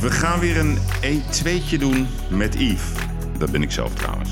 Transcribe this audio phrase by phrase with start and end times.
[0.00, 2.82] We gaan weer een E2'tje doen met Yves.
[3.38, 4.30] Dat ben ik zelf trouwens.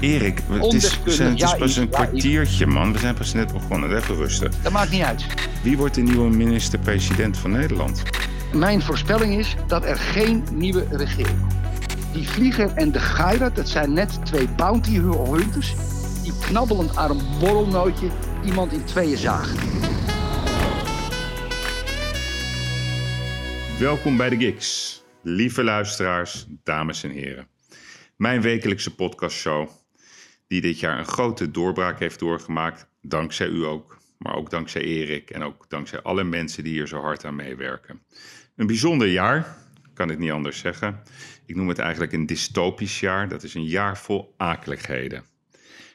[0.00, 2.92] Erik, het is, we zijn- het is pas een kwartiertje, man.
[2.92, 3.96] We zijn pas net begonnen.
[3.96, 4.52] Even rusten.
[4.62, 5.24] Dat maakt niet uit.
[5.62, 8.02] Wie wordt de nieuwe minister-president van Nederland?
[8.52, 11.54] Mijn voorspelling is dat er geen nieuwe regering komt.
[12.12, 15.74] Die Vlieger en de Geirat, dat zijn net twee bounty hunters...
[16.22, 18.06] die knabbelend aan een borrelnootje
[18.44, 19.56] iemand in tweeën zagen.
[23.78, 25.02] Welkom bij de Gigs.
[25.22, 27.48] Lieve luisteraars, dames en heren.
[28.16, 29.68] Mijn wekelijkse podcastshow,
[30.46, 32.88] die dit jaar een grote doorbraak heeft doorgemaakt.
[33.02, 37.00] Dankzij u ook, maar ook dankzij Erik en ook dankzij alle mensen die hier zo
[37.00, 38.02] hard aan meewerken.
[38.56, 39.56] Een bijzonder jaar,
[39.94, 41.02] kan ik niet anders zeggen.
[41.46, 43.28] Ik noem het eigenlijk een dystopisch jaar.
[43.28, 45.24] Dat is een jaar vol akeligheden.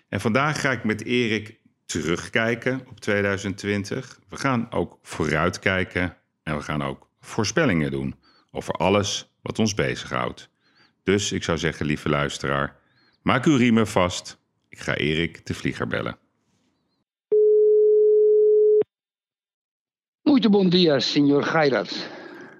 [0.09, 4.19] En vandaag ga ik met Erik terugkijken op 2020.
[4.29, 8.15] We gaan ook vooruitkijken en we gaan ook voorspellingen doen
[8.51, 10.49] over alles wat ons bezighoudt.
[11.03, 12.75] Dus ik zou zeggen, lieve luisteraar,
[13.21, 14.37] maak uw riemen vast.
[14.69, 16.17] Ik ga Erik de Vlieger bellen.
[20.21, 22.09] Muito bom dia, senor Geirat.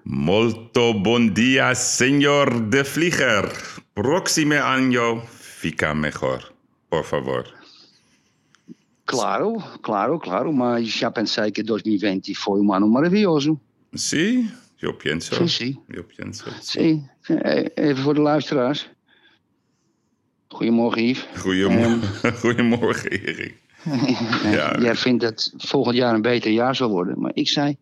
[0.02, 3.46] Molto bon dia, señor de Vlieger.
[3.92, 6.52] Proxime año fica mejor.
[6.88, 7.46] Por favor.
[9.04, 13.60] Claro, claro, claro, mas já pensei que 2020 foi um ano maravilhoso.
[13.94, 14.50] Sí,
[14.80, 15.46] Yo pienso.
[16.60, 18.88] Zie, eh, even voor de luisteraars.
[20.48, 21.26] Goedemorgen, Yves.
[21.36, 23.58] Goedemorgen, Goedemorgen Erik.
[24.56, 24.80] Ja.
[24.80, 27.20] Jij vindt dat volgend jaar een beter jaar zal worden.
[27.20, 27.76] Maar ik zei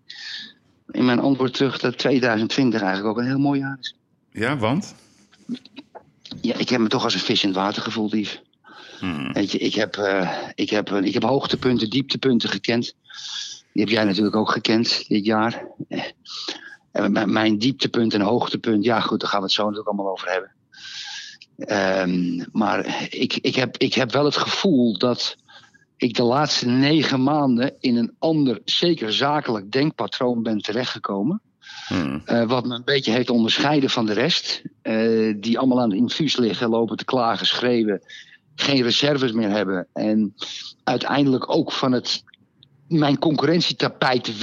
[0.90, 3.96] in mijn antwoord terug dat 2020 eigenlijk ook een heel mooi jaar is.
[4.32, 4.94] Ja, want?
[6.40, 8.42] Ja, ik heb me toch als een vis in het water gevoeld, Yves.
[8.98, 9.32] Hmm.
[9.32, 12.94] Weet je, ik heb, eh, ik, heb, eh, ik heb hoogtepunten, dieptepunten gekend.
[13.72, 15.66] Die heb jij natuurlijk ook gekend dit jaar.
[16.98, 20.30] En mijn dieptepunt en hoogtepunt, ja goed, daar gaan we het zo natuurlijk allemaal over
[20.30, 20.52] hebben.
[21.58, 25.36] Ehm, maar ik, ik, heb, ik heb wel het gevoel dat
[25.96, 31.40] ik de laatste negen maanden in een ander, zeker zakelijk denkpatroon ben terechtgekomen.
[31.86, 32.22] Hmm.
[32.24, 34.62] Eh, wat me een beetje heeft onderscheiden van de rest.
[34.82, 38.00] eh, die allemaal aan het infuus liggen, lopen te klagen, schreeuwen.
[38.54, 39.86] Geen reserves meer hebben.
[39.92, 40.34] En
[40.84, 42.22] uiteindelijk ook van het,
[42.88, 44.38] mijn concurrentietapijt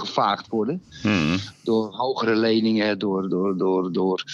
[0.00, 0.82] weggevaagd worden.
[1.02, 1.36] Hmm.
[1.62, 4.24] Door hogere leningen, door, door, door, door,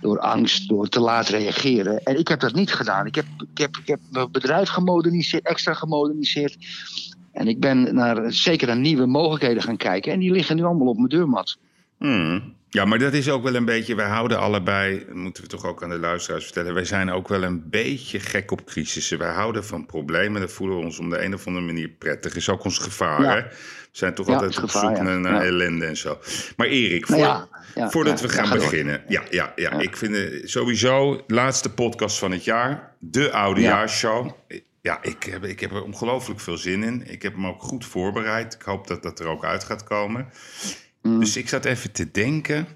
[0.00, 2.02] door angst, door te laat reageren.
[2.04, 3.06] En ik heb dat niet gedaan.
[3.06, 6.56] Ik heb, ik heb, ik heb mijn bedrijf gemoderniseerd, extra gemoderniseerd.
[7.32, 10.12] En ik ben naar, zeker naar nieuwe mogelijkheden gaan kijken.
[10.12, 11.58] En die liggen nu allemaal op mijn deurmat.
[11.98, 12.56] Hmm.
[12.70, 13.94] Ja, maar dat is ook wel een beetje.
[13.94, 16.74] Wij houden allebei, moeten we toch ook aan de luisteraars vertellen.
[16.74, 19.18] Wij zijn ook wel een beetje gek op crisissen.
[19.18, 20.40] Wij houden van problemen.
[20.40, 22.36] Dat voelen we ons om de een of andere manier prettig.
[22.36, 23.22] Is ook ons gevaar.
[23.22, 23.46] Ja.
[23.98, 26.18] Zijn toch Ja, altijd op zoek naar, ellende en zo.
[26.56, 29.02] Maar Erik, Nou voor- voordat we gaan beginnen.
[29.08, 32.92] Ja, ja, ja, ik vind het sowieso laatste podcast van het jaar.
[32.98, 34.30] De oudejaarsshow.
[34.80, 37.10] Ja, ik heb, ik heb er ongelooflijk veel zin in.
[37.10, 38.54] Ik heb hem ook goed voorbereid.
[38.54, 40.28] Ik hoop dat dat er ook uit gaat komen.
[41.02, 41.20] Mm.
[41.20, 42.66] Dus ik zat even te denken.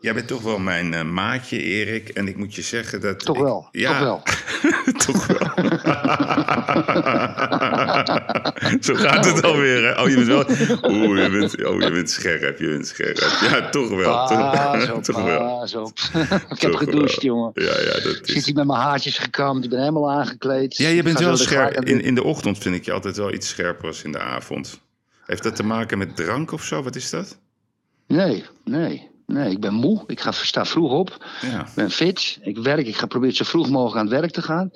[0.00, 2.08] Jij bent toch wel mijn eh, maatje, Erik.
[2.08, 3.18] En ik moet je zeggen dat.
[3.24, 4.22] Toch ik- wel, ja, toch wel.
[5.06, 5.38] toch wel.
[8.80, 9.84] Zo gaat het alweer.
[9.84, 10.02] Hè?
[10.02, 10.44] Oh, je bent wel.
[10.90, 12.58] Oeh, je bent, oh, je bent scherp.
[12.58, 13.16] Je bent scherp.
[13.18, 14.12] Ja, toch wel.
[14.12, 14.30] Pas
[14.86, 15.66] toch, op, toch wel.
[15.84, 15.98] op.
[16.50, 17.50] ik heb gedoucht, jongen.
[17.54, 18.44] Ja, ja, dat Ik zit is.
[18.46, 20.76] hier met mijn haartjes gekamd, ik ben helemaal aangekleed.
[20.76, 21.84] Ja, je bent wel scherp.
[21.84, 24.80] In, in de ochtend vind ik je altijd wel iets scherper als in de avond.
[25.26, 26.82] Heeft dat te maken met drank of zo?
[26.82, 27.38] Wat is dat?
[28.06, 29.50] Nee, nee, nee.
[29.50, 30.04] Ik ben moe.
[30.06, 31.26] Ik ga, sta vroeg op.
[31.40, 31.60] Ja.
[31.60, 32.38] Ik ben fit.
[32.42, 32.86] Ik werk.
[32.86, 34.70] Ik ga proberen zo vroeg mogelijk aan het werk te gaan.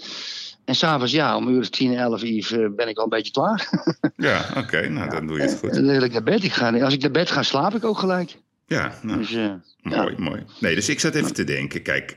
[0.65, 3.33] En s'avonds, ja, om uur of 10, 11 Yves, eh, ben ik al een beetje
[3.33, 3.69] klaar.
[4.17, 4.89] Ja, oké.
[4.89, 5.75] nou, dan doe je het goed.
[5.75, 6.45] Dan ik naar bed.
[6.45, 8.37] Ik ga, als ik naar bed ga, slaap ik ook gelijk.
[8.67, 9.19] Ja, nou.
[9.19, 9.53] Dus, eh,
[9.83, 10.45] Mooi, mooi.
[10.61, 11.83] Nee, dus ik zat even te denken.
[11.83, 12.17] Kijk,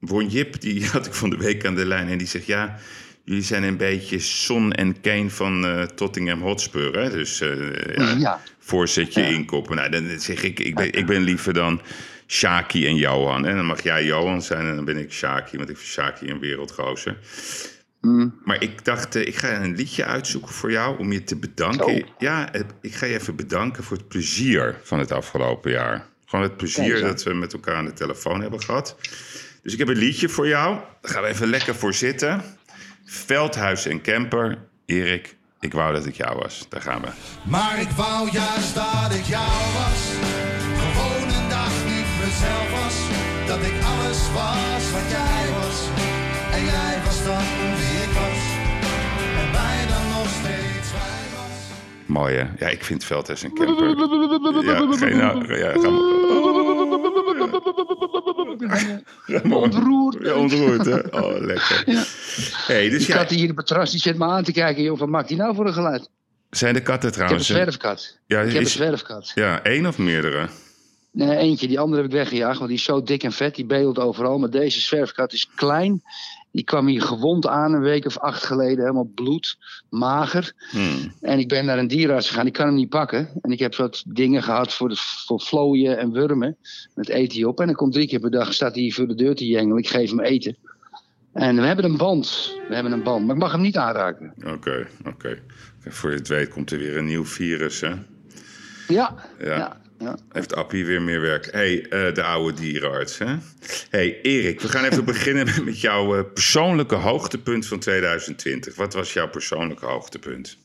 [0.00, 2.08] Ron Jip, die had ik van de week aan de lijn.
[2.08, 2.76] En die zegt, ja,
[3.24, 6.98] jullie zijn een beetje Son en Kane van eh, Tottingham Hotspur.
[6.98, 7.10] Hè?
[7.10, 8.40] Dus ja, ja.
[8.64, 9.26] Voorzetje Ja.
[9.26, 9.76] inkoppen.
[9.76, 11.80] Nou, dan zeg ik, ik ben, ik ben liever dan
[12.26, 13.46] Shaki en Johan.
[13.46, 15.56] En dan mag jij Johan zijn en dan ben ik Shaki.
[15.56, 17.18] Want ik vind Shaki een wereldgozer.
[18.00, 18.40] Mm.
[18.44, 21.96] Maar ik dacht, eh, ik ga een liedje uitzoeken voor jou om je te bedanken.
[21.98, 22.14] Zo.
[22.18, 26.06] Ja, ik ga je even bedanken voor het plezier van het afgelopen jaar.
[26.26, 28.96] Gewoon het plezier dat we met elkaar aan de telefoon hebben gehad.
[29.62, 30.78] Dus ik heb een liedje voor jou.
[31.00, 32.42] Daar gaan we even lekker voor zitten.
[33.04, 34.58] Veldhuis en Camper.
[34.86, 36.66] Erik, ik wou dat ik jou was.
[36.68, 37.08] Daar gaan we.
[37.42, 40.00] Maar ik wou juist dat ik jou was.
[40.82, 42.96] Gewoon een dag niet mezelf was.
[43.46, 45.78] Dat ik alles was wat jij was.
[46.56, 47.44] En jij was dan
[47.78, 48.42] wie ik was.
[49.40, 51.56] En wij dan nog steeds wij was.
[52.06, 52.46] Mooi hè?
[52.64, 53.88] Ja, ik vind Veldhuis een camper.
[54.64, 56.13] Ja, geen, nou, ja, ga
[59.44, 59.56] maar.
[59.58, 60.16] Ontroerd.
[60.20, 61.12] Ja, ontroerd hè?
[61.22, 61.82] Oh, lekker.
[61.86, 62.02] Ja.
[62.66, 64.82] Hey, dus Die kat hier op het terras die zit me aan te kijken.
[64.82, 66.08] Joh, wat maakt die nou voor een geluid?
[66.50, 67.46] zijn de katten Ik heb een trouwens...
[67.46, 68.18] zwerfkat.
[68.26, 69.32] Ja, Ik heb een is, zwerfkat.
[69.34, 70.48] ja, één of meerdere?
[71.10, 71.66] Nee, eentje.
[71.68, 73.54] Die andere heb ik weggejaagd, want die is zo dik en vet.
[73.54, 74.38] Die bedelt overal.
[74.38, 76.02] Maar deze zwerfkat is klein.
[76.54, 78.78] Die kwam hier gewond aan een week of acht geleden.
[78.78, 79.58] Helemaal bloed,
[79.90, 80.52] mager.
[80.70, 81.12] Hmm.
[81.20, 82.46] En ik ben naar een dierenarts gegaan.
[82.46, 83.28] Ik kan hem niet pakken.
[83.40, 84.96] En ik heb wat dingen gehad voor, de,
[85.26, 86.56] voor vlooien en wurmen.
[86.94, 87.60] Met eet hij op.
[87.60, 89.78] En dan komt drie keer per dag, staat hij hier voor de deur te jengelen.
[89.78, 90.56] Ik geef hem eten.
[91.32, 92.56] En we hebben een band.
[92.68, 93.26] We hebben een band.
[93.26, 94.34] Maar ik mag hem niet aanraken.
[94.46, 95.38] Oké, oké.
[95.80, 97.94] Voor je het weet komt er weer een nieuw virus, hè?
[98.88, 99.14] Ja.
[99.38, 99.56] Ja.
[99.56, 99.76] ja.
[99.98, 100.16] Ja.
[100.28, 101.52] Heeft Appie weer meer werk.
[101.52, 103.36] hey, eh, de oude dierenarts, hè?
[103.90, 108.74] hey, Erik, we gaan even beginnen met- jouw eh, persoonlijke hoogtepunt van 2020.
[108.76, 110.58] Wat was jouw persoonlijke hoogtepunt?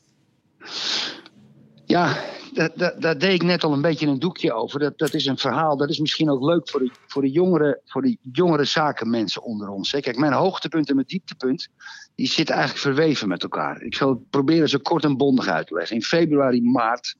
[1.84, 2.16] Ja,
[2.54, 4.80] daar, daar, daar deed ik net al een beetje een doekje over.
[4.80, 7.80] Dat, dat is een verhaal, dat is misschien ook leuk voor de, voor de, jongere,
[7.84, 9.92] voor de jongere zakenmensen onder ons.
[9.92, 10.00] Hè.
[10.00, 11.68] Kijk, mijn hoogtepunt en mijn dieptepunt,
[12.14, 13.82] die zitten eigenlijk verweven met elkaar.
[13.82, 15.96] Ik zal het proberen zo kort en bondig uit te leggen.
[15.96, 17.14] In februari, maart,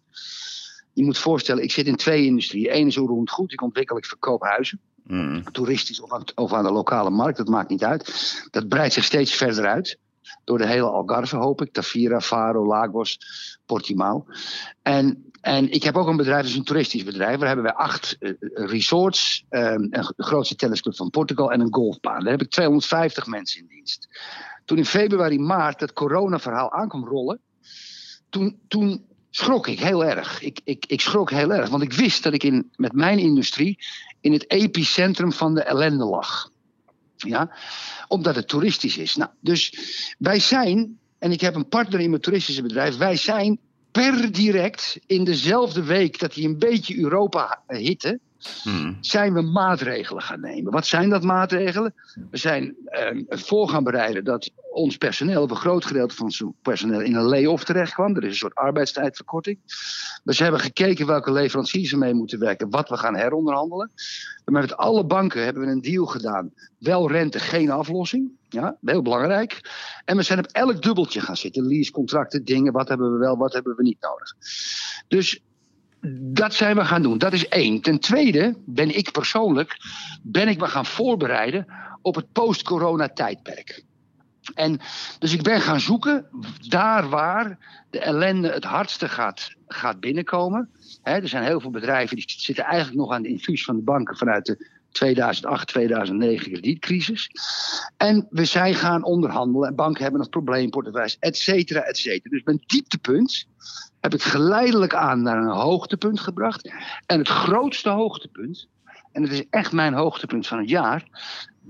[0.92, 2.76] je moet voorstellen, ik zit in twee industrieën.
[2.76, 4.80] Eén is roerend goed, ik ontwikkel, ik verkoop huizen.
[5.06, 5.42] Hmm.
[5.52, 8.48] Toeristisch of aan, of aan de lokale markt, dat maakt niet uit.
[8.50, 9.98] Dat breidt zich steeds verder uit.
[10.44, 11.72] Door de hele Algarve hoop ik.
[11.72, 13.18] Tafira, Faro, Lagos,
[13.66, 14.26] Portimao.
[14.82, 17.38] En, en ik heb ook een bedrijf, dat is een toeristisch bedrijf.
[17.38, 21.74] Daar hebben wij acht eh, resorts, ehm, een de grootste tennisclub van Portugal en een
[21.74, 22.22] golfbaan.
[22.22, 24.08] Daar heb ik 250 mensen in dienst.
[24.64, 27.40] Toen in februari, maart dat coronaverhaal aankwam rollen,
[28.28, 30.42] toen, toen schrok ik heel erg.
[30.42, 33.78] Ik, ik, ik schrok heel erg, want ik wist dat ik in, met mijn industrie
[34.20, 36.50] in het epicentrum van de ellende lag.
[37.16, 37.56] Ja,
[38.08, 39.16] omdat het toeristisch is.
[39.16, 39.74] Nou, dus
[40.18, 43.58] wij zijn, en ik heb een partner in mijn toeristische bedrijf, wij zijn
[43.90, 48.20] per direct in dezelfde week dat hij een beetje Europa hitte,
[48.62, 48.96] Hmm.
[49.00, 50.72] zijn we maatregelen gaan nemen.
[50.72, 51.94] Wat zijn dat maatregelen?
[52.30, 56.44] We zijn eh, voor gaan bereiden dat ons personeel, of een groot gedeelte van ons
[56.62, 58.16] personeel, in een lay-off terecht kwam.
[58.16, 59.58] Er is een soort arbeidstijdverkorting.
[60.24, 63.90] Dus we hebben gekeken welke leveranciers er mee moeten werken, wat we gaan heronderhandelen.
[64.44, 66.52] Met alle banken hebben we een deal gedaan.
[66.78, 68.30] Wel rente, geen aflossing.
[68.48, 69.60] Ja, heel belangrijk.
[70.04, 71.66] En we zijn op elk dubbeltje gaan zitten.
[71.66, 72.72] Leasecontracten, dingen.
[72.72, 74.34] Wat hebben we wel, wat hebben we niet nodig.
[75.08, 75.40] Dus
[76.20, 77.18] dat zijn we gaan doen.
[77.18, 77.80] Dat is één.
[77.80, 79.76] Ten tweede ben ik persoonlijk
[80.22, 81.66] ben ik me gaan voorbereiden
[82.02, 83.84] op het post-corona tijdperk.
[84.54, 84.80] En
[85.18, 86.26] dus ik ben gaan zoeken
[86.68, 87.58] daar waar
[87.90, 90.70] de ellende het hardste gaat, gaat binnenkomen.
[91.02, 94.16] Er zijn heel veel bedrijven die zitten eigenlijk nog aan de infuus van de banken
[94.16, 97.30] vanuit de 2008, 2009 kredietcrisis.
[97.96, 102.30] En we zijn gaan onderhandelen en banken hebben nog probleemportefeuilles, et cetera, et cetera.
[102.30, 103.46] Dus mijn dieptepunt
[104.00, 106.72] heb ik geleidelijk aan naar een hoogtepunt gebracht.
[107.06, 108.68] En het grootste hoogtepunt,
[109.12, 111.04] en het is echt mijn hoogtepunt van het jaar.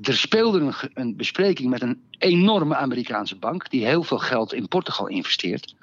[0.02, 3.70] Er speelde een, bespreking met een enorme Amerikaanse bank.
[3.70, 5.74] die heel veel geld in Portugal investeert.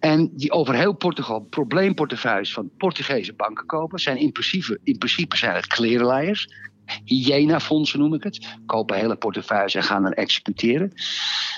[0.00, 3.98] En die over heel Portugal probleemportefeuilles van Portugese banken kopen.
[3.98, 6.48] Zijn in, principe, in principe zijn het klerenleiers.
[7.04, 8.56] Hyena-fondsen noem ik het.
[8.66, 10.92] Kopen hele portefeuilles en gaan dan executeren.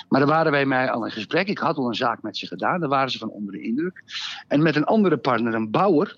[0.08, 1.49] Maar daar waren wij mij al in gesprek.
[1.49, 2.81] Ik had al een zaak met ze gedaan.
[2.81, 4.02] Daar waren ze van onder de indruk.
[4.49, 6.17] En met een andere partner, een bouwer,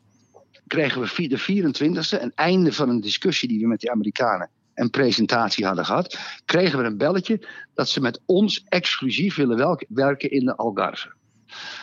[0.67, 4.91] kregen we de 24e, een einde van een discussie die we met die Amerikanen en
[4.91, 10.45] presentatie hadden gehad, kregen we een belletje dat ze met ons exclusief willen werken in
[10.45, 11.13] de Algarve.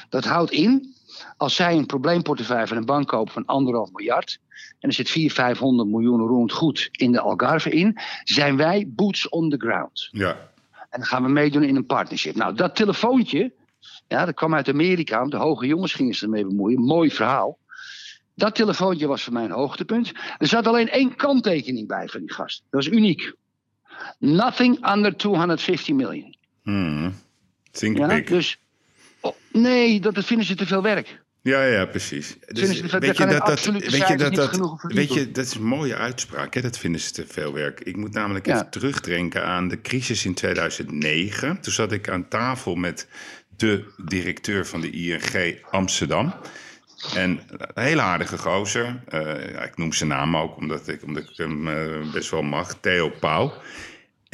[0.10, 0.94] Dat houdt in,
[1.38, 4.40] als zij een probleemportefeuille van een bank kopen van anderhalf miljard,
[4.86, 9.30] en er zit 400, 500 miljoen rond goed in de Algarve in, zijn wij boots
[9.30, 10.10] on the ground.
[10.12, 10.30] Ja.
[10.89, 12.36] En dan gaan we meedoen in een partnership.
[12.36, 13.54] Nou, dat telefoontje,
[14.08, 15.20] ja, dat kwam uit Amerika.
[15.20, 16.82] want De hoge jongens gingen zich ermee bemoeien.
[16.82, 17.58] Mooi verhaal.
[18.36, 20.12] Dat telefoontje was voor mij een hoogtepunt.
[20.38, 22.63] Er zat alleen één kanttekening bij van die gast.
[22.70, 23.34] Dat was uniek.
[24.20, 26.36] Nothing under 250 million.
[26.63, 27.13] Hmm.
[27.72, 28.27] Think Ja, big.
[28.27, 28.58] dus,
[29.20, 31.24] oh, nee, dat, dat vinden ze te veel werk.
[31.46, 32.38] Ja, ja, precies.
[32.48, 35.64] Dus, dat weet je dat dat, weet je dat dat, weet je, dat is een
[35.64, 36.54] mooie uitspraak.
[36.54, 36.62] Hè?
[36.62, 37.80] Dat vinden ze te veel werk.
[37.80, 38.54] Ik moet namelijk Ja.
[38.56, 41.60] even terugdenken aan de crisis in 2009.
[41.62, 43.08] Toen zat ik aan tafel met
[43.58, 46.34] de directeur van de ING Amsterdam.
[47.16, 49.04] En een hele aardige gozer.
[49.08, 52.78] Eh, ik noem zijn naam ook, omdat ik, omdat ik hem eh, best wel mag.
[52.82, 53.54] Theo Pauw.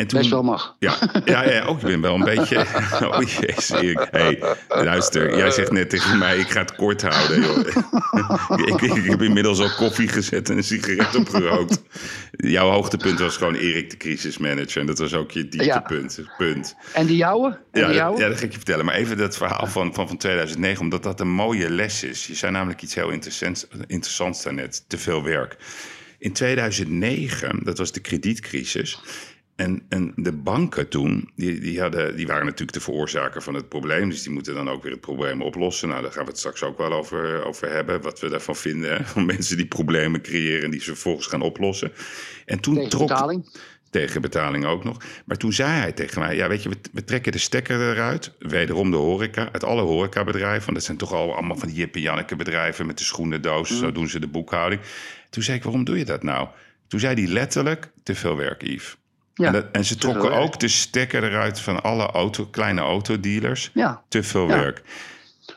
[0.01, 0.75] En toen, Best wel mag.
[0.79, 1.77] Ja, ja, ja, ook.
[1.77, 2.65] Ik ben wel een beetje...
[3.01, 4.07] Oh jezus, Erik.
[4.11, 7.41] Hey, luister, jij zegt net tegen mij, ik ga het kort houden.
[7.41, 7.57] Joh.
[8.67, 11.81] ik, ik, ik heb inmiddels al koffie gezet en een sigaret opgerookt.
[12.31, 14.81] Jouw hoogtepunt was gewoon Erik de crisismanager.
[14.81, 16.19] En dat was ook je dieptepunt.
[16.37, 16.75] Punt.
[16.93, 17.47] En die jouwe?
[17.47, 18.19] En Ja, die dat, jouwe?
[18.19, 18.85] ja, dat ga ik je vertellen.
[18.85, 22.27] Maar even dat verhaal van, van, van 2009, omdat dat een mooie les is.
[22.27, 24.83] Je zei namelijk iets heel interessants, interessants daarnet.
[24.87, 25.57] Te veel werk.
[26.21, 28.99] In 2009, dat was de kredietcrisis.
[29.61, 33.69] En, en de banken toen, die, die, hadden, die waren natuurlijk de veroorzaker van het
[33.69, 34.09] probleem.
[34.09, 35.87] Dus die moeten dan ook weer het probleem oplossen.
[35.89, 38.01] Nou, daar gaan we het straks ook wel over, over hebben.
[38.01, 39.05] Wat we daarvan vinden.
[39.05, 41.91] Van mensen die problemen creëren en die ze vervolgens gaan oplossen.
[42.45, 43.49] En toen Tegen trok, betaling?
[43.89, 44.97] tegen betaling ook nog.
[45.25, 48.31] Maar toen zei hij tegen mij: Ja, weet je, we, we trekken de stekker eruit.
[48.39, 49.49] Wederom de horeca.
[49.51, 50.63] Uit alle horecabedrijven.
[50.63, 53.77] Want dat zijn toch al allemaal van die Jip en Janneke bedrijven met de schoenendoos.
[53.79, 54.81] Zo doen ze de boekhouding.
[55.29, 56.47] Toen zei ik: Waarom doe je dat nou?
[56.87, 58.99] Toen zei hij letterlijk: Te veel werk, Yves.
[59.41, 62.81] Ja, en, dat- en ze veel trokken ook de stekker eruit van alle auto, kleine
[62.81, 63.69] autodealers.
[63.73, 64.01] Ja.
[64.07, 64.57] Te veel Ja.
[64.59, 64.81] werk.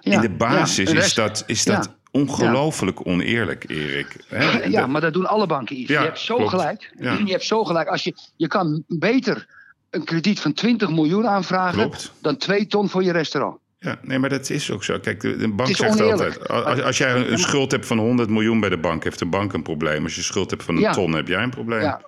[0.00, 4.16] Ja, In de basis de is dat, is dat ongelooflijk oneerlijk, Erik.
[4.30, 5.76] Ja, Dat- maar dat doen alle banken.
[5.78, 6.50] Ja, je hebt zo klopt.
[6.50, 6.92] gelijk.
[6.98, 7.88] Je hebt zo gelijk.
[7.88, 9.46] Als je, je kan beter
[9.90, 11.78] een krediet van 20 miljoen aanvragen...
[11.80, 12.12] Klopt.
[12.20, 13.58] dan 2 ton voor je restaurant.
[13.78, 14.98] Ja, nee, maar dat is ook zo.
[14.98, 16.48] Kijk, de, de bank zegt altijd...
[16.48, 19.04] Als, als jij een, schuld hebt van 100 miljoen bij de bank...
[19.04, 20.02] heeft de bank een probleem.
[20.04, 21.80] Als je schuld hebt van een ton, heb jij een probleem.
[21.80, 22.00] Ja.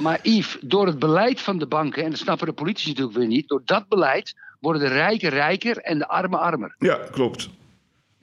[0.00, 2.04] Maar Yves, door het beleid van de banken...
[2.04, 3.48] en dat snappen de politici natuurlijk weer niet...
[3.48, 6.74] door dat beleid worden de rijken rijker en de armen armer.
[6.78, 7.48] Ja, klopt.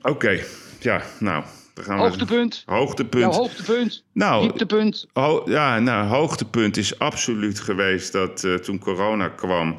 [0.02, 0.40] Oké,
[0.80, 1.44] ja, nou...
[1.74, 2.02] Dan gaan we...
[2.02, 2.62] Hoogtepunt.
[2.66, 3.22] Hoogtepunt.
[3.22, 4.04] Jouw hoogtepunt.
[4.12, 5.06] Nou, Dieptepunt.
[5.12, 9.78] Ho- ja, nou, hoogtepunt is absoluut geweest dat eh, toen corona kwam,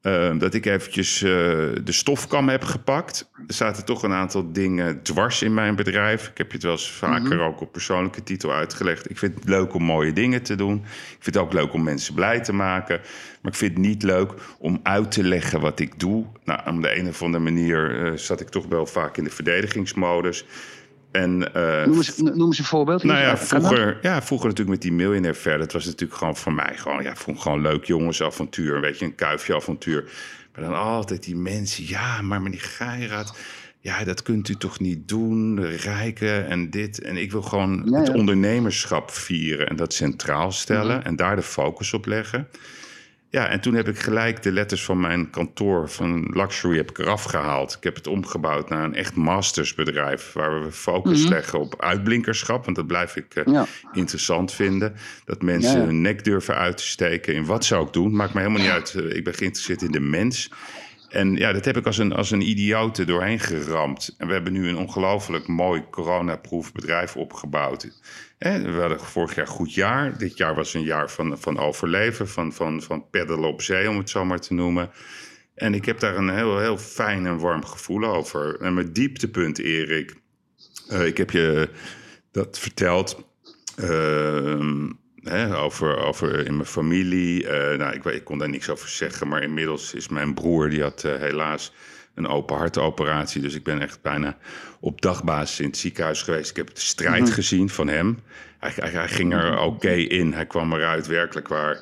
[0.00, 1.30] eh, dat ik eventjes eh,
[1.84, 3.30] de stofkam heb gepakt.
[3.46, 6.28] Er zaten toch een aantal dingen dwars in mijn bedrijf.
[6.28, 9.10] Ik heb je het wel eens vaker ook op persoonlijke titel uitgelegd.
[9.10, 10.76] Ik vind het leuk om mooie dingen te doen.
[10.84, 13.00] Ik vind het ook leuk om mensen blij te maken.
[13.42, 16.26] Maar ik vind het niet leuk om uit te leggen wat ik doe.
[16.44, 19.30] Nou, op de een of andere manier eh, zat ik toch wel vaak in de
[19.30, 20.44] verdedigingsmodus.
[21.10, 23.02] En, eh, Noem eens, noem eens een voorbeeld.
[23.02, 25.60] nou ja, vroeger, ja, vroeger natuurlijk met die miljonair verder.
[25.60, 28.80] Dat was natuurlijk gewoon voor mij gewoon, ja, vond gewoon leuk jongensavontuur.
[28.80, 30.04] Weet je, een kuifje avontuur.
[30.54, 33.36] Maar dan altijd die mensen, ja, maar meneer Geiraat,
[33.80, 37.00] ja, dat kunt u toch niet doen, de rijken en dit.
[37.02, 38.12] En ik wil gewoon Ja, het ja.
[38.12, 38.20] Mhm.
[38.20, 42.48] ondernemerschap vieren en dat centraal stellen en daar de focus op leggen.
[43.30, 46.98] Ja, en toen heb ik gelijk de letters van mijn kantoor van Luxury heb ik
[46.98, 47.74] eraf gehaald.
[47.76, 50.32] Ik heb het omgebouwd naar een echt mastersbedrijf...
[50.32, 52.64] waar we focus leggen op uitblinkerschap.
[52.64, 53.54] Want dat blijf ik eh, Mhm.
[53.54, 53.66] Ja.
[53.92, 54.94] interessant vinden.
[55.24, 55.84] Dat mensen Ja, ja.
[55.84, 58.16] hun nek durven uit te steken in wat zou ik doen.
[58.16, 58.94] Maakt me helemaal niet uit.
[58.94, 60.50] Eh, Ik ben geïnteresseerd in de mens.
[61.08, 64.14] En ja, dat heb ik als een, als een idioot doorheen geramd.
[64.18, 67.90] En we hebben nu een ongelooflijk mooi coronaproof bedrijf opgebouwd.
[68.38, 70.18] We hadden vorig jaar goed jaar.
[70.18, 73.98] Dit jaar was een jaar van, van overleven, van, van, van peddelen op zee, om
[73.98, 74.90] het zo maar te noemen.
[75.54, 78.60] En ik heb daar een heel, heel fijn en warm gevoel over.
[78.60, 80.14] En mijn dieptepunt, Erik.
[80.88, 81.68] eh, ik heb je
[82.30, 83.26] dat verteld.
[83.76, 84.90] ehm,
[85.54, 87.46] over, over in mijn familie.
[87.48, 89.28] Eh, nou, ik, ik kon daar niks over zeggen.
[89.28, 91.72] Maar inmiddels is mijn broer, die had eh, helaas
[92.14, 93.40] een open hartoperatie.
[93.40, 94.36] Dus ik ben echt bijna
[94.80, 96.50] op dagbasis in het ziekenhuis geweest.
[96.50, 98.18] Ik heb de strijd gezien van hem.
[98.58, 100.32] Hij, hij, hij ging er oké in.
[100.32, 101.74] Hij kwam eruit werkelijk waar.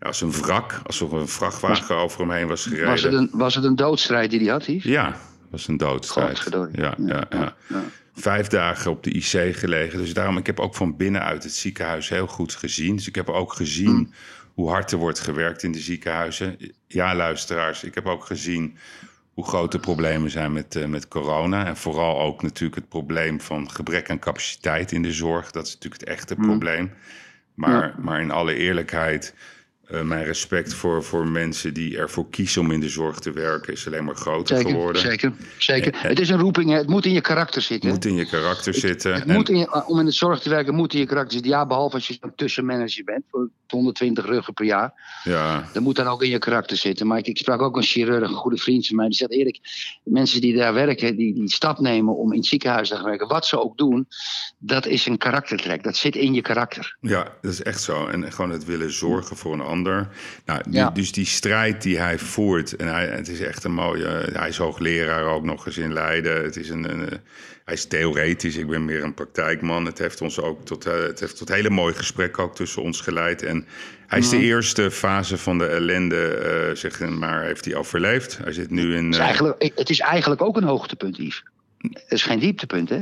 [0.00, 2.88] ja, Als een wrak, alsof een vrachtwagen over hem heen was gereden.
[2.88, 4.84] Was het, een, was het een doodstrijd die hij had, Yves?
[4.84, 5.16] Ja,
[5.50, 6.48] was een doodstrijd.
[6.72, 7.54] Ja, ja, ja.
[7.68, 7.82] ja.
[8.18, 9.98] Vijf dagen op de IC gelegen.
[9.98, 12.96] Dus daarom, ik heb ook van binnenuit het ziekenhuis heel goed gezien.
[12.96, 14.10] Dus ik heb ook gezien Mm.
[14.54, 16.56] hoe hard er wordt gewerkt in de ziekenhuizen.
[16.86, 18.76] Ja, luisteraars, ik heb ook gezien
[19.34, 21.66] hoe groot de problemen zijn met, eh, met corona.
[21.66, 25.50] En vooral ook natuurlijk het probleem van gebrek aan capaciteit in de zorg.
[25.50, 26.92] Dat is natuurlijk het echte probleem.
[27.54, 29.34] Maar, maar in alle eerlijkheid,
[29.86, 33.72] eh, mijn respect voor, voor mensen die ervoor kiezen om in de zorg te werken,
[33.72, 35.02] is alleen maar groter Zeker, geworden.
[35.02, 35.92] zeker, zeker.
[35.96, 36.76] Het is een roeping, hè.
[36.76, 37.90] het moet in je karakter zitten.
[37.90, 39.14] Het moet in je karakter zitten.
[39.14, 41.32] Het En- moet in je- om in de zorg te werken moet in je karakter
[41.32, 41.50] zitten.
[41.50, 45.20] Ja, behalve als je een tussenmanager bent voor 120 ruggen per jaar.
[45.24, 47.06] ja, Dat moet dan ook in je karakter zitten.
[47.06, 49.06] Maar ik, ik sprak ook een chirurg, een goede vriend van mij.
[49.06, 49.58] Die zegt, Erik,
[50.04, 53.28] mensen die daar werken, die die stap nemen om in het ziekenhuis te gaan werken,
[53.28, 54.08] wat ze ook doen,
[54.58, 55.82] dat is een karaktertrek.
[55.82, 56.96] Dat zit in je karakter.
[57.00, 58.06] ja, dat is echt zo.
[58.06, 59.74] En gewoon het willen zorgen voor een ander.
[59.82, 60.90] Nou, die- Ja.
[60.90, 62.76] Dus die strijd die hij voert.
[62.76, 64.06] En hij, het is echt een mooie.
[64.32, 66.42] Hij is hoogleraar ook nog eens in Leiden.
[66.44, 67.08] Het is een, een,
[67.64, 68.56] hij is theoretisch.
[68.56, 69.84] Ik ben meer een praktijkman.
[69.86, 73.00] Het heeft ons ook tot, eh, het heeft tot hele mooie gesprekken ook tussen ons
[73.00, 73.42] geleid.
[73.42, 73.66] En
[74.06, 78.38] hij is de eerste fase van de ellende, eh, zeg maar, heeft hij overleefd.
[78.42, 79.04] Hij zit nu in.
[79.04, 81.44] Het is eh, eigenlijk, het is eigenlijk ook een hoogtepunt, Yves.
[81.92, 83.00] Het is geen dieptepunt, hè?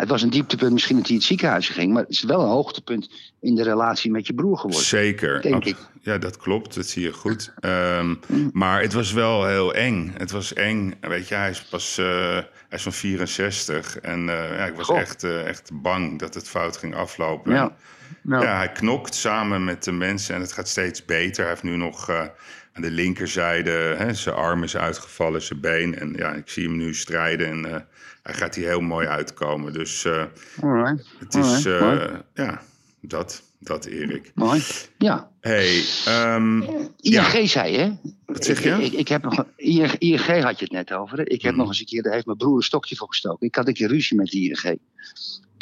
[0.00, 2.40] Het was een dieptepunt misschien dat hij in het ziekenhuis ging, maar het is wel
[2.40, 4.84] een hoogtepunt in de relatie met je broer geworden.
[4.84, 5.42] Zeker.
[5.42, 5.76] Denk ik.
[6.02, 6.74] Ja, dat klopt.
[6.74, 7.52] Dat zie je goed.
[7.60, 8.14] Ehm,
[8.52, 10.14] maar het was wel heel eng.
[10.16, 10.94] Het was eng.
[11.00, 12.32] Weet je, hij is pas eh,
[12.68, 13.98] hij is van 64.
[13.98, 17.52] En eh, ja, ik was echt, eh, echt bang dat het fout ging aflopen.
[17.52, 17.76] Ja.
[18.22, 21.40] Nou, Ja, hij knokt samen met de mensen en het gaat steeds beter.
[21.40, 22.10] Hij heeft nu nog
[22.72, 25.98] aan de linkerzijde, hè, zijn arm is uitgevallen, zijn been.
[25.98, 27.80] En ja, ik zie hem nu strijden en eh,
[28.22, 29.72] hij gaat hier heel mooi uitkomen.
[29.72, 30.24] Dus eh,
[30.62, 31.06] alright.
[31.18, 32.62] het is, Alright, eh, ja,
[33.00, 34.30] dat, dat Erik.
[34.34, 34.62] Mooi.
[34.98, 35.30] Ja.
[35.40, 37.46] Hey, ehm, ING Ja.
[37.46, 37.92] zei je?
[38.26, 38.70] Wat zeg je?
[38.70, 41.18] Ik, ik, ik heb nog, ING, ING had je het net over.
[41.18, 41.24] hè?
[41.24, 41.60] Ik heb Mhm.
[41.60, 43.46] nog eens een keer, daar heeft mijn broer een stokje voor gestoken.
[43.46, 44.78] Ik had een keer ruzie met de ING.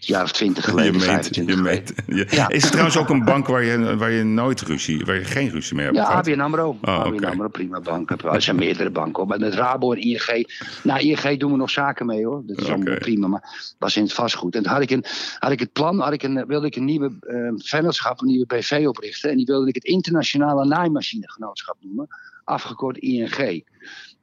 [0.08, 1.94] Jaar of twintig je geleden, meet, 25 je geleden.
[2.06, 2.28] meet.
[2.30, 2.48] je- Ja.
[2.48, 5.48] Is het trouwens ook een bank waar je, waar je nooit ruzie, waar je geen
[5.50, 6.04] ruzie mee hebt Ja?
[6.04, 6.68] ABN AMRO.
[6.82, 7.24] Oh, ABN.
[7.24, 8.10] AMRO, prima bank.
[8.10, 9.14] Er zijn meerdere banken.
[9.16, 9.26] hoor.
[9.26, 10.46] Maar met Rabo en ING.
[10.82, 12.42] Nou, ING doen we nog zaken mee hoor.
[12.46, 13.26] Dat is allemaal prima.
[13.26, 14.54] Maar was in het vastgoed.
[14.54, 15.04] En toen had ik, een,
[15.38, 18.46] had ik het plan, had ik een, wilde ik een nieuwe eh, vennootschap, een nieuwe
[18.46, 19.30] BV oprichten.
[19.30, 22.06] En die wilde ik het Internationale Naaimachinegenootschap noemen.
[22.44, 23.64] Afgekort ING.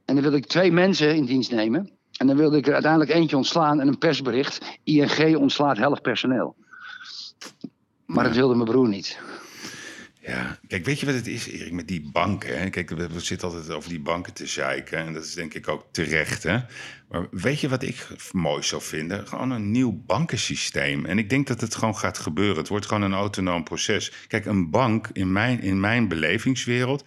[0.06, 1.90] En dan wilde ik twee mensen in dienst nemen.
[2.18, 4.80] En dan wilde ik er uiteindelijk eentje ontslaan en een persbericht.
[4.84, 6.56] ING ontslaat helft personeel.
[8.06, 9.20] Maar dat wilde mijn broer niet.
[10.26, 12.60] Ja, kijk, weet je wat het is, Erik, met die banken?
[12.60, 12.70] Hè?
[12.70, 14.98] Kijk, we we zitten altijd over die banken te zeiken.
[14.98, 16.60] En dat is denk ik ook terecht, hè?
[17.10, 19.28] Maar weet je wat ik mooi zou vinden?
[19.28, 21.06] Gewoon een nieuw bankensysteem.
[21.06, 22.58] En ik denk dat het gewoon gaat gebeuren.
[22.58, 24.12] Het wordt gewoon een autonoom proces.
[24.28, 27.04] Kijk, een bank, in mijn, in mijn belevingswereld...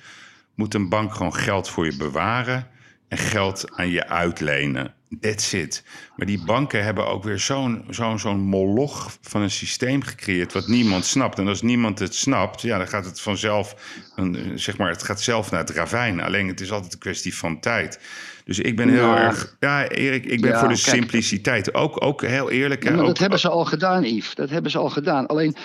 [0.55, 2.71] moet een bank gewoon geld voor je bewaren...
[3.09, 4.93] en geld aan je uitlenen.
[5.21, 5.85] That's it.
[6.17, 10.67] Maar die banken hebben ook weer zo'n zo'n zo'n moloch van een systeem gecreëerd wat
[10.67, 11.39] niemand snapt.
[11.39, 13.75] En als niemand het snapt, ja, dan gaat het vanzelf,
[14.17, 16.21] een, zeg maar, het gaat zelf naar het ravijn.
[16.21, 18.01] Alleen het is altijd een kwestie van tijd.
[18.45, 19.23] Dus ik ben heel Ja.
[19.23, 20.95] erg, ja, Erik, ik ben Ja, voor de kijk.
[20.97, 21.75] simpliciteit.
[21.75, 22.85] Ook, ook heel eerlijk.
[22.85, 24.35] Ja, maar ook, dat hebben ze al gedaan, Yves.
[24.35, 25.27] Dat hebben ze al gedaan.
[25.27, 25.57] Alleen,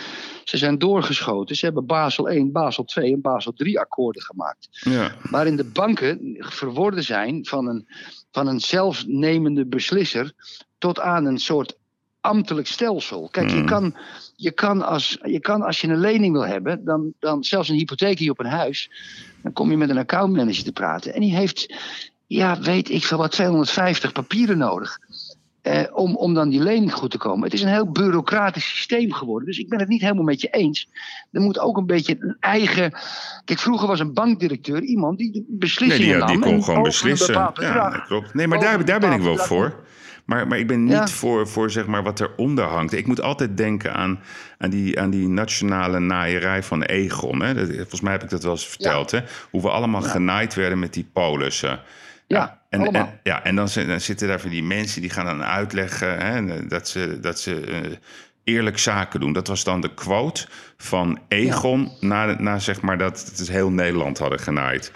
[0.44, 1.56] ze zijn doorgeschoten.
[1.56, 4.68] Ze hebben Basel 1, Basel 2 en Basel 3 akkoorden gemaakt.
[4.72, 7.88] ja, Waarin de banken verworden zijn van een,
[8.32, 10.34] van een zelfnemende beslisser...
[10.78, 11.78] tot aan een soort
[12.22, 13.28] ambtelijk stelsel.
[13.32, 13.66] Kijk, je, Hmm.
[13.66, 13.96] kan,
[14.36, 16.86] je, kan als, je kan als je een lening wil hebben...
[16.86, 18.92] Dan, dan zelfs een hypotheek hier op een huis...
[19.42, 21.14] dan kom je met een accountmanager te praten.
[21.14, 21.76] En die heeft,
[22.28, 25.00] ja, weet ik veel wat, 250 papieren nodig...
[25.64, 27.44] Eh, om, om dan die lening goed te komen.
[27.44, 29.48] Het is een heel bureaucratisch systeem geworden.
[29.48, 30.90] Dus ik ben het niet helemaal met je eens.
[31.32, 32.94] Er moet ook een beetje een eigen.
[33.46, 36.42] Kijk, vroeger was een bankdirecteur iemand die de nee, beslissingen die, nam.
[36.42, 37.34] die kon gewoon beslissen.
[37.34, 38.34] Ja, dat klopt.
[38.34, 39.84] Nee, maar daar, daar ben ik wel voor.
[40.26, 41.08] Maar, maar ik ben niet Ja.
[41.08, 42.94] voor, voor zeg maar, wat eronder hangt.
[42.94, 44.20] Ik moet altijd denken aan,
[44.58, 47.42] aan, die, aan die nationale naaierij van Egon.
[47.42, 47.54] Hè?
[47.54, 49.12] Dat, volgens mij heb ik dat wel eens verteld.
[49.12, 49.20] Hè?
[49.52, 51.80] Hoe we allemaal genaaid werden met die polissen.
[52.28, 55.44] Ja, en, ja, en dan, zi- dan zitten daar van die mensen die gaan dan
[55.44, 57.92] uitleggen hè, dat ze, dat ze eh,
[58.44, 59.34] eerlijk zaken doen.
[59.34, 60.46] Dat was dan de quote
[60.78, 64.92] van Egon na, na zeg maar dat het heel Nederland hadden genaaid.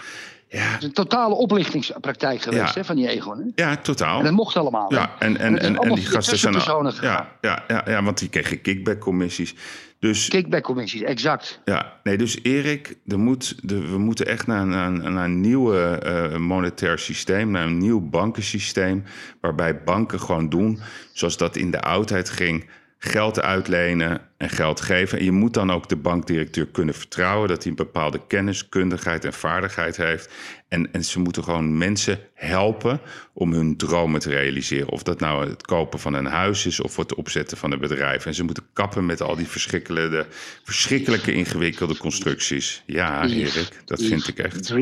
[0.50, 2.80] Ja, Het is een totale oplichtingspraktijk geweest Ja.
[2.80, 3.38] hè, van die Egon.
[3.38, 3.64] Hè?
[3.64, 4.18] ja totaal.
[4.18, 4.94] En dat mocht allemaal.
[4.94, 6.54] Ja, en, en, en, en die gasten zijn...
[7.02, 9.56] Ja, ja, ja, ja, want die kregen kickbackcommissies.
[10.00, 11.62] Dus, Kickbackcommissies, exact.
[11.66, 15.74] ja, nee, dus Erik, er moet, de, we moeten echt naar, naar, naar een nieuw
[15.74, 19.04] eh, monetair systeem, naar een nieuw bankensysteem,
[19.42, 20.80] waarbij banken gewoon doen
[21.14, 22.70] zoals dat in de oudheid ging.
[23.00, 25.18] Geld uitlenen en geld geven.
[25.18, 29.26] En je moet dan ook de bankdirecteur kunnen vertrouwen dat hij een bepaalde kennis, kundigheid
[29.26, 30.34] en vaardigheid heeft.
[30.68, 33.00] En, en ze moeten gewoon mensen helpen
[33.34, 34.90] om hun dromen te realiseren.
[34.90, 38.26] Of dat nou het kopen van een huis is of het opzetten van een bedrijf.
[38.26, 40.26] En ze moeten kappen met al die verschrikkelijke,
[40.64, 42.84] verschrikkelijke ingewikkelde constructies.
[42.86, 44.74] Ja, Erik, dat vind ik echt.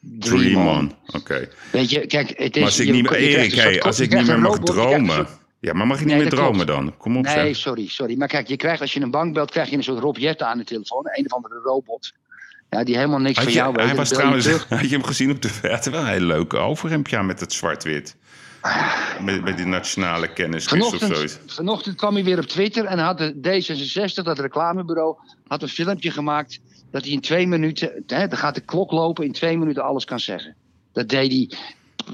[0.00, 0.92] Dream, on.
[1.06, 1.48] Oké.
[1.72, 2.62] Weet je, kijk, het is.
[2.62, 5.14] Maar als ik niet Erik, hey, als ik niet meer mag dromen.
[5.14, 6.80] soort- Ja, maar mag je niet Nee, meer dromen klopt.
[6.80, 6.96] dan?
[6.96, 7.56] Kom op, Nee, zeg.
[7.56, 8.16] sorry, sorry.
[8.16, 10.44] Maar kijk, je krijgt als je een bank belt, krijg je een soort Rob Jette
[10.44, 11.08] aan de telefoon.
[11.12, 12.12] Een of andere robot.
[12.70, 13.86] Ja, die helemaal niks Had van je, jou weet.
[13.86, 17.22] hij was trouwens, had je hem gezien op de had wel een heel leuk overhemdje
[17.22, 18.16] met het zwart-wit.
[19.20, 21.06] Met, met die nationale kennisquiz of zoiets.
[21.06, 25.68] Vanochtend, vanochtend kwam hij weer op Twitter en had de D66, dat reclamebureau, had een
[25.68, 29.58] filmpje gemaakt dat hij in twee minuten, hè, dan gaat de klok lopen, in twee
[29.58, 30.54] minuten alles kan zeggen.
[30.92, 31.58] Dat deed hij,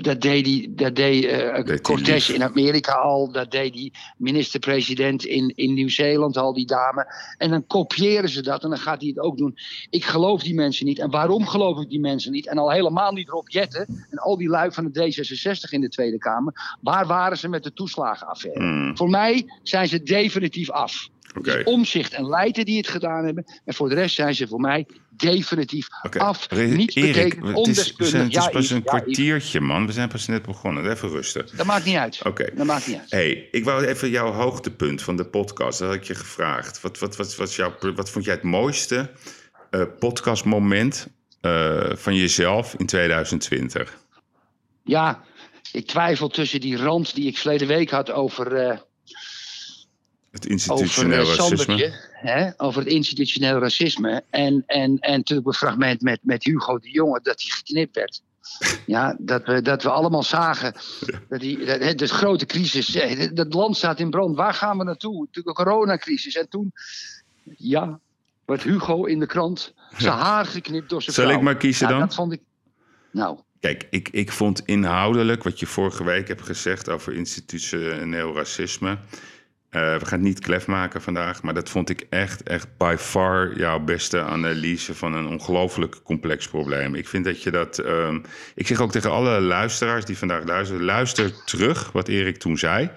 [0.01, 5.25] dat deed, hij, dat deed eh, hij Cortés in Amerika al, dat deed die minister-president
[5.25, 7.15] in, in Nieuw-Zeeland al, die dame.
[7.39, 9.57] En dan kopiëren ze dat en dan gaat hij het ook doen.
[9.91, 10.99] Ik geloof die mensen niet.
[10.99, 12.47] En waarom geloof ik die mensen niet?
[12.47, 15.89] En al helemaal niet Rob Jetten en al die lui van de D66 in de
[15.89, 16.77] Tweede Kamer.
[16.81, 18.61] Waar waren ze met de toeslagenaffaire?
[18.61, 21.09] Hmm, Voor mij zijn ze definitief af.
[21.33, 23.45] Het is Omzicht en Leiden die het gedaan hebben.
[23.65, 25.87] En voor de rest zijn ze voor mij definitief
[26.19, 26.47] af.
[26.51, 28.09] Re- Erik, betekent het is, we ondeskundig.
[28.09, 29.87] zijn, het is Ja, pas een ja, kwartiertje, man.
[29.87, 30.91] We zijn pas net begonnen.
[30.91, 31.47] Even rusten.
[31.57, 32.21] Dat maakt niet uit.
[32.25, 32.51] Oké.
[32.55, 33.11] Dat maakt niet uit.
[33.11, 35.79] hey, ik wou even jouw hoogtepunt van de podcast.
[35.79, 36.81] Dat had ik je gevraagd.
[36.81, 39.11] Wat, wat, wat, wat, jouw, wat vond jij het mooiste
[39.71, 41.09] uh, podcastmoment
[41.43, 43.99] uh, van jezelf in 2020?
[44.85, 45.23] Ja,
[45.73, 48.67] ik twijfel tussen die rand die ik verleden week had over.
[48.67, 48.79] Uh,
[50.33, 51.95] het institutioneel over, racisme.
[52.13, 54.23] Hè, over het institutioneel racisme.
[54.31, 58.23] En, en, en natuurlijk een fragment met, met Hugo de Jonge dat hij geknipt werd.
[58.87, 60.75] Ja, dat we, dat we allemaal zagen.
[61.29, 62.95] Dat die, dat, de grote crisis.
[62.95, 64.37] Het land staat in brand.
[64.37, 65.19] Waar gaan we naartoe?
[65.19, 66.37] Natuurlijk een coronacrisis.
[66.37, 66.73] En toen,
[67.57, 68.01] ja,
[68.45, 72.01] werd Hugo in de krant zijn haar geknipt door zijn Zal ik maar kiezen dan?
[72.01, 72.41] Dat vond ik.
[73.11, 73.39] Nou.
[73.61, 78.99] Kijk, ik, ik vond inhoudelijk wat je vorige week hebt gezegd over institutioneel racisme.
[79.73, 82.95] Uh, we gaan het niet klef maken vandaag, maar dat vond ik echt, echt by
[82.99, 86.95] far jouw beste analyse van een ongelooflijk complex probleem.
[86.95, 87.79] Ik vind dat je dat.
[87.79, 88.15] Uh,
[88.55, 92.91] ik zeg ook tegen alle luisteraars die vandaag luisteren: luister terug wat Erik toen zei.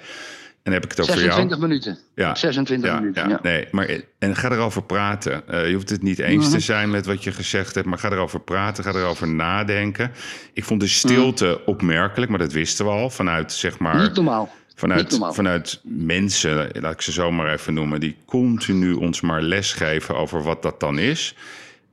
[0.64, 1.68] En heb ik het over 26 jou.
[1.68, 1.98] minuten.
[2.16, 2.36] Ja.
[2.36, 3.30] 26 ja, minuten.
[3.30, 3.40] Ja.
[3.42, 5.44] Nee, maar en ga erover praten.
[5.50, 6.60] Uh, je hoeft het niet eens te mhm.
[6.60, 10.12] zijn met wat je gezegd hebt, maar ga erover praten, ga erover nadenken.
[10.54, 14.02] Ik vond de stilte opmerkelijk, maar dat wisten we al vanuit zeg maar.
[14.02, 14.54] Niet normaal.
[14.76, 20.16] Vanuit, vanuit mensen, laat ik ze zo maar even noemen, die continu ons maar lesgeven
[20.16, 21.36] over wat dat dan is.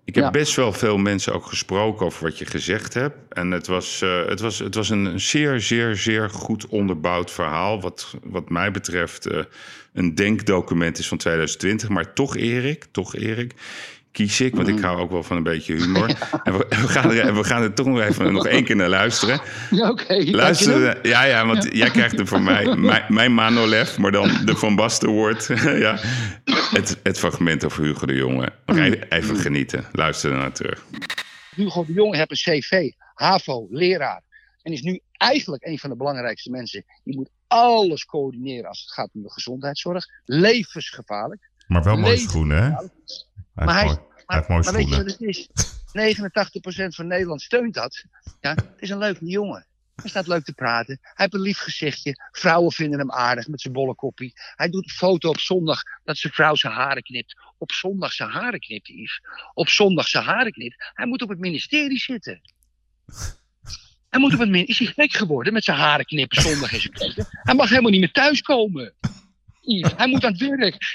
[0.05, 3.17] Ik heb best wel veel mensen ook gesproken over wat je gezegd hebt.
[3.29, 7.81] En het was, uh, het was, het was een zeer, zeer, zeer goed onderbouwd verhaal.
[7.81, 9.39] Wat, wat mij betreft uh,
[9.93, 11.89] een denkdocument is van 2020.
[11.89, 13.55] Maar toch, Erik, toch, Erik
[14.13, 14.85] kies ik, want ik mhm.
[14.85, 16.11] hou ook wel van een beetje humor.
[16.45, 19.41] En, we, gaan er, we gaan er toch nog even nog één keer naar luisteren.
[19.71, 20.15] Ja, oké.
[20.31, 24.57] Luisteren, ja, ja, want jij krijgt er van mij mijn, mijn Manolev, maar dan de
[24.57, 25.47] Van Basten woord.
[25.65, 25.99] ja.
[26.71, 28.53] het, het fragment over Hugo de Jonge.
[28.67, 28.93] Mhm.
[29.09, 29.85] even, genieten.
[29.93, 30.85] Luister er naar terug.
[31.55, 34.23] Hugo de Jonge heeft een cv, HAVO, leraar.
[34.63, 36.85] En is nu eigenlijk een van de belangrijkste mensen.
[37.05, 40.07] Die moet alles coördineren als het gaat om de gezondheidszorg.
[40.25, 41.51] Levensgevaarlijk.
[41.67, 42.89] Maar wel mooi schoenen, hè?
[43.55, 45.49] Maar hij, maar, maar weet je wat het is?
[45.93, 48.05] 89% van Nederland steunt dat.
[48.41, 49.67] Ja, het is een leuke jongen.
[49.95, 50.99] Hij staat leuk te praten.
[51.03, 52.29] Hij heeft een lief gezichtje.
[52.33, 54.33] Vrouwen vinden hem aardig met zijn bolle koppie.
[54.35, 57.37] Hij doet een foto op zondag dat zijn vrouw zijn haren knipt.
[57.59, 59.21] Op zondag zijn haren knipt, Yves.
[59.55, 60.91] Op zondag zijn haren knipt.
[60.93, 62.41] Hij moet op het ministerie zitten.
[64.09, 64.87] Hij moet op het ministerie.
[64.87, 67.27] Is hij gek geworden met zijn haren knippen zondag in zijn kleden?
[67.31, 68.95] Hij mag helemaal niet meer thuiskomen.
[69.97, 70.77] Hij moet aan het werk.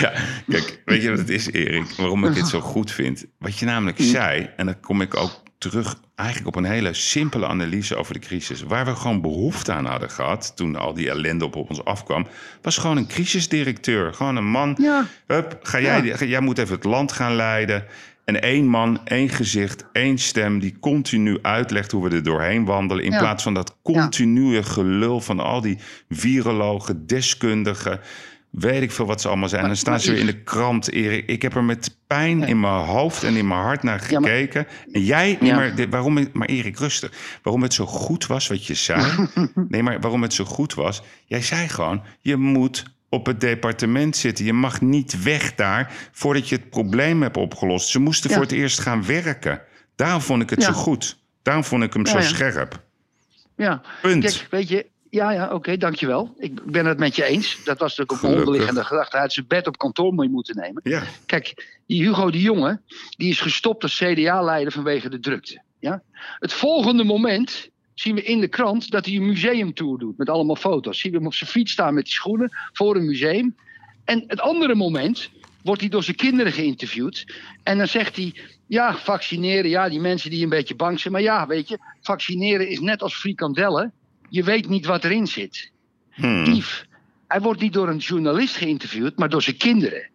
[0.00, 0.12] Ja,
[0.48, 1.90] kijk, weet je wat het is, Erik?
[1.96, 3.24] Waarom ik dit zo goed vind?
[3.38, 4.04] Wat je namelijk hm.
[4.04, 8.20] zei, en dan kom ik ook terug eigenlijk op een hele simpele analyse over de
[8.20, 8.62] crisis.
[8.62, 12.26] Waar we gewoon behoefte aan hadden gehad toen al die ellende op ons afkwam,
[12.62, 14.14] was gewoon een crisisdirecteur.
[14.14, 14.76] Gewoon een man.
[14.80, 15.06] Ja.
[15.26, 16.24] Hup, ga jij, ja.
[16.24, 17.84] jij moet even het land gaan leiden.
[18.24, 23.04] En één man, één gezicht, één stem die continu uitlegt hoe we er doorheen wandelen.
[23.04, 28.00] In plaats van dat continue gelul van al die virologen, deskundigen.
[28.50, 29.62] Weet ik veel wat ze allemaal zijn.
[29.62, 31.28] En dan staan ze weer in de krant, Erik.
[31.28, 34.66] Ik heb er met pijn in mijn hoofd en in mijn hart naar gekeken.
[34.92, 37.12] En jij, nee, maar, waarom, maar Erik, rustig.
[37.42, 39.28] Waarom het zo goed was wat je zei.
[39.68, 41.02] nee, maar waarom het zo goed was.
[41.24, 44.44] Jij zei gewoon, je moet op het departement zitten.
[44.44, 47.88] Je mag niet weg daar voordat je het probleem hebt opgelost.
[47.88, 49.62] Ze moesten voor het eerst gaan werken.
[49.96, 51.18] Daarom vond ik het zo goed.
[51.42, 52.82] Daarom vond ik hem zo scherp.
[53.56, 54.24] Ja, Punt.
[54.24, 56.34] Kijk, weet je, ja, ja, oké, dankjewel.
[56.38, 57.64] Ik ben het met je eens.
[57.64, 59.10] Dat was natuurlijk een onderliggende gedachte.
[59.10, 60.80] Hij had zijn bed op kantoor mee moeten nemen.
[60.84, 61.02] Ja.
[61.26, 62.80] Kijk, die Hugo de Jonge,
[63.16, 65.62] die is gestopt als CDA-leider vanwege de drukte.
[65.78, 66.02] Ja?
[66.38, 70.56] Het volgende moment zien we in de krant dat hij een museumtour doet met allemaal
[70.56, 71.00] foto's.
[71.00, 73.54] Zien we hem op zijn fiets staan met die schoenen voor een museum.
[74.04, 75.30] En het andere moment
[75.62, 77.24] wordt hij door zijn kinderen geïnterviewd.
[77.62, 78.34] En dan zegt hij,
[78.66, 81.12] ja, vaccineren, ja, die mensen die een beetje bang zijn.
[81.12, 83.92] Maar ja, weet je, vaccineren is net als frikandellen.
[84.28, 85.72] Je weet niet wat erin zit.
[86.10, 86.62] Hmm.
[87.28, 90.08] hij wordt niet door een journalist geïnterviewd, maar door zijn kinderen.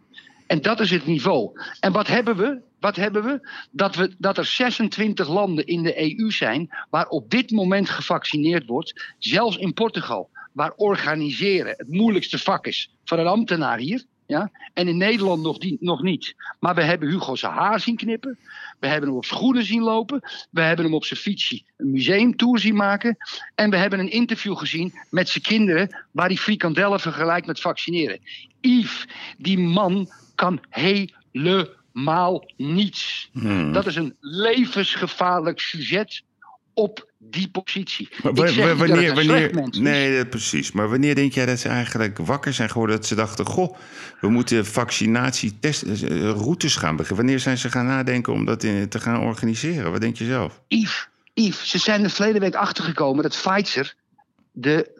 [0.48, 1.60] En dat is het niveau.
[1.80, 2.62] En wat hebben we?
[2.80, 3.50] Wat hebben we?
[3.72, 4.15] Dat, we?
[4.18, 9.13] dat er 26 landen in de EU zijn waar op dit moment gevaccineerd wordt.
[9.18, 14.04] Zelfs in Portugal, waar organiseren het moeilijkste vak is van een ambtenaar hier.
[14.26, 14.52] Ja?
[14.74, 16.36] En in Nederland nog, die, nog niet.
[16.60, 18.38] Maar we hebben Hugo zijn haar zien knippen.
[18.80, 20.20] We hebben hem op schoenen zien lopen.
[20.52, 23.18] We hebben hem op zijn fietsje een museumtour zien maken.
[23.56, 26.06] En we hebben een interview gezien met zijn kinderen...
[26.12, 28.20] waar hij frikandellen vergelijkt met vaccineren.
[28.62, 31.78] Yves, die man kan helemaal
[32.58, 33.30] niets.
[33.34, 33.74] Hmm.
[33.74, 36.24] Dat is een levensgevaarlijk sujet
[36.74, 38.10] op die positie.
[38.24, 38.78] Maar, wanneer,
[39.14, 40.72] wanneer, nee, precies.
[40.72, 42.96] Maar wanneer denk jij dat ze eigenlijk wakker zijn geworden?
[42.96, 43.78] Dat ze dachten: Goh,
[44.22, 47.24] we moeten vaccinatieroutes gaan beginnen.
[47.24, 49.92] Wanneer zijn ze gaan nadenken om dat in, te gaan organiseren?
[49.92, 50.62] Wat denk je zelf?
[50.68, 53.96] Yves, Yves ze zijn de verleden week achtergekomen dat Pfizer
[54.52, 54.92] de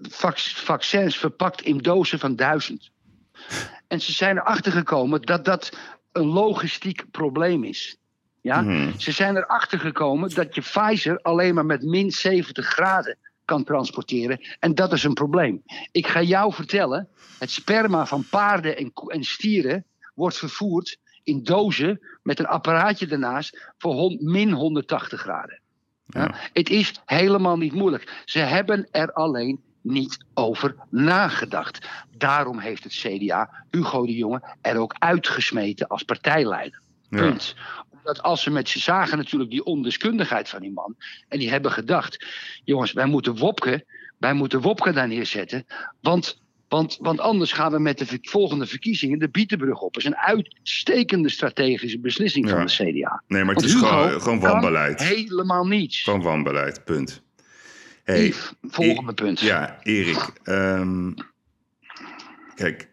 [0.56, 2.90] vaccins verpakt in dozen van duizend.
[3.88, 5.72] En ze zijn erachter gekomen dat dat
[6.12, 7.98] een logistiek probleem is.
[8.42, 8.62] Ja?
[8.62, 8.98] Mhm.
[8.98, 14.40] Ze zijn erachter gekomen dat je Pfizer alleen maar met min 70 graden kan transporteren.
[14.60, 15.64] En dat is een probleem.
[15.92, 17.08] Ik ga jou vertellen:
[17.40, 23.72] het sperma van paarden en, en stieren wordt vervoerd in dozen met een apparaatje ernaast
[23.78, 25.62] voor min 180 graden.
[26.06, 26.22] Ja?
[26.22, 26.36] Ja.
[26.54, 28.22] Het is helemaal niet moeilijk.
[28.26, 31.88] Ze hebben er alleen niet over nagedacht.
[32.18, 36.82] Daarom heeft het CDA Hugo de Jonge er ook uitgesmeten als partijleider.
[37.10, 37.18] Ja.
[37.18, 37.56] Punt.
[37.90, 40.96] Omdat als ze met ze zagen natuurlijk die ondeskundigheid van die man.
[41.28, 42.26] En die hebben gedacht,
[42.64, 43.86] jongens, wij moeten Wopke,
[44.18, 45.66] wij moeten Wopke daar neerzetten.
[46.02, 49.94] Want, want, want anders gaan we met de volgende verkiezingen de Bietenbrug op.
[49.94, 52.56] Dat is een uitstekende strategische beslissing Ja.
[52.56, 53.24] van de CDA.
[53.28, 55.04] Nee, maar het Want is Hugo gewoon, gewoon wanbeleid.
[55.04, 56.04] Helemaal niets.
[56.04, 57.24] Gewoon wanbeleid, punt.
[58.14, 59.40] Hey, Yves, volgende punt.
[59.40, 60.30] Ja, Erik.
[60.44, 61.12] ehm,
[62.56, 62.90] kijk,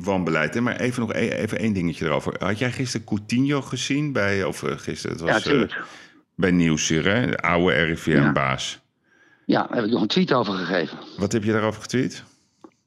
[0.00, 0.60] wanbeleid, hè?
[0.60, 2.34] maar even nog e- even één dingetje erover.
[2.44, 5.82] Had jij gisteren Coutinho gezien bij, of eh, gisteren, het Ja, was eh, tuurlijk.
[6.34, 7.26] bij Nieuwsuur, hè?
[7.26, 8.80] de oude RIVM-baas.
[9.46, 10.98] Ja, daar heb ik nog een tweet over gegeven.
[11.18, 12.22] Wat heb je daarover getweet?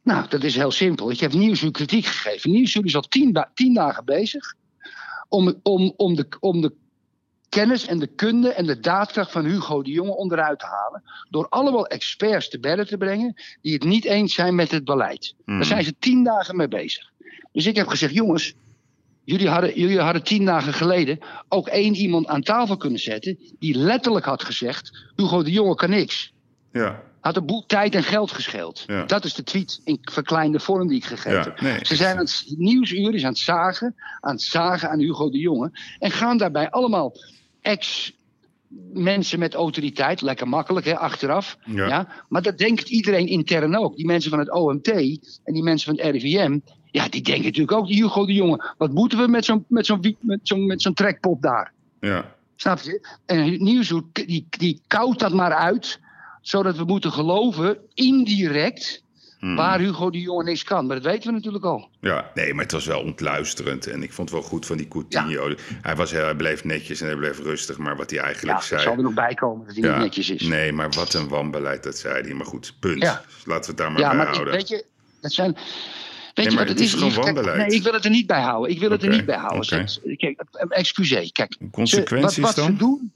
[0.03, 1.11] Nou, dat is heel simpel.
[1.11, 2.51] Ik heb Nieuwsuur kritiek gegeven.
[2.51, 4.53] Nieuwsuur is al tien, da- tien dagen bezig
[5.27, 6.73] om, om, om, de, om de
[7.49, 11.03] kennis en de kunde en de daadkracht van Hugo de Jonge onderuit te halen.
[11.29, 15.33] Door allemaal experts te bedden te brengen die het niet eens zijn met het beleid.
[15.45, 15.55] Hmm.
[15.55, 17.09] Daar zijn ze tien dagen mee bezig.
[17.51, 18.53] Dus ik heb gezegd, jongens,
[19.23, 23.77] jullie hadden, jullie hadden tien dagen geleden ook één iemand aan tafel kunnen zetten die
[23.77, 26.33] letterlijk had gezegd, Hugo de Jonge kan niks
[26.71, 28.83] Ja, had een boel tijd en geld gescheeld.
[28.87, 29.05] Ja.
[29.05, 31.61] Dat is de tweet in verkleinde vorm die ik gegeven Ja, heb.
[31.61, 35.29] nee, Ze zijn aan het nieuwsuur is aan het zagen, aan het zagen aan Hugo
[35.29, 35.71] de Jonge.
[35.99, 37.13] En gaan daarbij allemaal
[37.61, 38.13] ex
[38.93, 41.57] mensen met autoriteit, lekker makkelijk hè, achteraf.
[41.65, 41.87] Ja.
[41.87, 42.07] Ja.
[42.29, 43.95] Maar dat denkt iedereen intern ook.
[43.95, 44.87] Die mensen van het OMT
[45.43, 46.59] en die mensen van het RIVM.
[46.91, 48.73] Ja, die denken natuurlijk ook, Hugo de Jonge.
[48.77, 51.73] Wat moeten we met zo'n met zo'n met zo'n met zo'n trekpop daar?
[51.99, 53.07] ja, Snap je?
[53.25, 55.99] En Nieuwsuur die, die koudt dat maar uit,
[56.41, 59.03] zodat we moeten geloven, indirect,
[59.39, 59.55] Hmm.
[59.55, 60.85] waar Hugo de Jonge niks kan.
[60.85, 61.89] Maar dat weten we natuurlijk al.
[62.01, 62.31] ja.
[62.33, 63.87] Nee, maar het was wel ontluisterend.
[63.87, 65.53] En ik vond het wel goed van die Coutinho.
[65.81, 67.77] Hij, was, heel- hij bleef netjes en hij bleef rustig.
[67.77, 68.81] Maar wat hij Ja, eigenlijk zei...
[68.81, 70.41] zal er nog bij komen dat hij Ja, niet netjes is.
[70.47, 72.33] Nee, maar wat een wanbeleid, dat zei hij.
[72.33, 73.01] Maar goed, punt.
[73.01, 73.21] Ja.
[73.45, 74.53] Laten we het daar maar ja, bij maar ik, houden.
[74.53, 74.85] weet je,
[75.21, 75.53] dat zijn.
[75.53, 75.63] Weet
[76.33, 76.99] Nee, je maar wat het is is?
[77.13, 77.57] Kijk, wanbeleid.
[77.67, 78.71] nee, ik wil het er niet bij houden.
[78.71, 79.65] Ik wil het er niet bij houden.
[79.89, 81.31] Ze- Kijk, excuseer.
[81.31, 82.65] Kijk, ze- Consequenties wat, wat dan?
[82.65, 83.11] ze doen.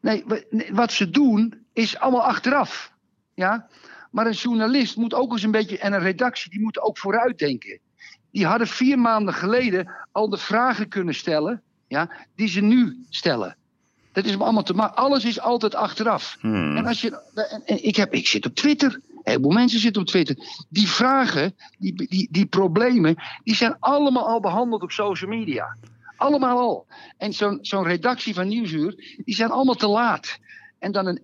[0.00, 0.24] Nee,
[0.72, 2.92] wat ze doen is allemaal achteraf.
[3.34, 3.66] Ja?
[4.10, 5.78] Maar een journalist moet ook eens een beetje.
[5.78, 7.78] En een redactie, die moeten ook vooruitdenken.
[8.30, 11.62] Die hadden vier maanden geleden al de vragen kunnen stellen.
[11.88, 13.56] Ja, die ze nu stellen.
[14.12, 14.96] Dat is allemaal te maken.
[14.96, 16.36] Alles is altijd achteraf.
[16.40, 16.76] Hmm.
[16.76, 18.92] En als je, en- en ik, heb, ik zit op Twitter.
[18.92, 20.36] Een heleboel mensen zitten op Twitter.
[20.68, 25.76] Die vragen, die, die, die problemen, die zijn allemaal al behandeld op social media.
[26.16, 26.86] Allemaal al.
[27.16, 30.38] En zo'n zo'n redactie van Nieuwsuur, die zijn allemaal te laat.
[30.78, 31.22] En dan een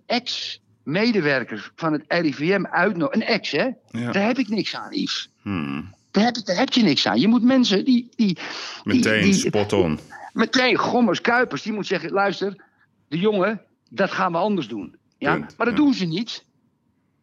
[0.85, 3.21] ex-medewerker van het RIVM uitnodigen.
[3.21, 3.69] Een ex, hè?
[3.91, 4.11] Ja.
[4.11, 5.29] Daar heb ik niks aan, Yves.
[5.41, 5.93] Hmm.
[6.11, 7.19] Daar heb, daar heb je niks aan.
[7.19, 8.09] Je moet mensen die.
[8.15, 8.37] die, die
[8.83, 9.99] Meteen die- spot on.
[10.33, 12.63] meteen Gommers, Kuipers, die moet zeggen: luister,
[13.07, 14.95] de jongen, dat gaan we anders doen.
[15.17, 15.33] Ja?
[15.33, 15.83] Punt, Maar dat ja.
[15.83, 16.43] doen ze niet.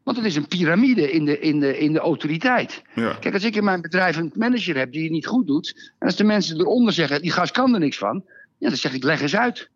[0.03, 2.83] Want het is een piramide in de, in, de, in de autoriteit.
[2.95, 3.13] Ja.
[3.21, 5.93] Kijk, als ik in mijn bedrijf een manager heb die het niet goed doet.
[5.99, 8.25] En als de mensen eronder zeggen: die gast kan er niks van.
[8.59, 9.71] Ja, dan zeg ik: leg eens uit.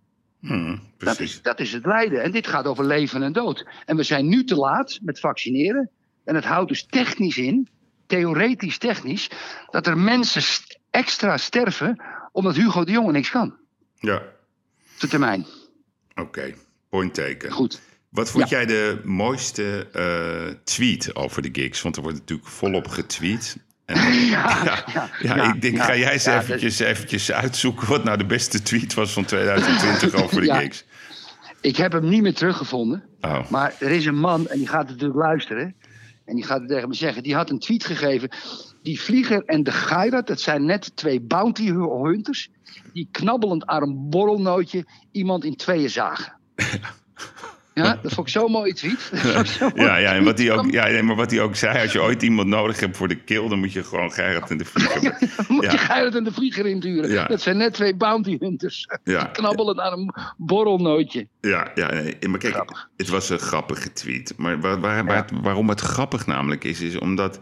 [0.46, 2.22] Hmm, Dat is, dat is het lijden.
[2.22, 3.66] En dit gaat over leven en dood.
[3.85, 5.90] En we zijn nu te laat met vaccineren.
[6.24, 7.68] En het houdt dus technisch in,
[8.06, 9.30] theoretisch technisch,
[9.70, 13.54] dat er mensen st- extra sterven omdat Hugo de Jonge niks kan.
[13.98, 15.46] Ja, Op de termijn.
[16.14, 16.54] oké.
[16.88, 17.50] Point taken.
[17.50, 17.80] Goed.
[18.09, 18.56] Wat vond Ja.
[18.56, 21.82] jij de mooiste eh, tweet over de gigs?
[21.82, 23.56] Want er wordt natuurlijk volop getweet.
[23.87, 23.96] En,
[24.35, 28.62] ja, ja, ja, ik denk, ga jij eens eventjes, eventjes uitzoeken wat nou de beste
[28.62, 30.85] tweet was van 2020 over de gigs?
[31.61, 33.05] Ik heb hem niet meer teruggevonden.
[33.20, 35.75] Oh, Maar er is een man, en die gaat natuurlijk luisteren.
[36.25, 37.22] En die gaat het tegen me zeggen.
[37.22, 38.29] Die had een tweet gegeven.
[38.83, 42.51] Die vlieger en de Geirat, dat zijn net twee bounty hunters.
[42.92, 46.33] Die knabbelend aan een borrelnootje iemand in tweeën zagen.
[47.85, 49.01] Ja, dat vond ik zo'n mooie tweet.
[49.59, 49.83] Zo mooi.
[49.89, 52.03] ja, ja, en wat hij ook, ja, nee, maar wat hij ook zei, als je
[52.03, 55.01] ooit iemand nodig hebt voor de kill, dan moet je gewoon Gerrit en de Vlieger.
[55.37, 55.71] Dan moet Ja.
[55.73, 57.11] je Geirat en de vlieger induren.
[57.11, 57.25] Ja.
[57.27, 58.89] Dat zijn net twee bounty hunters.
[59.05, 59.19] Ja.
[59.21, 61.27] Die knabbelend aan een borrelnootje.
[61.41, 62.89] Ja, ja nee, maar kijk, Grappig.
[62.97, 64.33] het was een grappige tweet.
[64.37, 67.41] Maar waar, waar, waarom het grappig namelijk is, is omdat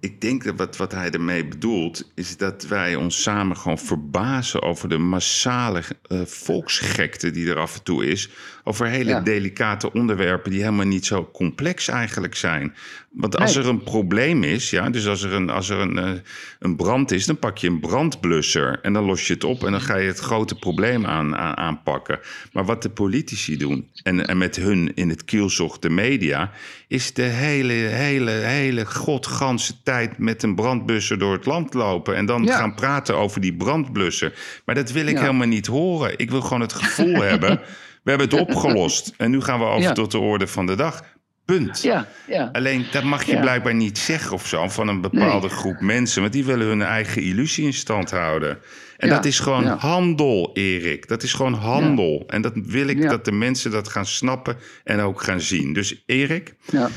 [0.00, 4.62] ik denk dat wat, wat hij ermee bedoelt, is dat wij ons samen gewoon verbazen
[4.62, 8.28] over de massale uh, volksgekte die er af en toe is.
[8.64, 9.20] Over hele Ja.
[9.20, 12.74] delicate onderwerpen die helemaal niet zo complex eigenlijk zijn.
[13.10, 13.64] Want als Nee.
[13.64, 16.10] er een probleem is, ja, dus als er, een, als er een, eh,
[16.58, 19.70] een brand is, dan pak je een brandblusser en dan los je het op en
[19.70, 22.18] dan ga je het grote probleem aan, aan- aanpakken.
[22.52, 26.50] Maar wat de politici doen, en, en met hun in het kielzocht de media,
[26.88, 32.26] is de hele, hele, hele godganse tijd met een brandblusser door het land lopen en
[32.26, 32.56] dan Ja.
[32.56, 34.32] gaan praten over die brandblusser.
[34.64, 35.20] Maar dat wil ik Ja.
[35.20, 36.18] helemaal niet horen.
[36.18, 37.60] Ik wil gewoon het gevoel hebben,
[38.02, 39.92] we hebben het opgelost en nu gaan we over Ja.
[39.92, 41.02] tot de orde van de dag.
[41.44, 41.82] Punt.
[41.82, 42.48] Ja, ja.
[42.52, 43.40] Alleen dat mag je Ja.
[43.40, 45.56] blijkbaar niet zeggen of zo van een bepaalde Nee.
[45.56, 46.20] groep mensen.
[46.20, 48.58] Want die willen hun eigen illusie in stand houden.
[48.96, 51.08] En dat is gewoon handel, Erik.
[51.08, 52.24] Dat is gewoon handel.
[52.26, 55.72] En dat wil ik dat de mensen dat gaan snappen en ook gaan zien.
[55.72, 56.88] Dus Erik, ja.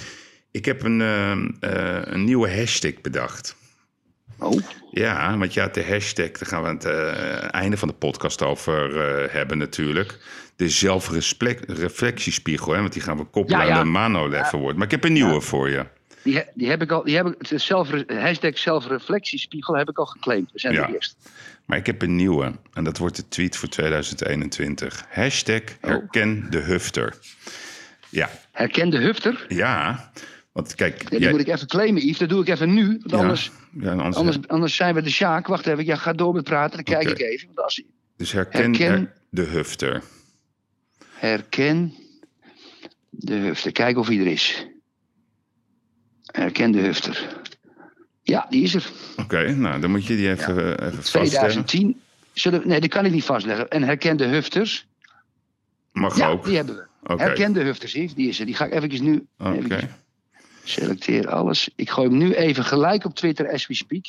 [0.52, 3.56] Ik heb een, eh, eh, een nieuwe hashtag bedacht.
[4.40, 7.94] Oh, Ja, want ja, de hashtag, daar gaan we aan het eh, einde van de
[7.94, 10.18] podcast over eh, hebben natuurlijk.
[10.56, 13.74] De zelfreflectiespiegel, hè, want die gaan we koppelen Ja, ja.
[13.74, 14.76] aan de Mano Award.
[14.76, 15.86] Maar ik heb een nieuwe voor je.
[16.24, 17.04] die, die heb ik al.
[17.04, 20.52] Die heb ik, is zelf, hashtag zelfreflectiespiegel heb ik al geclaimd.
[20.52, 20.88] We zijn Ja.
[20.88, 21.16] de eerste.
[21.66, 25.06] Maar ik heb een nieuwe en dat wordt de tweet voor 2021.
[25.10, 27.14] Hashtag herken de hufter.
[28.10, 29.46] Ja, Herken de hufter.
[29.48, 30.12] ja.
[30.60, 32.17] Want kijk, Ja, die jij- moet ik even claimen, Yves.
[32.17, 32.86] Dat doe ik even nu.
[32.88, 35.48] Want ja, anders, ja, anders, anders, anders zijn we de Sjaak.
[35.48, 36.84] Wacht even, ja, ga door met praten.
[36.84, 37.45] Dan kijk ik even.
[37.48, 37.82] Want als,
[38.17, 40.04] dus herken, herken- her- de hufter.
[41.13, 41.93] herken
[43.10, 43.72] de hufter.
[43.72, 44.67] Kijk of hij er is.
[46.26, 47.41] Herken de hufter.
[48.22, 48.89] Ja, die is er.
[49.17, 51.28] Oké, nou dan moet je die even, eh, even vaststellen.
[51.30, 52.02] 2010.
[52.34, 53.69] Zullen, we- nee, die kan ik niet vastleggen.
[53.69, 54.88] En herken de hufters.
[55.91, 56.45] Mag Ja, ook.
[56.45, 56.88] die hebben we.
[57.13, 57.24] Oké.
[57.24, 58.13] Herken de hufters, Yves.
[58.13, 58.45] Die is er.
[58.45, 59.26] Die ga ik eventjes nu...
[59.38, 59.52] Oké.
[59.52, 59.84] eventjes
[60.69, 61.69] Selecteer alles.
[61.75, 64.05] Ik gooi hem nu even gelijk op Twitter as we speak.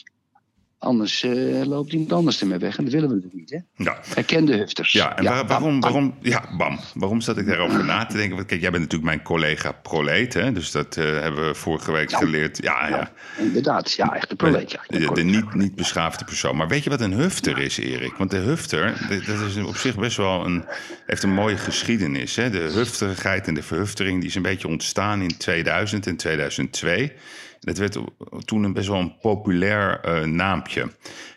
[0.80, 2.78] Anders eh, loopt iemand anders ermee weg.
[2.78, 3.84] En dat willen we natuurlijk niet, hè?
[3.84, 3.98] Ja.
[4.14, 4.92] Herken de hufters.
[4.92, 6.78] Ja, en waar- waarom, waarom, ja, bam.
[6.94, 8.36] Waarom zat ik daarover na te denken?
[8.36, 10.52] Want kijk, jij bent natuurlijk mijn collega proleet, hè?
[10.52, 12.62] Dus dat eh, hebben we vorige week Nou, geleerd.
[12.62, 13.10] Ja, ja.
[13.38, 14.70] Inderdaad, ja, echt een proleet.
[14.70, 14.80] Ja.
[14.86, 16.56] De, de niet, niet beschaafde persoon.
[16.56, 18.14] Maar weet je wat een hufter is, Erik?
[18.16, 20.64] Want de hufter, dat dat is op zich best wel een,
[21.06, 22.36] heeft een mooie geschiedenis.
[22.36, 22.50] Hè?
[22.50, 27.12] De hufterigheid en de verhuftering die is een beetje ontstaan in 2000 en 2002.
[27.60, 27.98] Dat werd
[28.44, 30.90] toen een best wel een populair eh, naampje.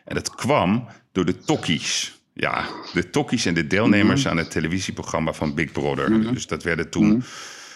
[0.06, 2.22] En dat kwam door de tokkies.
[2.34, 6.34] Ja, de tokkies en de deelnemers aan het televisieprogramma van Big Brother.
[6.34, 7.24] Dus dat werden toen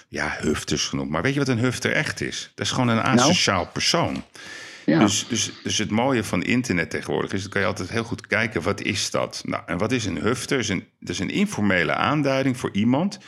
[0.08, 1.10] ja, hufters genoemd.
[1.10, 2.52] Maar weet je wat een hufter echt is?
[2.56, 4.24] Dat is gewoon een asociaal persoon.
[4.86, 5.00] Ja.
[5.00, 8.28] Dus, dus, dus het mooie van internet tegenwoordig is, dan kan je altijd heel goed
[8.28, 9.42] kijken, wat is dat?
[9.46, 10.60] Nou, en wat is een hufter?
[10.60, 13.20] Is een, dat is een informele aanduiding voor iemand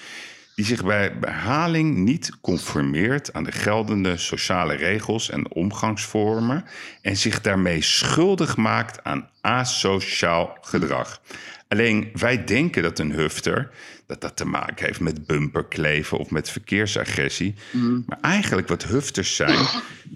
[0.59, 6.65] die zich bij herhaling niet conformeert aan de geldende sociale regels en omgangsvormen
[7.01, 11.21] en zich daarmee schuldig maakt aan asociaal gedrag.
[11.67, 13.71] Alleen wij denken dat een hufter
[14.05, 17.55] dat dat te maken heeft met bumperkleven of met verkeersagressie.
[18.05, 19.65] Maar eigenlijk wat hufters zijn,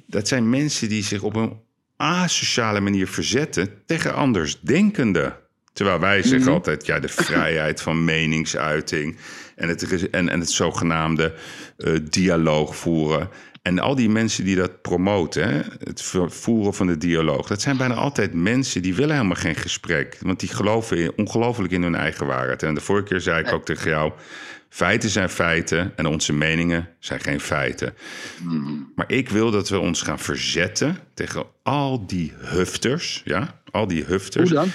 [0.08, 1.60] dat zijn mensen die zich op een
[1.97, 5.36] asociale manier verzetten tegen andersdenkenden.
[5.73, 9.17] Terwijl wij zeggen altijd, ja, de vrijheid van meningsuiting
[9.55, 11.33] en het, en, en het zogenaamde
[11.77, 13.29] eh, dialoog voeren.
[13.61, 17.77] En al die mensen die dat promoten, hè, het voeren van de dialoog, dat zijn
[17.77, 20.17] bijna altijd mensen die willen helemaal geen gesprek.
[20.21, 22.63] Want die geloven ongelooflijk in hun eigen waarheid.
[22.63, 24.11] En de vorige keer zei ik ook tegen jou,
[24.69, 27.93] feiten zijn feiten en onze meningen zijn geen feiten.
[28.95, 34.03] Maar ik wil dat we ons gaan verzetten tegen al die hufters, ja, al die
[34.03, 34.49] hufters.
[34.49, 34.71] Hoe dan?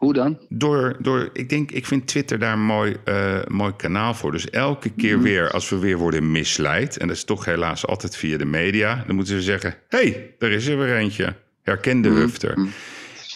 [0.00, 0.38] Hoe dan?
[0.48, 4.32] Door, door, ik denk, ik vind Twitter daar een mooi, eh, mooi kanaal voor.
[4.32, 5.22] Dus elke keer Mhm.
[5.24, 9.04] weer, als we weer worden misleid, en dat is toch helaas altijd via de media,
[9.06, 11.34] dan moeten we zeggen: hé, hey, daar is er weer eentje.
[11.62, 12.18] Herken de Mhm.
[12.18, 12.58] hufter.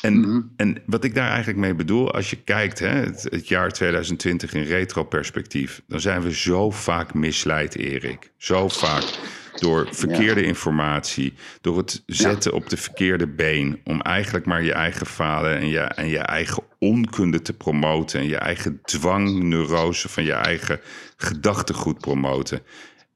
[0.03, 3.71] En, en wat ik daar eigenlijk mee bedoel, als je kijkt, hè, het, het jaar
[3.71, 8.31] 2020 in retroperspectief, dan zijn we zo vaak misleid, Erik.
[8.37, 9.05] Zo vaak.
[9.55, 15.07] Door verkeerde informatie, door het zetten op de verkeerde been, om eigenlijk maar je eigen
[15.07, 20.33] falen en je, en je eigen onkunde te promoten en je eigen dwangneurose van je
[20.33, 20.81] eigen
[21.17, 22.63] gedachtegoed promoten.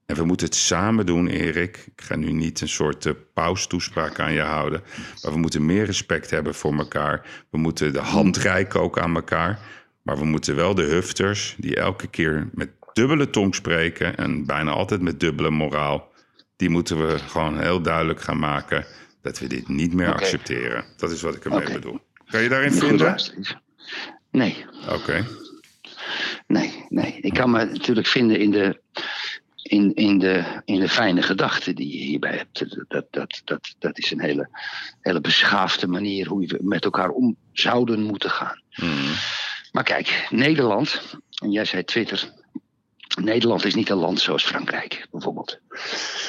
[0.09, 1.83] En we moeten het samen doen, Erik.
[1.95, 4.81] Ik ga nu niet een soort uh, paustoespraak aan je houden.
[5.21, 7.25] Maar we moeten meer respect hebben voor elkaar.
[7.49, 9.59] We moeten de hand reiken ook aan elkaar.
[10.01, 14.17] Maar we moeten wel de hufters, die elke keer met dubbele tong spreken...
[14.17, 16.07] en bijna altijd met dubbele moraal...
[16.59, 18.85] die moeten we gewoon heel duidelijk gaan maken...
[19.21, 20.85] dat we dit niet meer accepteren.
[20.97, 21.73] Dat is wat ik ermee Oké.
[21.73, 21.99] bedoel.
[22.29, 23.15] Kan je daarin vinden?
[24.31, 25.25] Nee, Oké.
[26.47, 27.17] nee, nee.
[27.21, 28.81] Ik kan me natuurlijk vinden in de,
[29.61, 32.87] in, in, de, in de fijne gedachten die je hierbij hebt.
[32.87, 34.49] Dat, dat, dat, dat is een hele,
[35.01, 38.61] hele beschaafde manier hoe we met elkaar om zouden moeten gaan.
[38.75, 39.13] Mhm.
[39.71, 41.01] Maar kijk, Nederland,
[41.43, 42.31] en jij zei Twitter.
[43.17, 45.59] Nederland is niet een land zoals Frankrijk, bijvoorbeeld.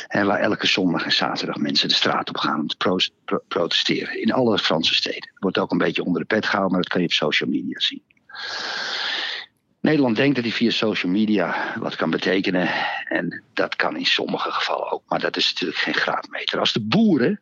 [0.07, 3.43] En waar elke zondag en zaterdag mensen de straat op gaan om te pro- pro-
[3.49, 4.21] protesteren.
[4.21, 5.33] In alle Franse steden.
[5.39, 7.81] Wordt ook een beetje onder de pet gehouden, maar dat kan je op social media
[7.81, 8.03] zien.
[9.81, 12.69] Nederland denkt dat hij via social media wat kan betekenen.
[13.05, 15.03] En dat kan in sommige gevallen ook.
[15.09, 16.59] Maar dat is natuurlijk geen graadmeter.
[16.59, 17.41] Als de boeren,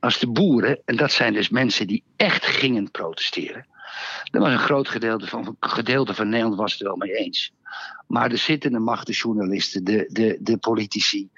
[0.00, 3.66] als de boeren, en dat zijn dus mensen die echt gingen protesteren.
[4.30, 7.52] Er was een groot gedeelte van, gedeelte van Nederland was het wel mee eens.
[8.06, 11.28] Maar de zittende macht, de journalisten, de, de, de politici,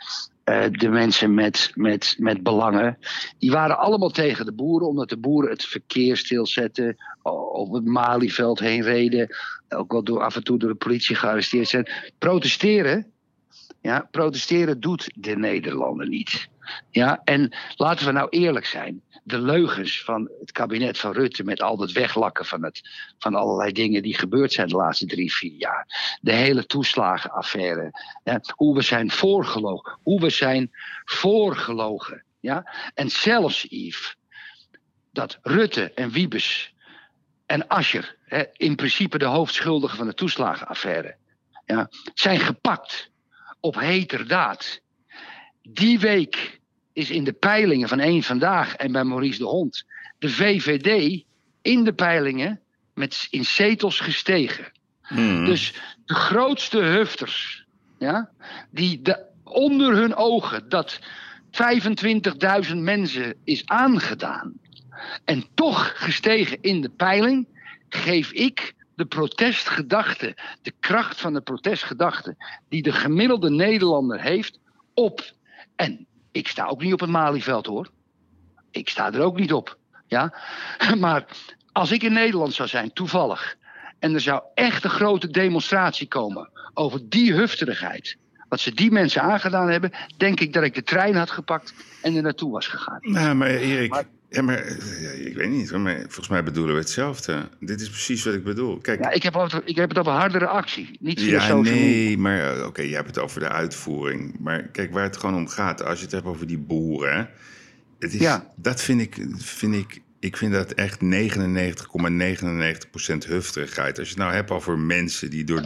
[0.45, 2.99] eh, de mensen met, met, met belangen,
[3.39, 8.59] die waren allemaal tegen de boeren, omdat de boeren het verkeer stilzetten, over het Malieveld
[8.59, 9.37] heen reden,
[9.69, 11.91] ook wel door, af en toe door de politie gearresteerd zijn.
[12.19, 13.07] Protesteren,
[13.81, 16.49] ja, protesteren doet de Nederlander niet.
[16.91, 19.03] Ja, en laten we nou eerlijk zijn.
[19.25, 22.81] De leugens van het kabinet van Rutte met al dat weglakken van, het,
[23.19, 26.19] van allerlei dingen die gebeurd zijn de laatste drie, vier jaar.
[26.21, 27.91] De hele toeslagenaffaire.
[28.25, 29.99] Ja, hoe we zijn voorgelogen.
[30.03, 30.71] Hoe we zijn
[31.05, 32.25] voorgelogen.
[32.41, 32.73] Ja?
[32.95, 34.17] En zelfs, Yves,
[35.13, 36.75] dat Rutte en Wiebes
[37.47, 38.17] en Ascher,
[38.53, 41.17] in principe de hoofdschuldigen van de toeslagenaffaire,
[41.65, 43.11] ja, zijn gepakt
[43.61, 44.81] op heterdaad.
[45.63, 46.58] Die week
[46.99, 49.85] is in de peilingen van één vandaag en bij Maurice de Hond
[50.19, 51.23] de VVD
[51.63, 52.61] in de peilingen
[52.95, 54.73] met in zetels gestegen.
[55.09, 55.45] Mhm.
[55.45, 55.75] Dus
[56.05, 57.65] de grootste hufters,
[57.99, 58.31] ja,
[58.71, 60.99] die de, onder hun ogen dat
[62.69, 64.53] 25.000 mensen is aangedaan
[65.25, 67.49] en toch gestegen in de peiling,
[67.89, 72.37] geef ik de protestgedachte, de kracht van de protestgedachte
[72.69, 74.59] die de gemiddelde Nederlander heeft,
[74.95, 75.33] op.
[75.77, 76.08] En
[76.39, 77.91] ik sta ook niet op het Malieveld hoor.
[78.71, 79.79] Ik sta er ook niet op.
[80.07, 80.35] Ja?
[80.99, 81.25] Maar
[81.73, 83.57] als ik in Nederland zou zijn, toevallig,
[83.99, 88.17] en er zou echt een grote demonstratie komen over die hufterigheid,
[88.49, 92.17] wat ze die mensen aangedaan hebben, denk ik dat ik de trein had gepakt en
[92.17, 92.99] er naartoe was gegaan.
[93.01, 96.81] Nou, maar Erik, Maar- ja, maar, eh, ik weet niet, maar volgens mij bedoelen we
[96.81, 97.49] hetzelfde.
[97.61, 98.79] Dit is precies wat ik bedoel.
[98.79, 102.19] Kijk, Ja, ik, heb over, ik heb het over hardere actie, niet via Ja, nee,
[102.19, 104.37] maar eh, oké, je hebt het over de uitvoering.
[104.41, 107.31] Maar kijk, waar het gewoon om gaat, als je het hebt over die boeren,
[107.99, 108.53] het is, Ja.
[108.57, 113.99] dat vind ik, vind ik, ik vind dat echt 99,99% hufterigheid.
[113.99, 115.63] Als je het nou hebt over mensen die door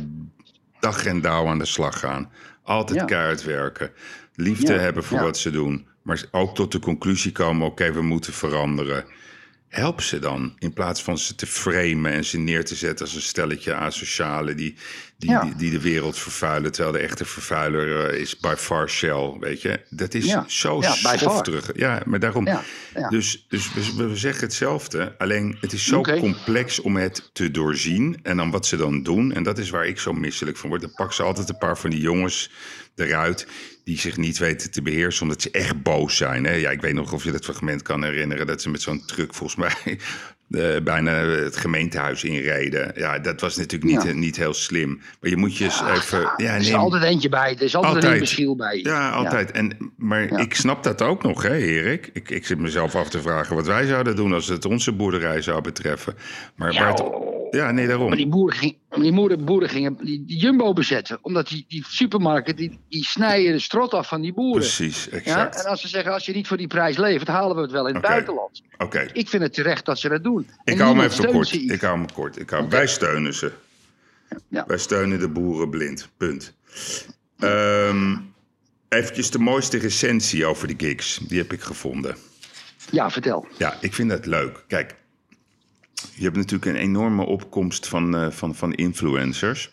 [0.81, 2.31] dag en dauw aan de slag gaan,
[2.63, 3.05] altijd Ja.
[3.05, 3.91] keihard werken,
[4.35, 8.33] liefde hebben voor wat ze doen, maar ook tot de conclusie komen, oké, we moeten
[8.33, 9.05] veranderen.
[9.69, 13.15] Help ze dan, in plaats van ze te framen en ze neer te zetten als
[13.15, 14.75] een stelletje asocialen die,
[15.17, 15.41] die, Ja.
[15.45, 16.73] die, die de wereld vervuilen.
[16.73, 19.81] Terwijl de echte vervuiler eh, is by far Shell, weet je.
[19.91, 20.45] Dat is Ja.
[20.49, 21.71] zo Ja, schofterig.
[21.75, 22.49] Ja, maar daarom.
[23.09, 28.19] Dus, dus we, we zeggen hetzelfde, alleen het is zo complex om het te doorzien.
[28.23, 30.81] En dan wat ze dan doen, en dat is waar ik zo misselijk van word.
[30.81, 32.51] Dan pakken ze altijd een paar van die jongens
[32.97, 33.47] eruit
[33.85, 36.45] die zich niet weten te beheersen omdat ze echt boos zijn.
[36.45, 36.53] Hè?
[36.55, 39.35] Ja, ik weet nog of je dat fragment kan herinneren dat ze met zo'n truck
[39.35, 39.99] volgens mij
[40.51, 42.93] eh, bijna het gemeentehuis inreden.
[42.97, 44.09] Ja, dat was natuurlijk niet, Ja.
[44.09, 45.01] eh, niet heel slim.
[45.21, 46.33] Maar je moet je eens even...
[46.37, 48.13] Ja, er is neem- altijd eentje bij, er is altijd, Altijd.
[48.13, 48.81] een beschiel bij.
[48.83, 49.51] ja, altijd.
[49.51, 52.11] En, maar ik snap dat ook nog, hè, Erik.
[52.13, 55.43] Ik, ik zit mezelf af te vragen wat wij zouden doen als het onze boerderij
[55.43, 56.15] zou betreffen.
[56.57, 57.32] Maar waar het- oh.
[57.53, 58.09] Ja nee, daarom.
[58.09, 61.19] Maar die boeren, ging, die boeren, boeren gingen die, die Jumbo bezetten.
[61.23, 64.61] Omdat die, die supermarkten, die, die snijden de strot af van die boeren.
[64.61, 65.57] Precies, Ja, exact.
[65.63, 67.87] en als ze zeggen, als je niet voor die prijs levert, halen we het wel
[67.89, 68.63] in het buitenland.
[68.79, 70.47] Oké, Ik vind het terecht dat ze dat doen.
[70.65, 71.53] ik hou me niemand even kort.
[71.53, 72.39] Ik hou me kort.
[72.41, 72.77] Ik hou, Oké.
[72.77, 73.53] Wij steunen ze.
[74.49, 74.65] Ja.
[74.67, 76.09] Wij steunen de boeren blind.
[76.17, 76.55] Punt.
[77.39, 78.17] Ehm
[78.89, 81.19] eventjes de mooiste recensie over de gigs.
[81.29, 82.17] Die heb ik gevonden.
[82.91, 83.47] Ja, vertel.
[83.59, 84.65] Ja, ik vind dat leuk.
[84.69, 84.95] Kijk,
[86.15, 89.71] je hebt natuurlijk een enorme opkomst van, eh, van, van influencers.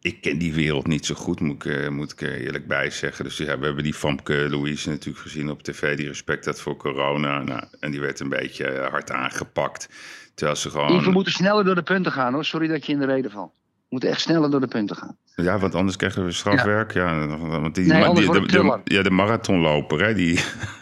[0.00, 2.90] Ik ken die wereld niet zo goed, moet ik, eh, moet ik er eerlijk bij
[2.90, 3.24] zeggen.
[3.24, 5.96] Dus ja, we hebben die Famke Louise natuurlijk gezien op tv...
[5.96, 7.42] die respect had voor corona.
[7.42, 9.88] Nou, en die werd een beetje eh, hard aangepakt.
[10.34, 11.02] Terwijl ze gewoon...
[11.02, 12.44] We moeten sneller door de punten gaan hoor.
[12.44, 13.52] Sorry dat je in de reden valt.
[13.64, 15.16] We moeten echt sneller door de punten gaan.
[15.36, 16.92] Ja, want anders krijgen we strafwerk.
[16.92, 17.26] Ja.
[17.38, 20.38] want die, Nee, die- de, ja, de marathonloper, hè, die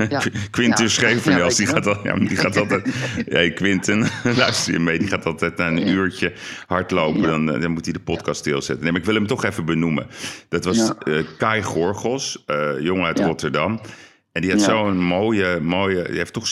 [0.09, 0.23] Ja.
[0.51, 1.09] Quintus Ja.
[1.09, 2.89] Schevenels, die, gaat al, ja, die gaat altijd...
[3.27, 6.33] Ja, Quinten, luister je mee, die gaat altijd na een uurtje
[6.67, 7.23] hardlopen.
[7.23, 8.83] Dan, eh, dan moet hij de podcast stilzetten.
[8.83, 10.07] Nee, maar ik wil hem toch even benoemen.
[10.49, 13.21] Dat was eh, Kai Gorgos, eh, jongen uit.
[13.21, 13.81] Rotterdam.
[14.33, 14.67] En die had Ja.
[14.67, 16.03] zo'n mooie, mooie...
[16.09, 16.49] Die heeft toch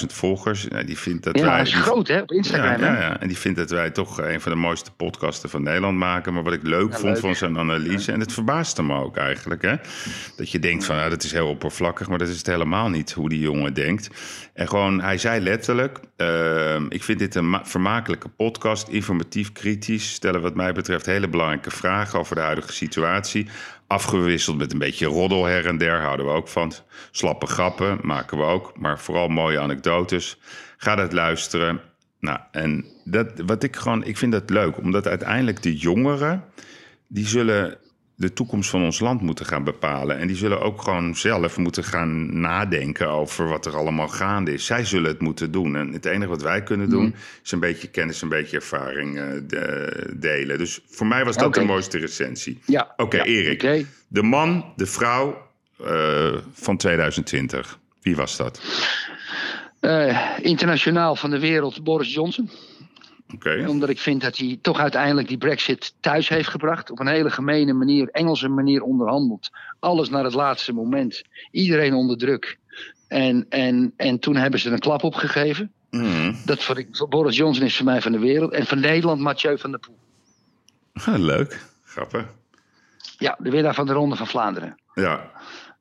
[0.00, 0.66] 600.000 volgers.
[0.70, 1.56] Ja, die vindt dat Ja, wij...
[1.58, 2.80] dat is groot hè, op Instagram.
[2.80, 3.00] Ja, ja, hè?
[3.06, 6.32] ja, en die vindt dat wij toch een van de mooiste podcasten van Nederland maken.
[6.34, 7.18] Maar wat ik leuk vond leuk.
[7.18, 9.74] van zijn analyse, en het verbaasde me ook eigenlijk, hè,
[10.36, 13.12] dat je denkt van, ja, dat is heel oppervlakkig, maar dat is het helemaal niet
[13.12, 14.10] hoe die jongen denkt.
[14.54, 20.12] En gewoon, hij zei letterlijk, ehm, ik vind dit een ma- vermakelijke podcast, informatief, kritisch,
[20.12, 23.48] stellen wat mij betreft hele belangrijke vragen over de huidige situatie.
[23.92, 26.72] Afgewisseld met een beetje roddel her en der, houden we ook van.
[27.10, 30.38] Slappe grappen maken we ook, maar vooral mooie anekdotes.
[30.76, 31.80] Ga dat luisteren.
[32.20, 36.44] Nou, en dat, wat ik gewoon, ik vind dat leuk, omdat uiteindelijk de jongeren,
[37.06, 37.78] die zullen
[38.22, 40.18] de toekomst van ons land moeten gaan bepalen.
[40.18, 44.66] En die zullen ook gewoon zelf moeten gaan nadenken over wat er allemaal gaande is.
[44.66, 45.76] Zij zullen het moeten doen.
[45.76, 47.14] En het enige wat wij kunnen doen,
[47.44, 50.58] is een beetje kennis, een beetje ervaring eh, de- delen.
[50.58, 52.60] Dus voor mij was dat de mooiste recensie.
[52.66, 52.92] Ja.
[52.96, 53.86] Oké, ja, Erik.
[54.08, 55.50] De man, de vrouw
[55.84, 57.78] eh, van 2020.
[58.02, 58.60] Wie was dat?
[59.80, 62.50] Eh, internationaal van de wereld Boris Johnson.
[63.68, 66.90] Omdat ik vind dat hij toch uiteindelijk die brexit thuis heeft gebracht.
[66.90, 69.50] Op een hele gemene manier, Engelse manier onderhandeld.
[69.80, 71.22] Alles naar het laatste moment.
[71.50, 72.58] Iedereen onder druk.
[73.08, 75.72] En, en, en toen hebben ze een klap opgegeven.
[75.90, 76.34] Mhm.
[76.44, 78.52] Dat vond ik, voor Boris Johnson is voor mij van de wereld.
[78.52, 79.98] En van Nederland Mathieu van der Poel.
[80.92, 81.66] Ah, Leuk.
[81.84, 82.26] Grappig.
[83.18, 84.80] Ja, de winnaar van de Ronde van Vlaanderen.
[84.94, 85.30] Ja.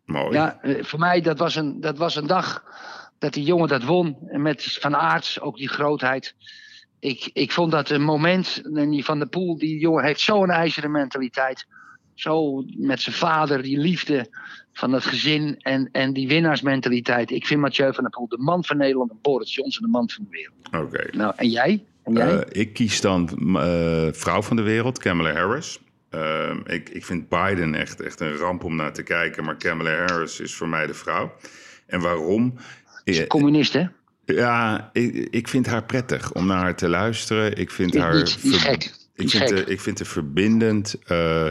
[0.06, 0.34] Mooi.
[0.34, 2.64] Ja, eh, voor mij dat was, een, dat was een dag
[3.20, 4.18] dat die jongen dat won.
[4.28, 6.36] En met Van Aerts ook die grootheid.
[7.02, 8.62] Ik, ik vond dat een moment.
[8.74, 11.66] Die Van der Poel, die jongen heeft zo'n ijzeren mentaliteit.
[12.14, 14.30] Zo met zijn vader, die liefde
[14.74, 17.32] van het gezin en, en die winnaarsmentaliteit.
[17.32, 20.10] Ik vind Mathieu van der Poel de man van Nederland en Boris Johnson de man
[20.10, 20.86] van de wereld.
[20.86, 21.18] Oké.
[21.18, 21.84] Nou, en jij?
[22.04, 22.40] En jij?
[22.40, 25.80] Eh, ik kies dan eh, vrouw van de wereld, Kamala Harris.
[26.10, 29.96] Eh, ik, ik vind Biden echt, echt een ramp om naar te kijken, maar Kamala
[30.06, 31.34] Harris is voor mij de vrouw.
[31.88, 32.54] En waarom?
[33.04, 33.86] Is Eh, een communist, hè?
[34.26, 37.58] Ja, ik, ik vind haar prettig om naar haar te luisteren.
[37.58, 38.28] Ik vind haar.
[38.28, 38.92] gek.
[39.16, 40.96] Ik vind, ik vind haar verbindend.
[41.08, 41.46] eh,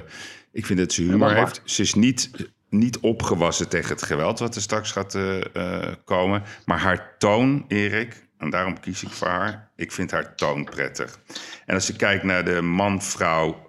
[0.52, 1.60] ik vind dat ze humor heeft.
[1.64, 2.30] Ze is niet,
[2.68, 6.42] niet opgewassen tegen het geweld wat er straks gaat eh, eh, komen.
[6.64, 9.70] Maar haar toon, Erik, en daarom kies ik voor haar.
[9.76, 11.18] Ik vind haar toon prettig.
[11.66, 13.68] En als je kijkt naar de man-vrouw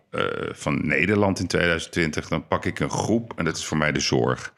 [0.52, 4.00] van Nederland in 2020, dan pak ik een groep en dat is voor mij de
[4.00, 4.54] zorg.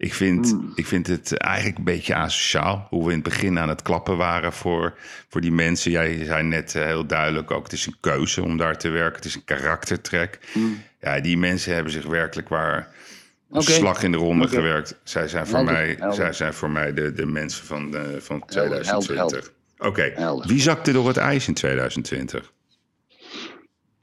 [0.00, 3.68] Ik vind, ik vind het eigenlijk een beetje asociaal hoe we in het begin aan
[3.68, 4.94] het klappen waren voor,
[5.28, 5.90] voor die mensen.
[5.90, 9.16] Jij zei net eh, heel duidelijk ook, het is een keuze om daar te werken.
[9.16, 10.38] Het is een karaktertrek.
[11.00, 12.94] Ja, die mensen hebben zich werkelijk waar
[13.50, 14.96] een slag in de ronde gewerkt.
[15.04, 16.14] Zij zijn voor Helder, mij, helder.
[16.14, 19.16] zij zijn voor mij de, de mensen van, de, van helder, 2020.
[19.16, 19.50] helder.
[19.78, 22.52] Oké, wie zakte door het ijs in 2020?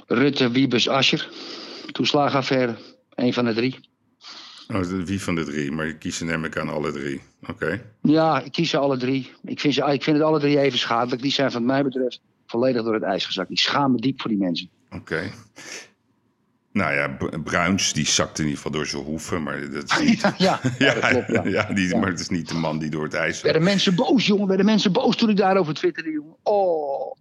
[0.07, 1.29] Rutte, Wiebes, Ascher.
[1.91, 2.75] Toeslagenaffaire.
[3.15, 3.79] Een van de drie.
[4.74, 5.72] Oh, wie van de drie?
[5.72, 7.22] Maar je kiest neem ik aan alle drie.
[7.49, 7.82] Oké.
[8.01, 9.32] Ja, ik kies ze alle drie.
[9.43, 11.22] Ik vind, ze, ik vind het alle drie even schadelijk.
[11.22, 13.49] Die zijn, wat mij betreft, volledig door het ijs gezakt.
[13.51, 14.70] Ik schaam me diep voor die mensen.
[14.91, 15.32] Oké.
[16.72, 20.22] Nou ja, Bruins die zakt in ieder geval door zijn hoeven, maar dat is niet...
[20.22, 21.28] Ja, ja, ja, dat klopt.
[21.28, 21.43] Ja.
[21.68, 21.97] ja, die, Ja.
[21.97, 23.41] maar het is niet de man die door het ijs.
[23.41, 24.47] Werden mensen boos, jongen.
[24.47, 26.36] Werden mensen boos toen ik daarover twitterde, jongen.
[26.43, 27.15] Oh.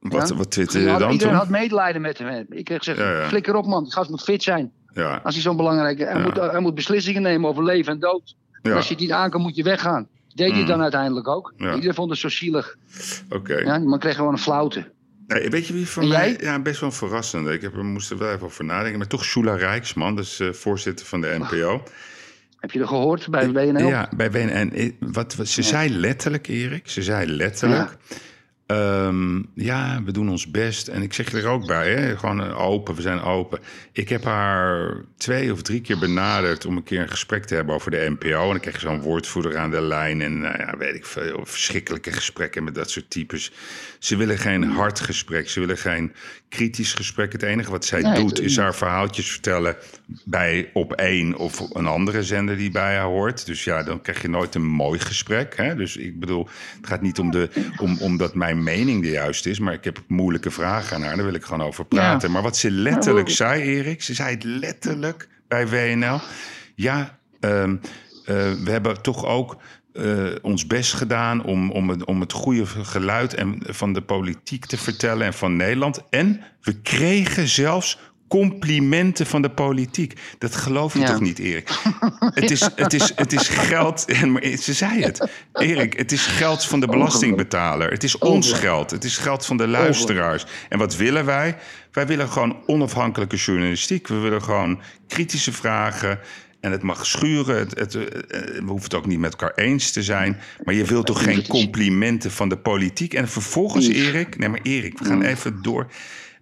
[0.00, 0.34] Wat, Ja.
[0.36, 1.42] wat twitterde je Ja, dan iedereen toen?
[1.42, 2.46] had medelijden met hem.
[2.50, 3.28] Ik kreeg gezegd, Ja, ja.
[3.28, 3.82] flikker op man.
[3.84, 4.72] Die gast moet fit zijn.
[5.02, 6.04] Ja, Als hij zo'n belangrijke...
[6.04, 6.22] Hij, Ja.
[6.22, 8.36] moet, hij moet beslissingen nemen over leven en dood.
[8.62, 8.76] En ja.
[8.76, 10.08] Als je het niet aan kan, moet je weggaan.
[10.34, 10.66] Deed hij Mm.
[10.66, 11.52] dan uiteindelijk ook.
[11.56, 11.74] Ja.
[11.74, 12.76] Iedereen vond het zo zielig.
[13.30, 13.54] oké.
[13.56, 14.90] Ja, man kreeg gewoon een flauwte.
[15.26, 16.30] Nee, weet je wie voor En mij...
[16.30, 16.36] jij?
[16.40, 17.48] Ja, best wel verrassend.
[17.48, 18.98] Ik heb, moest er wel even over nadenken.
[18.98, 21.82] Maar toch Shula Rijksman, dus eh, voorzitter van de NPO.
[22.56, 23.88] Heb je er gehoord bij WNL?
[23.88, 24.70] Ja, bij WNL.
[24.72, 27.96] Eh, Wat, wat, ze zei letterlijk, Erik, ze zei letterlijk...
[28.66, 30.88] ehm, ja, we doen ons best.
[30.88, 32.16] En ik zeg er ook bij, hè?
[32.18, 33.60] gewoon eh, open, we zijn open.
[33.92, 37.74] Ik heb haar twee of drie keer benaderd om een keer een gesprek te hebben
[37.74, 38.42] over de NPO.
[38.42, 40.20] En dan kreeg zo'n woordvoerder aan de lijn.
[40.20, 43.52] En nou ja, weet ik veel, verschrikkelijke gesprekken met dat soort types.
[43.98, 46.12] Ze willen geen hard gesprek, ze willen geen
[46.56, 47.32] kritisch gesprek.
[47.32, 49.76] Het enige wat zij Nee, doet is haar verhaaltjes vertellen
[50.24, 53.46] bij op één of een andere zender die bij haar hoort.
[53.46, 55.56] Dus ja, dan krijg je nooit een mooi gesprek.
[55.56, 55.74] Hè?
[55.74, 59.58] Dus ik bedoel, het gaat niet om, de, om, omdat mijn mening de juiste is,
[59.58, 61.16] maar ik heb moeilijke vragen aan haar.
[61.16, 62.28] Daar wil ik gewoon over praten.
[62.28, 62.34] Ja.
[62.34, 66.20] Maar wat ze letterlijk zei, Erik, ze zei het letterlijk bij WNL.
[66.74, 67.76] Ja, ehm,
[68.24, 69.56] eh, we hebben toch ook
[69.96, 74.66] eh, ons best gedaan om, om, het, om het goede geluid en, van de politiek
[74.66, 76.02] te vertellen en van Nederland.
[76.10, 80.20] En we kregen zelfs complimenten van de politiek.
[80.38, 81.06] Dat geloof je Ja.
[81.06, 81.68] toch niet, Erik?
[82.20, 84.04] Het is, het is, het is geld.
[84.20, 85.28] En maar ze zei het.
[85.52, 87.90] Erik, het is geld van de belastingbetaler.
[87.90, 88.90] Het is ons geld.
[88.90, 90.44] Het is geld van de luisteraars.
[90.68, 91.56] En wat willen wij?
[91.92, 94.08] Wij willen gewoon onafhankelijke journalistiek.
[94.08, 96.18] We willen gewoon kritische vragen.
[96.66, 97.58] En het mag schuren.
[97.58, 100.40] Het, het, eh, we hoeven het ook niet met elkaar eens te zijn.
[100.64, 103.14] Maar je wilt toch geen complimenten van de politiek?
[103.14, 104.38] En vervolgens, Erik...
[104.38, 105.86] Nee, maar Erik, we gaan even door.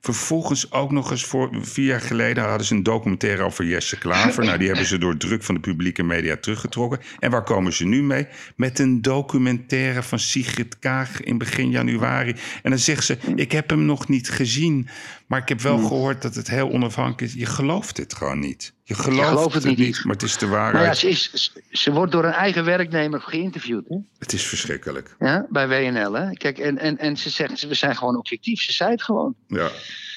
[0.00, 4.44] Vervolgens ook nog eens voor vier jaar geleden hadden ze een documentaire over Jesse Klaver.
[4.44, 7.00] Nou, die hebben ze door druk van de publieke media teruggetrokken.
[7.18, 8.26] En waar komen ze nu mee?
[8.56, 12.34] Met een documentaire van Sigrid Kaag in begin januari.
[12.62, 14.88] En dan zegt ze: Ik heb hem nog niet gezien.
[15.26, 17.40] Maar ik heb wel gehoord dat het heel onafhankelijk is.
[17.40, 18.73] Je gelooft het gewoon niet.
[18.86, 20.04] Je gelooft, gelooft het niet.
[20.04, 20.96] maar het is de Maar ja, waarheid.
[20.96, 23.88] ze, is, ze- wordt door een eigen werknemer geïnterviewd.
[23.88, 23.96] Hè?
[24.18, 25.16] Het is verschrikkelijk.
[25.18, 26.12] Ja, bij WNL.
[26.12, 26.32] Hè?
[26.32, 28.60] Kijk, en, en, en ze zegt, we zijn gewoon objectief.
[28.60, 29.34] Ze zei het gewoon.
[29.46, 29.70] Ja.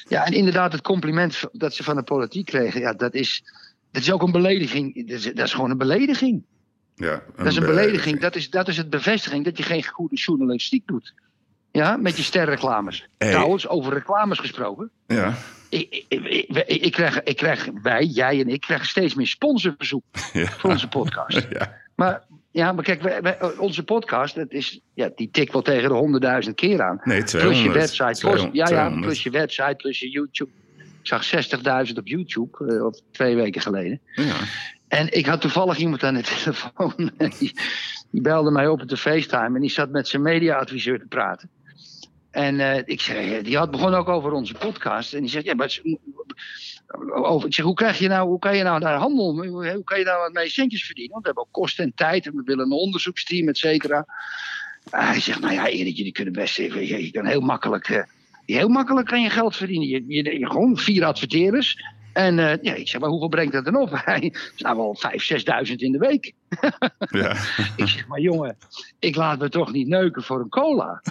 [0.08, 3.42] Ja, en inderdaad, het compliment dat ze van de politiek kregen, ja, dat is,
[3.90, 5.06] dat is ook een belediging.
[5.08, 6.42] Dat is, dat is gewoon een belediging.
[6.94, 8.20] Ja, Dat is een belediging.
[8.20, 11.14] Dat is, dat is het bevestiging dat je geen goede journalistiek doet.
[11.72, 13.08] Ja, met je sterreclames.
[13.18, 13.30] Hey.
[13.30, 14.90] Trouwens, over reclames gesproken.
[15.06, 15.34] Ja,
[15.68, 20.46] Ik, ik, ik, krijg, ik krijg, wij, jij en ik, krijgen steeds meer sponsorverzoek ja.
[20.46, 21.46] voor onze podcast.
[21.58, 21.74] ja.
[21.94, 25.88] Maar, ja, maar kijk, wij, wij- onze podcast, dat is, ja, die tikt wel tegen
[25.88, 27.00] de honderdduizend keer aan.
[27.04, 27.74] Nee, Plus je 200.
[27.74, 29.02] website, plus, 200, ja, ja, 200.
[29.02, 30.50] plus je website, plus je YouTube.
[30.78, 31.46] Ik zag
[31.88, 34.00] 60.000 op YouTube, of twee weken geleden.
[34.14, 34.34] Ja.
[34.88, 37.10] En ik had toevallig iemand aan de telefoon.
[37.38, 37.52] Die,
[38.10, 41.50] die belde mij op op de FaceTime en die zat met zijn mediaadviseur te praten.
[42.30, 45.14] En eh, ik zei, die had begon ook over onze podcast.
[45.14, 45.78] En die zegt, ja, maar
[47.14, 49.84] over, ik zeg, hoe krijg je nou, hoe kan je nou daar handel, hoe, hoe
[49.84, 51.12] kan je nou wat mee centjes verdienen?
[51.12, 54.06] Want we hebben ook kosten en tijd en we willen een onderzoeksteam, et cetera.
[54.90, 58.02] Hij zegt, nou ja, Erik, jullie kunnen best even, je, je kan heel makkelijk, eh,
[58.46, 59.88] heel makkelijk kan je geld verdienen.
[59.88, 61.76] Je, je, je- gewoon vier adverteerders.
[62.12, 63.90] En eh, ja, ik zeg, maar hoeveel brengt dat dan op?
[64.04, 66.32] Hij nou wel vijf, zesduizend in de week.
[67.10, 67.36] Ja.
[67.76, 68.56] Ik zeg, maar jongen,
[68.98, 71.00] ik laat me toch niet neuken voor een cola.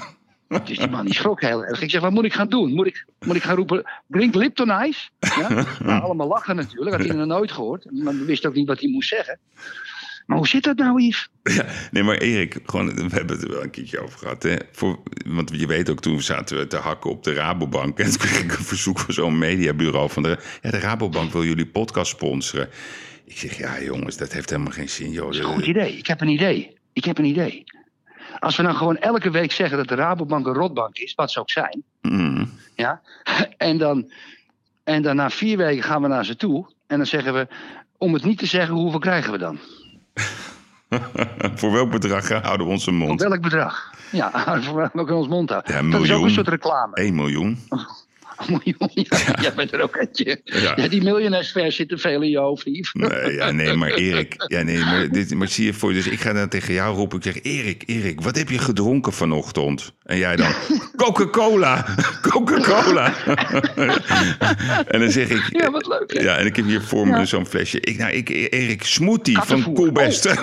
[0.65, 1.81] Dus die man die schrok heel erg.
[1.81, 2.73] Ik zeg, wat moet ik gaan doen?
[2.73, 5.09] Moet ik, moet ik gaan roepen, drink Lipton Ice?
[5.19, 5.65] Ja?
[5.83, 7.91] Nou, allemaal lachen natuurlijk, had hij nog nooit gehoord.
[7.91, 9.39] Maar wist ook niet wat hij moest zeggen.
[10.27, 11.29] Maar hoe zit dat nou, Yves?
[11.43, 14.43] Ja, nee, maar Erik, gewoon, we hebben het er wel een keertje over gehad.
[14.43, 14.55] Hè?
[14.71, 17.99] Voor, want je weet ook, toen zaten we te hakken op de Rabobank.
[17.99, 20.09] En toen kreeg ik een verzoek van zo'n mediabureau.
[20.09, 22.69] Van de, ja, de Rabobank wil jullie podcast sponsoren.
[23.25, 25.25] Ik zeg, ja jongens, dat heeft helemaal geen zin, joh.
[25.25, 25.97] Dat is een goed idee.
[25.97, 26.77] Ik heb een idee.
[26.93, 27.63] Ik heb een idee.
[28.39, 31.39] Als we nou gewoon elke week zeggen dat de Rabobank een rotbank is, wat ze
[31.39, 31.83] ook zijn.
[32.01, 32.49] Mm.
[32.75, 33.01] Ja?
[33.57, 34.11] En, dan,
[34.83, 36.65] en dan na vier weken gaan we naar ze toe.
[36.87, 37.47] En dan zeggen we,
[37.97, 39.59] om het niet te zeggen, hoeveel krijgen we dan?
[41.59, 43.21] Voor welk bedrag houden we onze mond?
[43.21, 43.93] welk bedrag?
[44.11, 44.31] Ja,
[44.73, 45.85] we kunnen ons mond houden.
[45.85, 46.95] Ja, dat is ook een soort reclame.
[46.95, 47.59] 1 miljoen.
[48.49, 48.89] Miljoen.
[48.93, 50.41] Ja, Jij bent er ook eentje.
[50.43, 50.87] Ja.
[50.87, 52.93] Die miljonairsvers zitten veel in je hoofd, Yves.
[52.93, 56.19] Nee, ja, nee, maar Erik, ja, nee, maar, dit, maar zie je voor, dus ik
[56.19, 57.17] ga dan tegen jou roepen.
[57.17, 59.93] Ik zeg, Erik, Erik, wat heb je gedronken vanochtend?
[60.03, 60.51] En jij dan,
[61.03, 61.85] Coca-Cola,
[62.21, 63.13] Coca-Cola.
[64.87, 66.13] en dan zeg ik, Ja, wat leuk.
[66.13, 66.19] hè?
[66.21, 67.79] ja, en ik heb hier voor me zo'n flesje.
[67.81, 69.73] Ik, nou, ik, Erik, smoothie van.
[69.73, 70.33] Coolbest.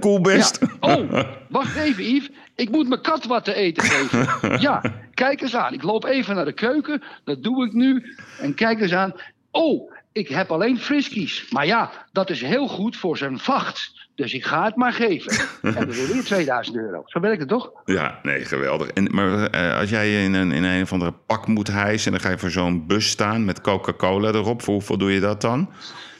[0.00, 0.58] Coolbest.
[0.80, 0.96] Ja.
[0.96, 2.30] Oh, wacht even, Yves.
[2.60, 4.28] Ik moet mijn kat wat te eten geven.
[4.60, 4.82] Ja,
[5.14, 5.72] kijk eens aan.
[5.72, 7.02] Ik loop even naar de keuken.
[7.24, 8.16] Dat doe ik nu.
[8.40, 9.12] En kijk eens aan.
[9.50, 11.50] Oh, ik heb alleen friskies.
[11.50, 14.08] Maar ja, dat is heel goed voor zijn vacht.
[14.14, 15.32] Dus ik ga het maar geven.
[15.62, 17.02] En dan weer 2000 euro.
[17.06, 17.70] Zo werkt het toch?
[17.84, 18.88] Ja, nee, geweldig.
[18.88, 22.06] En, maar eh, als jij in een, in een of andere pak moet hijsen...
[22.06, 24.62] en dan ga je voor zo'n bus staan met Coca-Cola erop...
[24.62, 25.70] voor hoeveel doe je dat dan?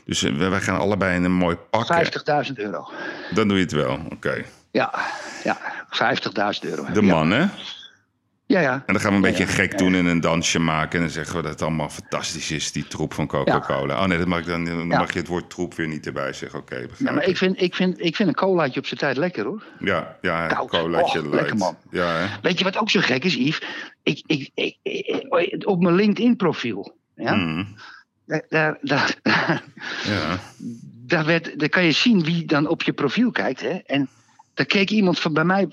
[0.04, 1.88] Dus eh, wij gaan allebei in een mooi pak.
[1.88, 2.04] hè?
[2.46, 2.88] 50.000 euro.
[3.34, 4.44] Dan doe je het wel, oké.
[4.70, 4.92] Ja,
[5.44, 5.58] ja
[5.90, 6.92] 50.000 euro.
[6.92, 7.14] De Ja.
[7.14, 7.46] man, hè?
[8.46, 8.72] Ja, ja.
[8.86, 9.78] En dan gaan we een beetje Ja, gek ja.
[9.78, 10.98] doen en een dansje maken...
[10.98, 14.00] en dan zeggen we dat het allemaal fantastisch is, die troep van Coca-Cola.
[14.02, 14.98] Oh nee, dat mag ik dan, dan Ja.
[14.98, 16.58] mag je het woord troep weer niet erbij zeggen.
[16.58, 19.16] Oké, Ja, begrijp maar ik vind, ik, vind, ik vind een colaatje op zijn tijd
[19.16, 19.64] lekker hoor.
[19.78, 20.68] Ja, ja, Koud.
[20.70, 21.76] colaatje Oh, lekker, man.
[21.90, 22.26] Ja, hè?
[22.42, 23.62] Weet je wat ook zo gek is, Yves?
[24.02, 26.96] Ik, ik, ik, ik- op mijn LinkedIn-profiel.
[27.14, 27.34] Ja?
[27.34, 27.74] Mm,
[28.26, 29.14] Daar, daar, daar,
[30.04, 30.38] ja.
[31.12, 33.60] daar, werd, daar kan je zien wie dan op je profiel kijkt.
[33.60, 33.78] Hè?
[33.86, 34.08] En
[34.60, 35.68] daar keek iemand van bij mij,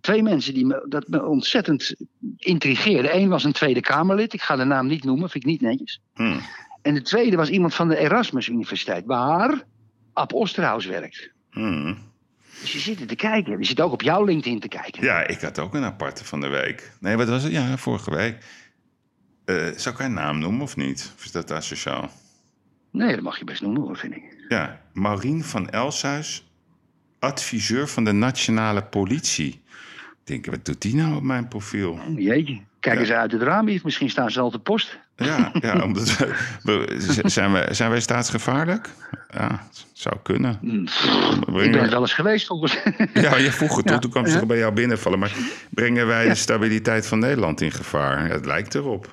[0.00, 1.94] twee mensen die me, dat me ontzettend
[2.36, 3.16] intrigeerden.
[3.16, 6.00] Eén was een Tweede Kamerlid, ik ga de naam niet noemen, vind ik niet netjes.
[6.14, 6.38] Hm.
[6.82, 9.62] En de tweede was iemand van de Erasmus Universiteit, waar
[10.12, 11.30] Ab Osterhaus werkt.
[11.50, 11.94] Hm.
[12.60, 15.02] Dus je zit er te kijken, je zit ook op jouw LinkedIn te kijken.
[15.02, 16.92] Ja, ik had ook een aparte van de week.
[17.00, 17.52] Nee, wat was het?
[17.52, 18.44] Ja, vorige week.
[19.44, 21.12] Eh zou ik haar naam noemen of niet?
[21.16, 22.10] Of is dat asociaal?
[22.90, 24.44] Nee, dat mag je best noemen hoor, vind ik.
[24.48, 26.43] Ja, Maureen van Elshuis,
[27.24, 29.62] adviseur van de Nationale Politie.
[30.24, 31.98] Ik denk, wat doet die nou op mijn profiel?
[32.16, 33.00] Jeetje, kijk Ja.
[33.00, 33.82] eens uit het raam, Yves.
[33.82, 34.98] misschien staan ze al te post.
[35.16, 36.16] Ja, ja omdat
[37.24, 38.88] zijn, wij, zijn wij staatsgevaarlijk?
[39.30, 40.58] Ja, zou kunnen.
[40.60, 40.82] Hm,
[41.58, 42.78] Ik ben er wel eens geweest volgens
[43.14, 43.90] Ja, je vroeg het Ja.
[43.92, 45.18] toch, toen kwam ze bij jou binnenvallen.
[45.18, 45.32] Maar
[45.70, 48.28] brengen wij de stabiliteit van Nederland in gevaar?
[48.30, 49.12] Het lijkt erop.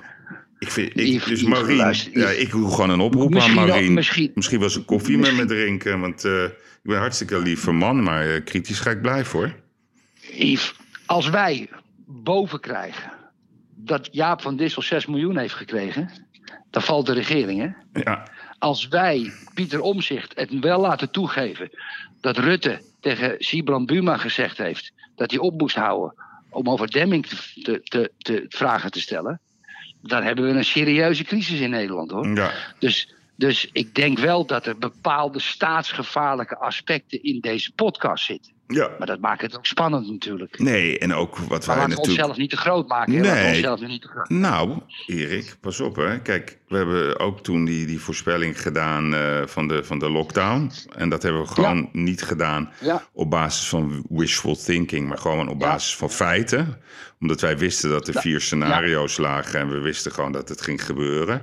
[0.62, 3.94] Ik vind, ik, dus luister, ja, ik doe gewoon een oproep Misschien aan Marien.
[3.94, 8.34] misschien- eens een koffie met me drinken, want eh, ik ben hartstikke lieve man, maar
[8.34, 9.54] eh, kritisch ga ik blijven hoor.
[10.32, 10.74] Yves,
[11.06, 11.68] als wij
[12.06, 13.12] boven krijgen
[13.74, 16.10] dat Jaap van Dissel 6 miljoen heeft gekregen,
[16.70, 18.00] dan valt de regering, hè?
[18.02, 21.70] Ja, Als wij, Pieter Omzicht, het wel laten toegeven
[22.20, 26.14] dat Rutte tegen Sibran Buma gezegd heeft dat hij op moest houden
[26.50, 29.40] om over Demming te, te, te, te vragen te stellen,
[30.02, 32.34] dan hebben we een serieuze crisis in Nederland, hoor.
[32.34, 32.52] ja.
[32.78, 38.52] Dus, dus ik denk wel dat er bepaalde staatsgevaarlijke aspecten in deze podcast zitten.
[38.74, 38.90] Ja.
[38.98, 40.58] Maar dat maakt het ook spannend natuurlijk.
[40.58, 42.08] Nee, en ook wat Maar wij natuurlijk...
[42.08, 43.12] onszelf niet te groot maken.
[43.12, 43.20] hè.
[43.20, 43.48] Nee.
[43.48, 46.20] onszelf niet te groot Nou, Erik, pas op hè.
[46.20, 50.70] Kijk, we hebben ook toen die, die voorspelling gedaan eh, van, de, van de lockdown.
[50.96, 53.02] En dat hebben we gewoon niet gedaan Ja.
[53.12, 55.66] op basis van wishful thinking, maar gewoon op Ja.
[55.68, 56.76] basis van feiten.
[57.20, 60.84] Omdat wij wisten dat er vier scenario's lagen en we wisten gewoon dat het ging
[60.84, 61.42] gebeuren.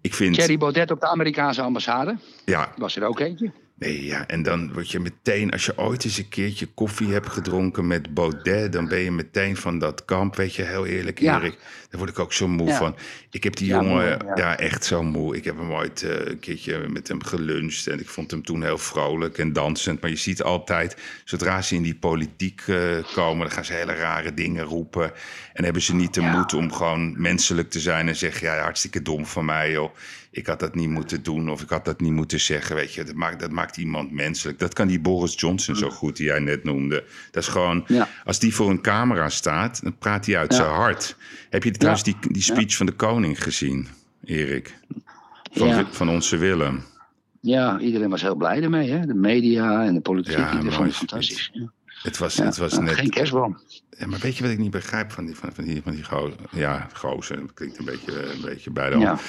[0.00, 2.16] Ik vind, Thierry Baudet op de Amerikaanse ambassade.
[2.44, 3.52] ja, Was er ook eentje.
[3.82, 7.28] Nee, ja, en dan word je meteen, als je ooit eens een keertje koffie hebt
[7.28, 11.38] gedronken met Baudet, dan ben je meteen van dat kamp, weet je, heel eerlijk, Ja.
[11.38, 11.58] Erik.
[11.90, 12.76] Daar word ik ook zo moe Ja.
[12.76, 12.96] van.
[13.30, 14.58] Ik heb die Ja, jongen, moe, ja.
[14.58, 15.36] echt zo moe.
[15.36, 18.62] Ik heb hem ooit eh, een keertje met hem geluncht en ik vond hem toen
[18.62, 20.00] heel vrolijk en dansend.
[20.00, 22.78] Maar je ziet altijd, zodra ze in die politiek eh,
[23.14, 25.12] komen, dan gaan ze hele rare dingen roepen.
[25.52, 29.02] En hebben ze niet de moed om gewoon menselijk te zijn en zeggen, ja, hartstikke
[29.02, 29.94] dom van mij, joh.
[30.34, 33.04] Ik had dat niet moeten doen of ik had dat niet moeten zeggen, weet je.
[33.04, 34.58] Dat maakt, dat maakt iemand menselijk.
[34.58, 37.04] Dat kan die Boris Johnson zo goed, die jij net noemde.
[37.30, 38.08] Dat is gewoon, Ja.
[38.24, 40.56] als die voor een camera staat, dan praat hij uit Ja.
[40.56, 41.16] zijn hart.
[41.50, 43.88] Heb je trouwens die, die speech van de koning gezien,
[44.24, 44.74] Erik?
[45.52, 46.82] Van, van onze Willem.
[47.40, 48.90] Ja, iedereen was heel blij ermee.
[48.90, 49.06] Hè?
[49.06, 50.36] De media en de politiek.
[50.36, 51.50] Ja, vond het fantastisch.
[51.52, 51.72] Ja.
[52.02, 52.94] Het was, Ja, het was net...
[52.94, 53.58] Geen kerstboom.
[53.98, 56.04] Ja, maar weet je wat ik niet begrijp van die, van, van die, van die
[56.04, 56.36] gozer?
[56.50, 59.20] Ja, gozer, dat klinkt een beetje, een beetje bij de hand.
[59.20, 59.26] Ja.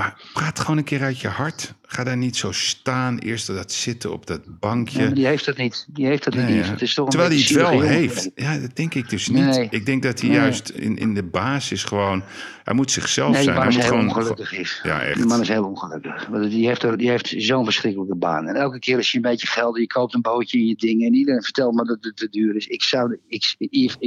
[0.00, 1.74] Maar praat gewoon een keer uit je hart.
[2.00, 5.12] Ga daar niet zo staan, eerst dat zitten op dat bankje.
[5.12, 5.86] Die heeft dat niet.
[5.88, 6.64] Die heeft dat Nee, niet.
[6.64, 6.70] ja.
[6.70, 8.30] Het is toch een Terwijl hij het wel heeft.
[8.34, 9.44] Ja, dat denk ik dus niet.
[9.44, 9.66] Nee.
[9.70, 12.22] Ik denk dat hij juist in, in de basis gewoon...
[12.64, 13.46] Hij moet zichzelf zijn.
[13.46, 14.08] man Hij is moet heel gewoon...
[14.08, 14.80] ongelukkig is.
[14.82, 15.16] Ja, echt.
[15.16, 16.26] Die man is heel ongelukkig.
[16.26, 18.46] Want die heeft, die heeft zo'n verschrikkelijke baan.
[18.46, 21.04] En elke keer als je een beetje geld, je koopt een bootje in je ding.
[21.04, 22.66] En iedereen vertelt me dat het te duur is.
[22.66, 23.56] Ik zou, ik,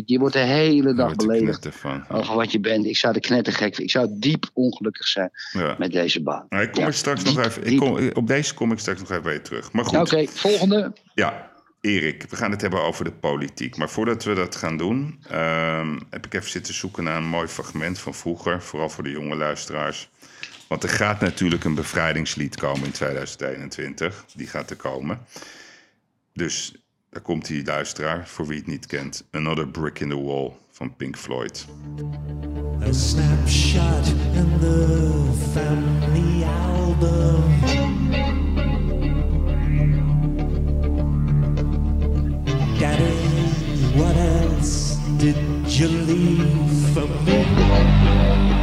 [0.06, 1.70] je wordt de hele dag beledigd
[2.10, 2.86] over wat je bent.
[2.86, 5.76] Ik zou de knettergek Ik zou diep ongelukkig zijn Ja.
[5.78, 6.46] met deze baan.
[6.50, 7.66] Maar ik kom Ja, er straks diep, nog even...
[7.66, 7.78] Ik.
[7.84, 9.72] Kom, op deze kom ik straks nog even bij terug.
[9.72, 9.98] Maar goed.
[9.98, 10.94] Oké, volgende.
[11.14, 13.78] Ja, Erik, we gaan het hebben over de politiek.
[13.78, 17.48] Maar voordat we dat gaan doen, ehm, heb ik even zitten zoeken naar een mooi
[17.48, 18.62] fragment van vroeger.
[18.62, 20.10] Vooral voor de jonge luisteraars.
[20.68, 24.26] Want er gaat natuurlijk een bevrijdingslied komen in 2021.
[24.36, 25.20] Die gaat er komen.
[26.34, 26.76] Dus
[27.10, 29.28] daar komt die luisteraar, voor wie het niet kent.
[29.32, 31.66] Another Brick in the Wall van Pink Floyd.
[32.82, 37.62] A snapshot in the family album.
[42.80, 43.14] Daddy,
[44.00, 48.63] what else did you leave for me?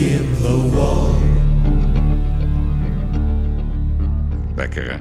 [0.00, 1.14] In the wall.
[4.56, 4.98] Lekker hè?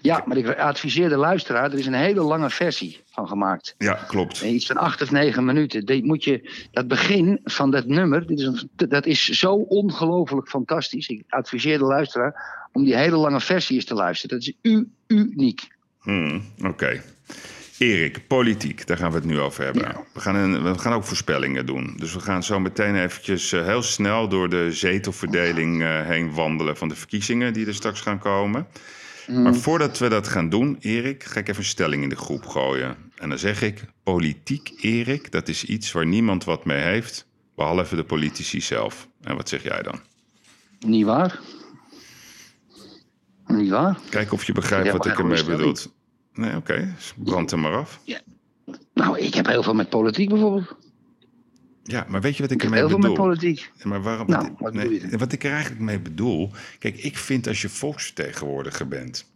[0.00, 1.72] Ja, maar ik adviseer de luisteraar.
[1.72, 3.74] Er is een hele lange versie van gemaakt.
[3.78, 4.40] Ja, klopt.
[4.40, 5.86] Iets van acht of negen minuten.
[5.86, 10.48] Die moet je, dat begin van dat nummer, dit is een, dat is zo ongelooflijk
[10.48, 11.08] fantastisch.
[11.08, 14.38] Ik adviseer de luisteraar om die hele lange versie eens te luisteren.
[14.38, 15.68] Dat is u, uniek.
[16.00, 17.02] Hmm, Oké.
[17.78, 19.82] Erik, politiek, daar gaan we het nu over hebben.
[19.82, 20.04] Ja.
[20.12, 21.94] We, gaan een, we gaan ook voorspellingen doen.
[21.96, 26.76] Dus we gaan zo meteen eventjes eh, heel snel door de zetelverdeling eh, heen wandelen
[26.76, 28.66] van de verkiezingen die er straks gaan komen.
[29.26, 32.46] Maar voordat we dat gaan doen, Erik, ga ik even een stelling in de groep
[32.46, 32.96] gooien.
[33.16, 37.96] En dan zeg ik, politiek, Erik, dat is iets waar niemand wat mee heeft, behalve
[37.96, 39.08] de politici zelf.
[39.22, 40.00] En wat zeg jij dan?
[40.86, 41.40] Niet waar?
[43.46, 43.98] Niet waar?
[44.10, 45.76] Kijk of je begrijpt Ja, wat ik ermee bedoel.
[46.38, 48.00] Nee, oké, brand er maar af.
[48.94, 50.76] Nou, ik heb heel veel met politiek bijvoorbeeld.
[51.82, 53.14] Ja, maar weet je wat ik, Ik ermee heel veel bedoel?
[53.16, 53.70] met politiek.
[53.74, 56.50] Ja, Maar waarom, Nou, nee, bedoel wat ik er eigenlijk mee bedoel.
[56.78, 59.30] Kijk, ik vind als je volksvertegenwoordiger bent.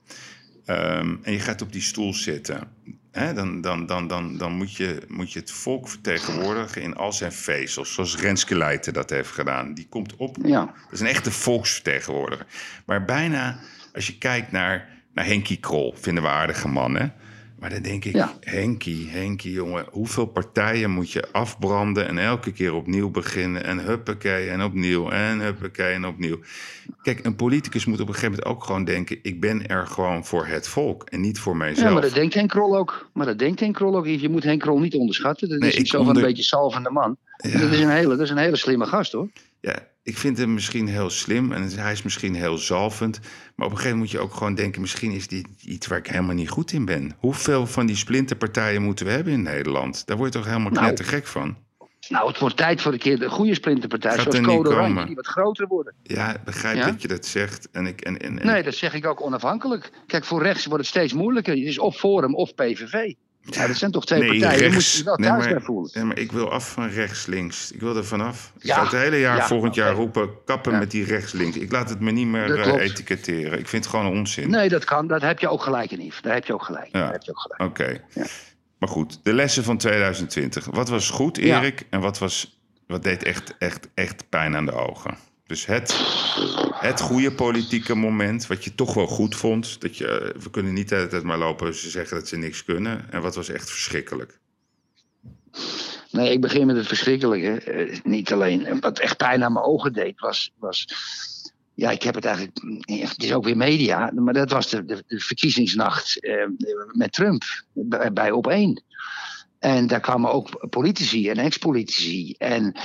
[0.65, 2.69] ehm, en je gaat op die stoel zitten.
[3.11, 7.13] Hè, dan dan, dan, dan, dan moet, je, moet je het volk vertegenwoordigen in al
[7.13, 7.95] zijn vezels.
[7.95, 9.75] Zoals Renske Leijten dat heeft gedaan.
[9.75, 10.37] Die komt op.
[10.45, 10.65] Ja.
[10.65, 12.47] Dat is een echte volksvertegenwoordiger.
[12.87, 13.59] Maar bijna,
[13.95, 17.07] als je kijkt naar, naar Henkie Krol, vinden we aardige man, hè?
[17.59, 18.33] Maar dan denk ik, Ja.
[18.41, 24.49] Henkie, Henkie, jongen, hoeveel partijen moet je afbranden en elke keer opnieuw beginnen en huppakee
[24.49, 26.39] en opnieuw en huppakee en opnieuw.
[27.03, 30.25] Kijk, een politicus moet op een gegeven moment ook gewoon denken, ik ben er gewoon
[30.25, 31.87] voor het volk en niet voor mijzelf.
[31.89, 33.11] Ja, maar dat denkt Henk Krol ook.
[33.13, 34.07] Maar dat denkt Henk Krol ook.
[34.07, 35.49] Je moet Henk Krol niet onderschatten.
[35.49, 37.17] Dat Nee, is zo van onder- een beetje salvende man.
[37.37, 37.59] Ja.
[37.59, 39.29] Dat, is een hele, dat is een hele slimme gast hoor.
[39.63, 43.21] Ja, ik vind hem misschien heel slim en hij is misschien heel zalvend.
[43.57, 44.81] Maar op een gegeven moment moet je ook gewoon denken...
[44.81, 47.13] misschien is dit iets waar ik helemaal niet goed in ben.
[47.19, 50.07] Hoeveel van die splinterpartijen moeten we hebben in Nederland?
[50.07, 50.85] Daar word je toch helemaal Nou.
[50.87, 51.57] knettergek van?
[52.09, 54.11] Nou, het wordt tijd voor een keer de goede splinterpartij.
[54.19, 55.95] Gaat zoals Code Oranje, die wat groter worden.
[56.03, 56.87] Ja, ik begrijp Ja?
[56.87, 57.71] dat je dat zegt.
[57.71, 59.91] En ik, en, en, en- Nee, dat zeg ik ook onafhankelijk.
[60.07, 61.55] Kijk, voor rechts wordt het steeds moeilijker.
[61.55, 63.13] Het is of Forum of PVV.
[63.45, 64.59] Ja, dat zijn toch twee nee, partijen.
[64.61, 64.93] Daar moet rechts.
[64.93, 65.91] je je wel nee, thuis maar, bij voelen.
[65.95, 67.73] nee, maar ik wil af van rechts-links.
[67.73, 68.53] Ik wil er vanaf.
[68.59, 70.31] Ik Ja, ga het hele jaar ja, volgend jaar roepen...
[70.45, 70.79] kappen Ja.
[70.79, 71.57] met die rechts-links.
[71.57, 72.79] Ik laat het me niet meer klopt.
[72.81, 73.59] etiketteren.
[73.59, 74.51] Ik vind het gewoon onzin.
[74.51, 75.07] Nee, dat kan.
[75.07, 76.21] Dat heb je ook gelijk in, Yves.
[76.23, 76.93] Daar heb je ook gelijk.
[76.93, 77.63] Daar heb je ook gelijk.
[77.63, 78.01] Oké.
[78.15, 78.27] Ja.
[78.79, 80.65] Maar goed, de lessen van 2020.
[80.65, 81.39] Wat was goed.
[81.39, 81.87] Erik?
[81.91, 85.15] En wat, was, wat deed echt, echt, echt pijn aan de ogen?
[85.47, 85.95] Dus het,
[86.75, 89.81] het goede politieke moment, wat je toch wel goed vond.
[89.81, 92.37] Dat je, eh, we kunnen niet de hele tijd maar lopen ze zeggen dat ze
[92.37, 93.13] niks kunnen.
[93.13, 94.39] En wat was echt verschrikkelijk?
[96.11, 97.61] Nee, ik begin met het verschrikkelijke.
[97.61, 98.81] Eh, niet alleen.
[98.81, 100.53] Wat echt pijn aan mijn ogen deed, was.
[100.59, 100.87] was
[101.75, 102.59] ja, ik heb het eigenlijk.
[102.85, 104.11] Het is ook weer media.
[104.15, 106.47] Maar dat was de, verkiezingsnacht eh,
[106.93, 107.43] met Trump.
[107.73, 108.83] Bij, bij op één.
[109.59, 112.35] En daar kwamen ook politici en ex-politici.
[112.39, 112.77] En.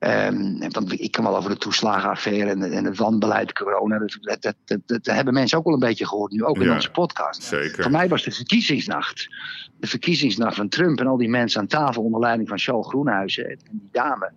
[0.00, 3.98] Ehm, want ik kan wel over de toeslagenaffaire en, en het wanbeleid corona.
[3.98, 6.74] Dat, dat, dat, dat, hebben mensen ook wel een beetje gehoord nu, ook in Ja,
[6.74, 7.42] onze podcast.
[7.42, 7.82] Zeker.
[7.82, 9.28] Voor mij was de verkiezingsnacht.
[9.80, 13.48] De verkiezingsnacht van Trump en al die mensen aan tafel onder leiding van Charles Groenhuizen
[13.50, 14.32] en die dame.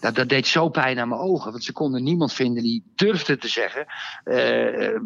[0.00, 1.50] Dat, dat deed zo pijn aan mijn ogen.
[1.50, 3.86] Want ze konden niemand vinden die durfde te zeggen.
[4.24, 5.00] eh,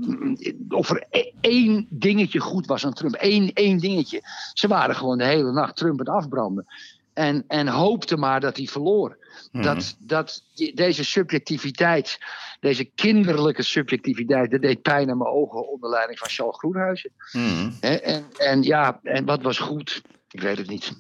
[0.69, 3.17] of er e- één dingetje goed was aan Trump.
[3.19, 4.21] Eén, één dingetje.
[4.53, 6.67] Ze waren gewoon de hele nacht Trump het afbranden.
[7.15, 9.17] En, en hoopten maar dat hij verloor.
[9.53, 9.63] Mhm.
[9.65, 12.19] Dat, dat die- deze subjectiviteit,
[12.61, 17.11] deze kinderlijke subjectiviteit, dat deed pijn aan mijn ogen onder leiding van Charles Groenhuizen.
[17.33, 17.71] Mhm.
[17.81, 20.03] Hè, En, en ja, en wat was goed?
[20.31, 20.93] Ik weet het niet.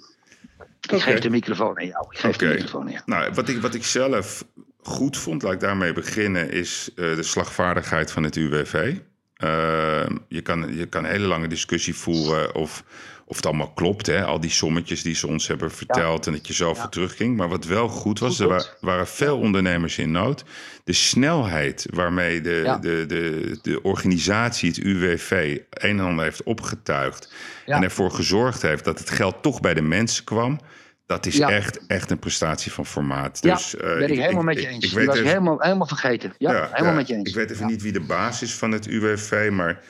[0.90, 2.06] Ik geef de microfoon aan jou.
[2.10, 3.02] Ik geef de microfoon aan jou.
[3.06, 4.44] Nou, wat ik, wat ik zelf
[4.82, 8.96] goed vond, laat ik daarmee beginnen, is eh, de slagvaardigheid van het UWV.
[9.34, 12.84] Eh, je, kan, je kan een hele lange discussie voeren of,
[13.26, 14.06] of het allemaal klopt.
[14.06, 14.24] Hè?
[14.24, 16.88] Al die sommetjes die ze ons hebben verteld en dat je zoveel Ja.
[16.88, 17.36] terugging.
[17.36, 20.44] Maar wat wel goed was, Goed er waren veel ondernemers in nood.
[20.84, 22.76] De snelheid waarmee de, Ja.
[22.78, 27.32] de, de, de organisatie, het UWV, een en ander heeft opgetuigd.
[27.66, 30.60] En ervoor gezorgd heeft dat het geld toch bij de mensen kwam.
[31.06, 31.50] Dat is Ja.
[31.50, 33.42] echt, echt een prestatie van formaat.
[33.42, 34.84] Dus, eh, ben ik, helemaal met je eens.
[34.84, 36.34] Ik, weet was even, helemaal, helemaal vergeten.
[36.38, 37.28] Ja, helemaal met je eens.
[37.28, 39.80] Ik weet even niet wie de baas is van het UWV, maar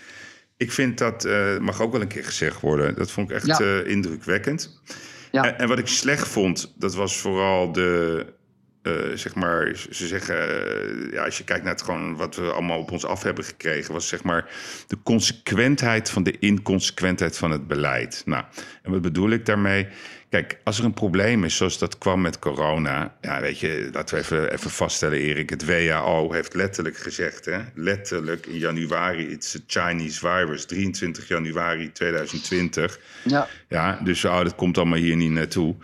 [0.57, 2.95] ik vind dat, eh, mag ook wel een keer gezegd worden.
[2.95, 4.81] Dat vond ik echt eh, indrukwekkend.
[5.31, 5.45] Ja.
[5.45, 8.27] En, en wat ik slecht vond, dat was vooral de,
[9.15, 10.37] zeg maar, ze zeggen,
[11.11, 13.93] ja, als je kijkt naar het gewoon wat we allemaal op ons af hebben gekregen,
[13.93, 14.49] was zeg maar
[14.87, 18.23] de consequentheid van de inconsequentheid van het beleid.
[18.25, 18.45] Nou,
[18.83, 19.89] en wat bedoel ik daarmee?
[20.35, 24.15] Kijk, als er een probleem is, zoals dat kwam met corona, ja, weet je, laten
[24.15, 25.51] we even, even vaststellen, Erik.
[25.51, 31.93] Het WHO heeft letterlijk gezegd, hè, letterlijk in januari, it's a Chinese virus, 23 januari
[31.93, 32.99] 2020.
[33.25, 35.75] Ja, Ja, dus oh, dat komt allemaal hier niet naartoe.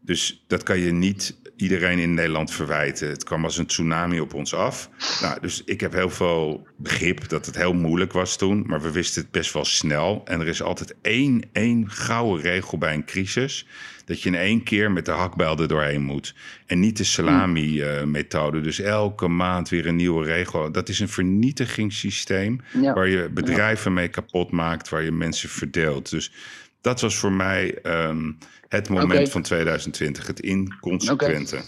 [0.00, 3.08] Dus dat kan je niet iedereen in Nederland verwijten.
[3.08, 4.90] Het kwam als een tsunami op ons af.
[5.20, 8.64] Nou, dus ik heb heel veel begrip dat het heel moeilijk was toen.
[8.66, 10.22] Maar we wisten het best wel snel.
[10.24, 13.66] En er is altijd één, één gouden regel bij een crisis.
[14.08, 16.34] Dat je in één keer met de hakbel er doorheen moet.
[16.66, 18.60] En niet de salami-methode.
[18.60, 20.72] Dus elke maand weer een nieuwe regel.
[20.72, 22.60] Dat is een vernietigingssysteem.
[22.80, 22.92] Ja.
[22.92, 24.88] Waar je bedrijven mee kapot maakt.
[24.88, 26.10] Waar je mensen verdeelt.
[26.10, 26.32] Dus
[26.80, 28.32] dat was voor mij ehm,
[28.68, 30.26] het moment van 2020.
[30.26, 31.60] Het inconsequente.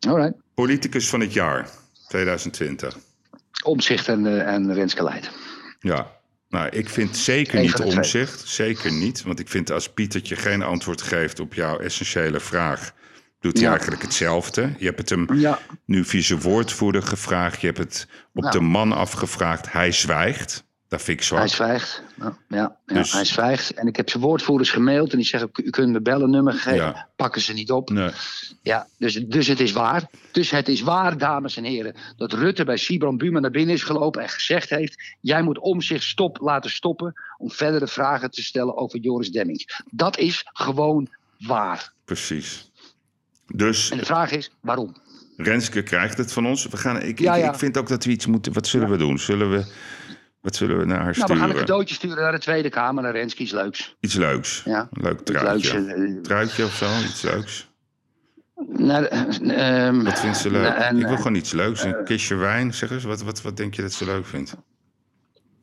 [0.00, 0.34] alright.
[0.54, 1.70] Politicus van het jaar
[2.08, 2.98] 2020.
[3.64, 5.30] Omzicht en, eh, en Renske Leid.
[5.80, 6.17] Ja,
[6.48, 8.48] nou, ik vind zeker niet omzicht.
[8.48, 9.22] Zeker niet.
[9.22, 12.92] Want ik vind als Pietertje geen antwoord geeft op jouw essentiële vraag,
[13.40, 13.70] doet hij Ja.
[13.70, 14.74] eigenlijk hetzelfde.
[14.78, 17.60] Je hebt het hem Ja, nu zijn woordvoerder gevraagd.
[17.60, 18.58] Je hebt het op Nou.
[18.58, 19.72] de man afgevraagd.
[19.72, 20.66] Hij zwijgt.
[20.88, 21.38] Dat vind ik zwak.
[21.38, 22.02] hij zwijgt.
[22.16, 23.70] Ja, ja, ja, Dus- hij zwijgt.
[23.74, 26.84] En ik heb zijn woordvoerders gemaild en die zeggen, u kunt me bellen, nummer gegeven.
[26.84, 27.08] Ja.
[27.16, 27.90] Pakken ze niet op.
[27.90, 28.10] Nee.
[28.62, 30.08] Ja, dus, dus het is waar.
[30.32, 33.82] Dus het is waar, dames en heren, dat Rutte bij Sibran Buma naar binnen is
[33.82, 38.42] gelopen en gezegd heeft: jij moet om zich stop laten stoppen om verdere vragen te
[38.42, 39.82] stellen over Joris Demmings.
[39.90, 41.08] Dat is gewoon
[41.38, 41.92] waar.
[42.04, 42.70] Precies.
[43.46, 44.96] Dus En de vraag is: waarom?
[45.36, 46.66] Renske krijgt het van ons.
[46.66, 47.52] We gaan, ik, Ja, ik, ja.
[47.52, 48.52] ik vind ook dat we iets moeten.
[48.52, 49.18] Wat zullen we doen?
[49.18, 49.64] Zullen we,
[50.40, 51.36] Wat zullen we naar haar Nou, we sturen?
[51.36, 53.96] gaan een cadeautje sturen naar de Tweede Kamer, naar Renske, iets leuks.
[54.00, 54.62] Iets leuks.
[54.64, 54.88] Ja.
[54.92, 55.42] Een leuk Iets leuks.
[55.42, 55.94] truitje.
[55.94, 57.68] eh, Truitje of zo, iets leuks.
[58.78, 60.74] eh, ehm, Wat vindt ze leuk?
[60.74, 61.82] en, ik wil eh, gewoon iets leuks.
[61.82, 63.04] Een kistje wijn, zeg eens.
[63.04, 64.54] Wat, wat, wat denk je dat ze leuk vindt?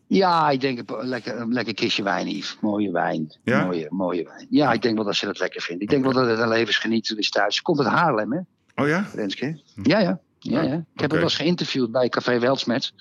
[0.07, 2.57] Ja, ik denk een lekker, een lekker kistje wijn, Yves.
[2.61, 3.37] Mooie wijn.
[3.43, 3.63] Ja?
[3.65, 4.47] Mooie, mooie wijn.
[4.49, 5.81] Ja, ik denk wel dat ze dat lekker vindt.
[5.81, 7.55] Ik denk wel dat het een levensgenieter is thuis.
[7.55, 8.39] Ze komt uit Haarlem, hè,
[8.83, 9.05] Oh ja?
[9.13, 9.61] Renske?
[9.83, 10.19] Ja, ja.
[10.39, 10.73] ja, ja.
[10.93, 12.93] Ik heb haar wel eens geïnterviewd bij Café Weltsmet.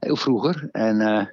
[0.00, 0.68] Heel vroeger.
[0.72, 1.26] En eh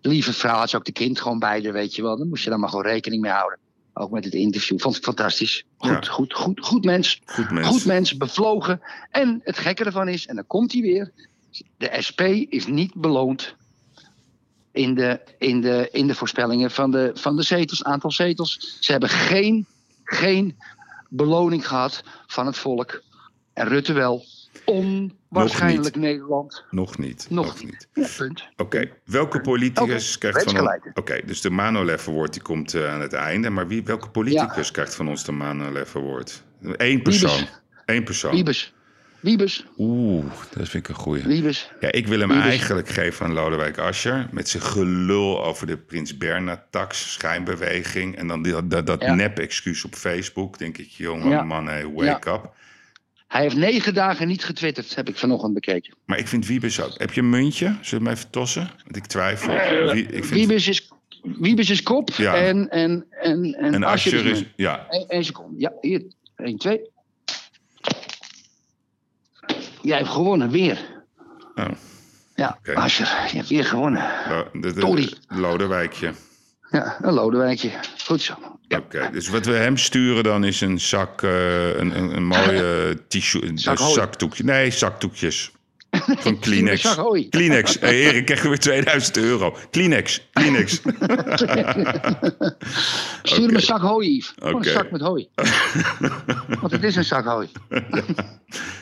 [0.00, 2.16] lieve vrouw had ze ook de kind gewoon bij haar, weet je wel.
[2.18, 3.58] Dan moest je dan maar gewoon rekening mee houden.
[3.94, 4.80] Ook met het interview.
[4.80, 5.64] Vond ik fantastisch.
[5.76, 6.10] Goed, Ja.
[6.12, 7.20] goed, goed, goed mens.
[7.24, 7.66] Goed mens.
[7.66, 8.80] Goed mens, bevlogen.
[9.10, 11.12] En het gekke ervan is, en dan komt hij weer.
[11.76, 13.54] De SP is niet beloond
[14.72, 18.76] in de, in de, in de voorspellingen van de, van de zetels, aantal zetels.
[18.80, 19.66] Ze hebben geen,
[20.04, 20.56] geen
[21.08, 23.02] beloning gehad van het volk.
[23.52, 24.24] En Rutte wel.
[24.64, 26.64] Onwaarschijnlijk Nederland.
[26.70, 27.26] Nog niet.
[27.30, 27.88] Nog niet.
[27.94, 28.48] Ja, punt.
[28.56, 30.78] Oké, welke politicus krijgt van ons...
[30.94, 33.50] Oké, dus de Manolev Award die komt eh, aan het einde.
[33.50, 36.42] Maar wie, welke politicus krijgt van ons de Manolev Award?
[36.62, 37.30] Eén persoon.
[37.30, 37.60] Wiebes.
[37.86, 38.30] Eén persoon.
[38.34, 38.74] Wiebes.
[39.20, 39.66] Wiebes.
[39.78, 40.24] Oeh,
[40.56, 41.22] dat vind ik een goeie.
[41.26, 41.70] Wiebes.
[41.80, 42.46] Ja, ik wil hem Wiebes.
[42.46, 44.28] eigenlijk geven aan Lodewijk Asscher.
[44.30, 48.16] Met zijn gelul over de Prins Bernhard-tax, schijnbeweging.
[48.16, 49.14] En dan die- dat, dat Ja.
[49.14, 50.58] nep-excuus op Facebook.
[50.58, 52.52] Denk ik, jongen, man, hey, wake up.
[53.30, 55.94] Hij heeft negen dagen niet getwitterd, heb ik vanochtend bekeken.
[56.04, 56.98] Maar ik vind Wiebes ook.
[56.98, 57.76] Heb je een muntje?
[57.80, 58.70] Zullen we hem even tossen?
[58.84, 59.54] Want ik twijfel.
[59.92, 60.90] Wie, ik vind, Wiebes is,
[61.22, 62.34] Wiebes is kop Ja.
[62.34, 64.38] en, en, en, en, en Asscher Asscher is...
[64.40, 64.52] munt.
[64.56, 65.60] Ja, Eén één seconde.
[65.60, 66.02] Ja, hier.
[66.36, 66.80] Eén, twee.
[69.82, 71.02] Jij hebt gewonnen, weer.
[71.54, 71.66] oh,
[72.34, 72.74] Ja, Oké.
[72.74, 74.10] Asscher, je hebt weer gewonnen.
[74.28, 75.12] Lo- de, de, Sorry.
[75.28, 76.12] Lodewijkje.
[76.70, 77.70] Ja, een Lodewijkje.
[78.04, 78.34] Goed zo.
[78.70, 78.78] Ja.
[78.78, 82.98] Oké, dus wat we hem sturen dan is een zak, eh, een, een, een mooie
[83.08, 84.44] tissue, een zakdoekje.
[84.44, 85.52] Nee, zakdoekjes.
[86.24, 86.96] Van Kleenex.
[87.30, 87.80] Kleenex.
[87.80, 89.56] Hey, Erik, krijg je weer 2000 euro.
[89.70, 90.28] Kleenex.
[90.32, 90.72] Kleenex.
[93.22, 94.32] Stuur hem een zak hooi, Yves.
[94.38, 95.28] Een zak met hooi.
[96.60, 97.48] Want het is een zak hooi.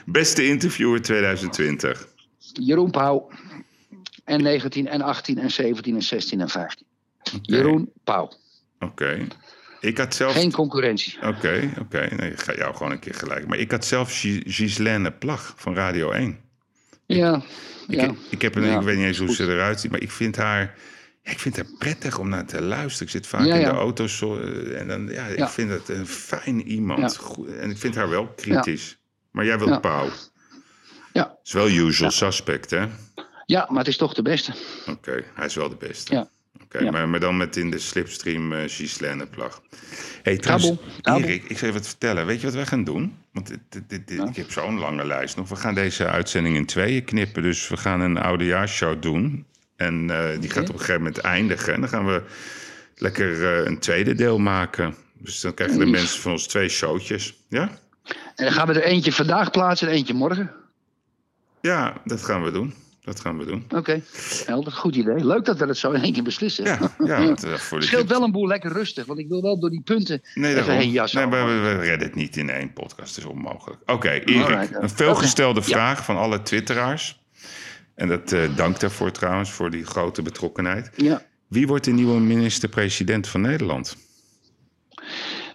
[0.06, 2.08] Beste interviewer 2020.
[2.52, 3.30] Jeroen Pauw.
[4.24, 6.86] En 19 en 18 en 17 en 16 en 15.
[7.42, 8.32] Jeroen Pauw.
[8.78, 9.26] Oké.
[9.80, 10.32] Ik had zelf...
[10.32, 11.18] Geen concurrentie.
[11.22, 12.08] Oké, oké.
[12.16, 13.46] Nee, ik ga jou gewoon een keer gelijk.
[13.46, 16.38] Maar ik had zelf Gi- Gislaine Plag van Radio 1.
[17.06, 17.42] Ja.
[17.88, 18.14] Ik, ja.
[18.30, 19.36] ik, heb een, Ja, ik weet niet eens hoe goed.
[19.36, 20.74] ze eruit ziet, maar ik vind haar...
[21.22, 23.06] Ik vind haar prettig om naar te luisteren.
[23.06, 25.88] Ik zit vaak Ja, in de auto zo, eh, en dan, ja, ik vind het
[25.88, 27.16] een fijn iemand.
[27.16, 28.98] Goed, en ik vind haar wel kritisch.
[29.30, 29.80] Maar jij wilt.
[29.80, 30.08] Pauw.
[31.12, 31.38] Ja.
[31.44, 32.86] is wel usual suspect, hè?
[33.46, 34.52] ja, maar het is toch de beste.
[34.86, 36.14] Oké, hij is wel de beste.
[36.14, 36.28] Ja.
[36.64, 36.90] Oké, Ja.
[36.90, 39.62] maar, maar dan met in de slipstream eh Gislaine Plag.
[40.22, 40.72] hey, trouwens.
[41.02, 42.26] Erik, ik zal je wat vertellen.
[42.26, 43.16] Weet je wat wij gaan doen?
[43.32, 45.48] Want dit, dit, ik heb zo'n lange lijst nog.
[45.48, 47.42] We gaan deze uitzending in tweeën knippen.
[47.42, 49.46] Dus we gaan een oudejaarsshow doen.
[49.76, 51.74] En eh, die gaat op een gegeven moment eindigen.
[51.74, 52.22] En dan gaan we
[52.96, 54.94] lekker eh, een tweede deel maken.
[55.18, 57.34] Dus dan krijgen de mensen van ons twee showtjes.
[57.48, 57.70] Ja?
[58.34, 60.50] En dan gaan we er eentje vandaag plaatsen en eentje morgen.
[61.60, 62.74] Ja, dat gaan we doen.
[63.08, 63.64] Dat gaan we doen.
[63.74, 64.02] Oké,
[64.46, 64.72] helder.
[64.72, 65.26] Goed idee.
[65.26, 66.64] Leuk dat we het zo in één keer beslissen.
[66.64, 69.42] Ja, ja eh, voor Het de scheelt wel een boel lekker rustig, want ik wil
[69.42, 71.30] wel door die punten Nee, even heen jassen.
[71.30, 73.14] Nee, we, we redden het niet in één podcast.
[73.14, 73.80] Dat is onmogelijk.
[73.86, 74.42] Oké, Erik.
[74.42, 77.20] Alright, een veelgestelde vraag van alle twitteraars.
[77.94, 80.90] En dat eh dank daarvoor trouwens, voor die grote betrokkenheid.
[80.96, 81.22] Ja.
[81.46, 83.96] Wie wordt de nieuwe minister-president van Nederland?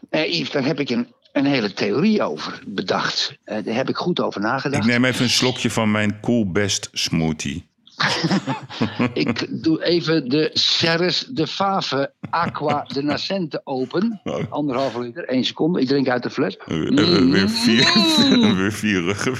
[0.09, 3.37] Eh, Yves, daar heb ik een, een hele theorie over bedacht.
[3.43, 4.85] Eh, daar heb ik goed over Ik nagedacht.
[4.85, 7.71] neem even een slokje van mijn Cool Best smoothie.
[9.13, 14.21] Ik doe even de Ceres de Fave Aqua de Nascente open.
[14.49, 15.81] Anderhalve liter, één seconde.
[15.81, 16.57] Ik drink uit de fles.
[16.57, 17.93] Eh, eh, weer, vier,
[18.57, 19.35] weer vier ruggen.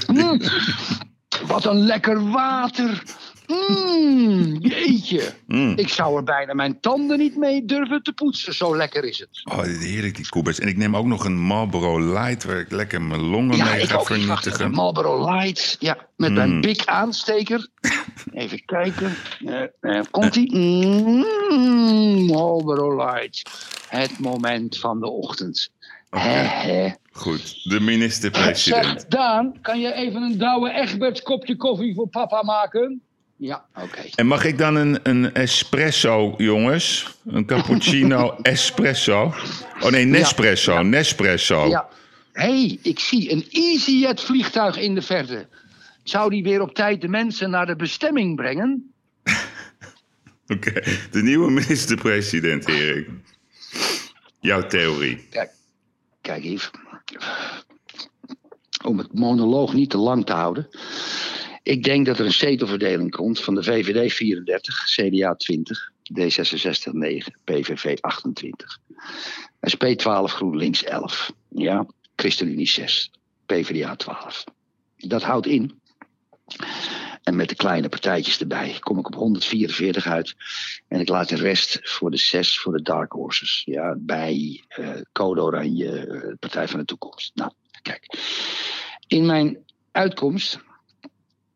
[1.46, 3.02] Wat een lekker water.
[3.46, 5.32] Mm, jeetje.
[5.46, 5.72] Mm.
[5.76, 8.54] Ik zou er bijna mijn tanden niet mee durven te poetsen.
[8.54, 9.40] Zo lekker is het.
[9.44, 10.58] Oh, heerlijk, die Best.
[10.58, 12.44] En ik neem ook nog een Marlboro Light...
[12.44, 14.06] waar ik lekker mijn longen Ja, mee ik ga ook.
[14.06, 14.52] Vernietigen.
[14.52, 14.70] even.
[14.70, 15.76] Marlboro Lights.
[15.78, 16.36] Ja, met Mm.
[16.36, 17.68] mijn big aansteker.
[18.32, 19.14] Even kijken.
[19.46, 20.56] Eh, eh, komt ie?
[20.56, 23.42] Mm, Marlboro Lights.
[23.88, 25.70] Het moment van de ochtend.
[27.12, 29.10] Goed, de minister-president.
[29.10, 33.02] Daan, kan je even een Douwe Egberts kopje koffie voor papa maken?
[33.36, 34.02] Ja, oké.
[34.14, 37.16] En mag ik dan een, een espresso, jongens?
[37.26, 39.34] Een cappuccino espresso?
[39.80, 40.82] Oh nee, Nespresso, ja.
[40.82, 41.68] Nespresso.
[41.68, 41.88] Ja.
[42.32, 45.48] hey, ik zie een EasyJet vliegtuig in de verte.
[46.02, 48.92] Zou die weer op tijd de mensen naar de bestemming brengen?
[50.54, 53.08] Oké, de nieuwe minister-president, Erik.
[54.40, 55.26] Jouw theorie.
[55.30, 55.50] Kijk,
[56.20, 56.70] kijk Yves.
[58.84, 60.68] Om het monoloog niet te lang te houden.
[61.64, 67.38] Ik denk dat er een zetelverdeling komt van de VVD 34, CDA 20, D66 9,
[67.44, 68.78] PVV 28.
[69.72, 71.32] SP 12, GroenLinks 11.
[71.48, 71.86] Ja,
[72.16, 73.10] ChristenUnie 6,
[73.46, 74.44] PvdA 12.
[74.96, 75.80] Dat houdt in.
[77.22, 80.34] En met de kleine partijtjes erbij kom ik op 144 uit.
[80.88, 83.62] En ik laat de rest voor de zes, voor de Dark Horses.
[83.64, 87.30] Ja, bij uh, Code Oranje, uh, Partij van de Toekomst.
[87.34, 87.52] Nou,
[87.82, 88.18] kijk.
[89.06, 89.58] In mijn
[89.92, 90.58] uitkomst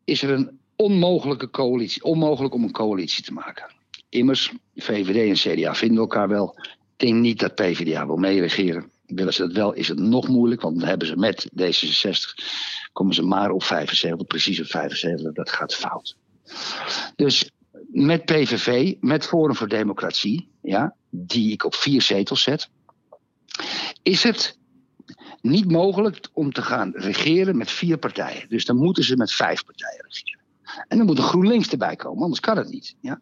[0.09, 2.03] is er een onmogelijke coalitie.
[2.03, 3.73] Onmogelijk om een coalitie te maken.
[4.09, 6.55] Immers, VVD en CDA vinden elkaar wel.
[6.97, 8.91] Ik denk niet dat PvdA wil meeregeren.
[9.05, 10.61] Willen ze dat wel, is het nog moeilijk.
[10.61, 12.43] Want dan hebben ze met D66
[12.93, 15.33] komen ze maar op 75, precies op 75.
[15.33, 16.15] Dat gaat fout.
[17.15, 17.51] Dus
[17.87, 22.69] met PVV, met Forum voor Democratie, ja, die ik op vier zetels zet,
[24.03, 24.58] is het
[25.41, 28.49] niet mogelijk om te gaan regeren met vier partijen.
[28.49, 30.41] Dus dan moeten ze met vijf partijen regeren.
[30.87, 32.95] En dan moet een GroenLinks erbij komen, anders kan het niet.
[33.01, 33.21] Ja?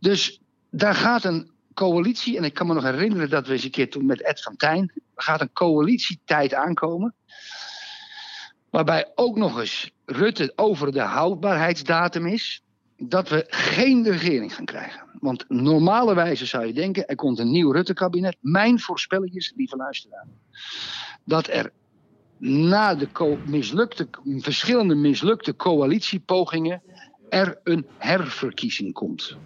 [0.00, 0.40] Dus
[0.70, 3.90] daar gaat een coalitie, en ik kan me nog herinneren dat we eens een keer
[3.90, 7.14] toen met Ed van Tijn, gaat een coalitietijd aankomen.
[8.70, 12.63] Waarbij ook nog eens Rutte over de houdbaarheidsdatum is.
[13.08, 15.02] Dat we geen regering gaan krijgen.
[15.20, 18.36] Want normale wijze zou je denken, er komt een nieuw Rutte-kabinet.
[18.40, 20.26] Mijn voorspelling is, lieve luisteraar,
[21.24, 21.72] dat er
[22.38, 26.82] na de mislukte, verschillende mislukte coalitiepogingen
[27.28, 29.36] er een herverkiezing komt.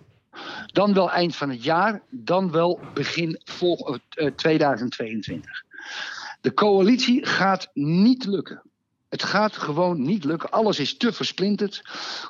[0.67, 5.65] Dan wel eind van het jaar, dan wel begin vol, uh, 2022.
[6.41, 8.63] De coalitie gaat niet lukken.
[9.09, 10.51] Het gaat gewoon niet lukken.
[10.51, 11.81] Alles is te versplinterd.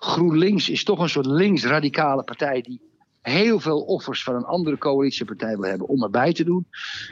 [0.01, 2.81] GroenLinks is toch een soort links-radicale partij die
[3.21, 6.67] heel veel offers van een andere coalitiepartij wil hebben om erbij te doen.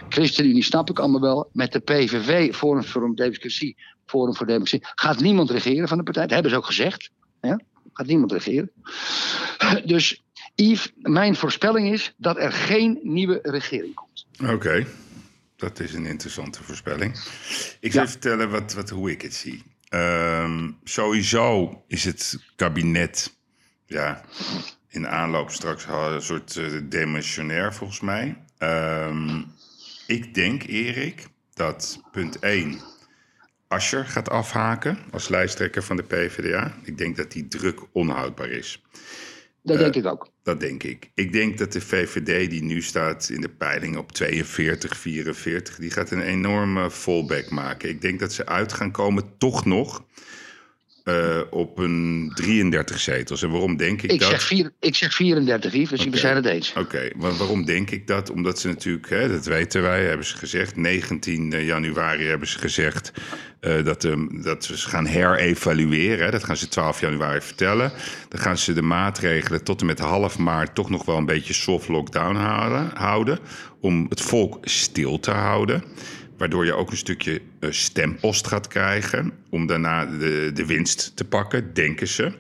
[0.08, 1.50] ChristenUnie snap ik allemaal wel.
[1.52, 6.22] Met de PVV, Forum voor Democratie, Forum voor Democratie, gaat niemand regeren van de partij.
[6.22, 7.10] Dat hebben ze ook gezegd.
[7.40, 7.60] Ja?
[7.92, 8.70] Gaat niemand regeren.
[9.84, 14.26] Dus Yves, mijn voorspelling is dat er geen nieuwe regering komt.
[14.52, 14.86] Oké,
[15.57, 17.14] dat is een interessante voorspelling.
[17.80, 18.09] Ik zal ja.
[18.09, 19.62] vertellen wat, wat, hoe ik het zie.
[19.90, 23.36] Um, sowieso is het kabinet
[23.86, 24.24] ja,
[24.88, 28.42] in aanloop straks een soort uh, demissionair volgens mij.
[28.59, 29.46] Um,
[30.07, 32.80] ik denk, Erik, dat punt 1
[33.68, 36.74] Ascher gaat afhaken als lijsttrekker van de PvdA.
[36.82, 38.82] Ik denk dat die druk onhoudbaar is.
[39.66, 40.28] Dat denk uh, ik ook.
[40.42, 41.10] Dat denk ik.
[41.14, 45.90] Ik denk dat de VVD, die nu staat in de peiling op 42, 44, die
[45.90, 47.88] gaat een enorme fallback maken.
[47.88, 50.04] Ik denk dat ze uit gaan komen, toch nog,
[51.09, 53.42] uh, op een 33 zetels.
[53.42, 54.30] En waarom denk ik, ik dat?
[54.30, 56.12] Zeg vier, ik zeg 34, Yves, dus okay.
[56.12, 56.70] we zijn het eens.
[56.70, 57.12] Oké, okay.
[57.16, 58.30] maar waarom denk ik dat?
[58.30, 60.76] Omdat ze natuurlijk, hè, dat weten wij, hebben ze gezegd...
[60.76, 63.12] 19 januari hebben ze gezegd
[63.61, 66.32] uh, dat, um, dat ze gaan herevalueren.
[66.32, 67.92] Dat gaan ze 12 januari vertellen.
[68.28, 70.74] Dan gaan ze de maatregelen tot en met half maart...
[70.74, 72.36] toch nog wel een beetje soft lockdown
[72.94, 73.38] houden
[73.80, 75.84] om het volk stil te houden...
[76.37, 79.32] Waardoor je ook een stukje uh, stempost gaat krijgen.
[79.51, 82.32] Om daarna de, de winst te pakken, denken ze.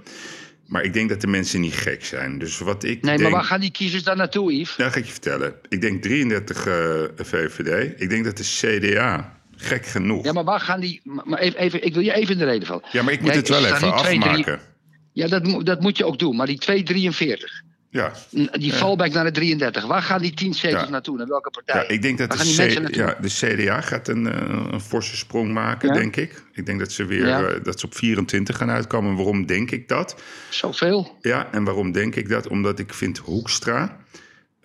[0.66, 2.38] Maar ik denk dat de mensen niet gek zijn.
[2.38, 3.20] Dus wat ik nee, denk...
[3.20, 4.76] maar waar gaan die kiezers dan naartoe, Yves?
[4.76, 5.54] Dat ga ik je vertellen.
[5.68, 6.74] Ik denk 33 uh,
[7.16, 8.00] VVD.
[8.00, 10.24] Ik denk dat de CDA, gek genoeg...
[10.24, 11.00] Ja, maar waar gaan die...
[11.04, 12.84] Maar even, even, ik wil je even in de reden vallen.
[12.92, 14.32] Ja, maar ik moet Kijk, het wel even afmaken.
[14.32, 14.56] 2, 3...
[15.12, 16.36] Ja, dat, dat moet je ook doen.
[16.36, 17.62] Maar die 243...
[17.90, 18.12] Ja.
[18.52, 19.86] Die fallback naar de 33.
[19.86, 20.88] Waar gaan die 10 zetels ja.
[20.88, 21.16] naartoe?
[21.16, 21.82] Naar welke partij?
[21.82, 24.24] Ja, ik denk dat de, C ja, de, CDA gaat een,
[24.72, 26.42] een forse sprong maken, denk ik.
[26.52, 29.16] Ik denk dat ze weer uh, dat ze op 24 gaan uitkomen.
[29.16, 30.16] Waarom denk ik dat?
[30.50, 31.16] Zoveel?
[31.20, 32.48] Ja, en waarom denk ik dat?
[32.48, 33.96] Omdat ik vind Hoekstra...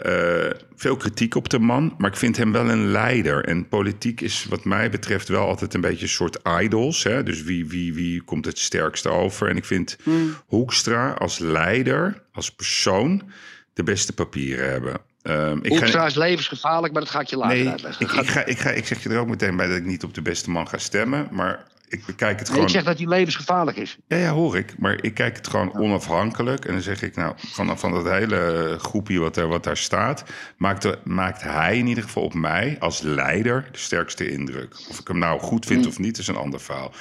[0.06, 3.46] Uh, veel kritiek op de man, maar ik vind hem wel een leider.
[3.46, 7.04] En politiek is wat mij betreft wel altijd een beetje een soort idols.
[7.04, 7.24] Hè?
[7.24, 9.48] Dus wie, wie, wie komt het sterkste over?
[9.48, 10.36] En ik vind hmm.
[10.46, 13.32] Hoekstra als leider, als persoon,
[13.74, 15.02] de beste papieren hebben.
[15.24, 16.06] Um, ik Hoekstra ga...
[16.06, 18.06] is levensgevaarlijk, maar dat ga ik je later nee, uitleggen.
[18.06, 20.04] Ik, ik, ga, ik, ga, ik zeg je er ook meteen bij dat ik niet
[20.04, 21.28] op de beste man ga stemmen.
[21.32, 22.64] Maar ik bekijk het nee, gewoon.
[22.64, 23.98] Ik zeg dat hij levensgevaarlijk is.
[24.08, 24.78] Ja, ja, hoor ik.
[24.78, 26.66] Maar ik kijk het gewoon onafhankelijk.
[26.66, 30.24] En dan zeg ik, nou, van, van dat hele groepje wat, er, wat daar staat,
[30.58, 34.76] maakt, de, maakt hij in ieder geval op mij als leider de sterkste indruk.
[34.90, 35.88] Of ik hem nou goed vind mm.
[35.88, 36.94] of niet, is een ander verhaal.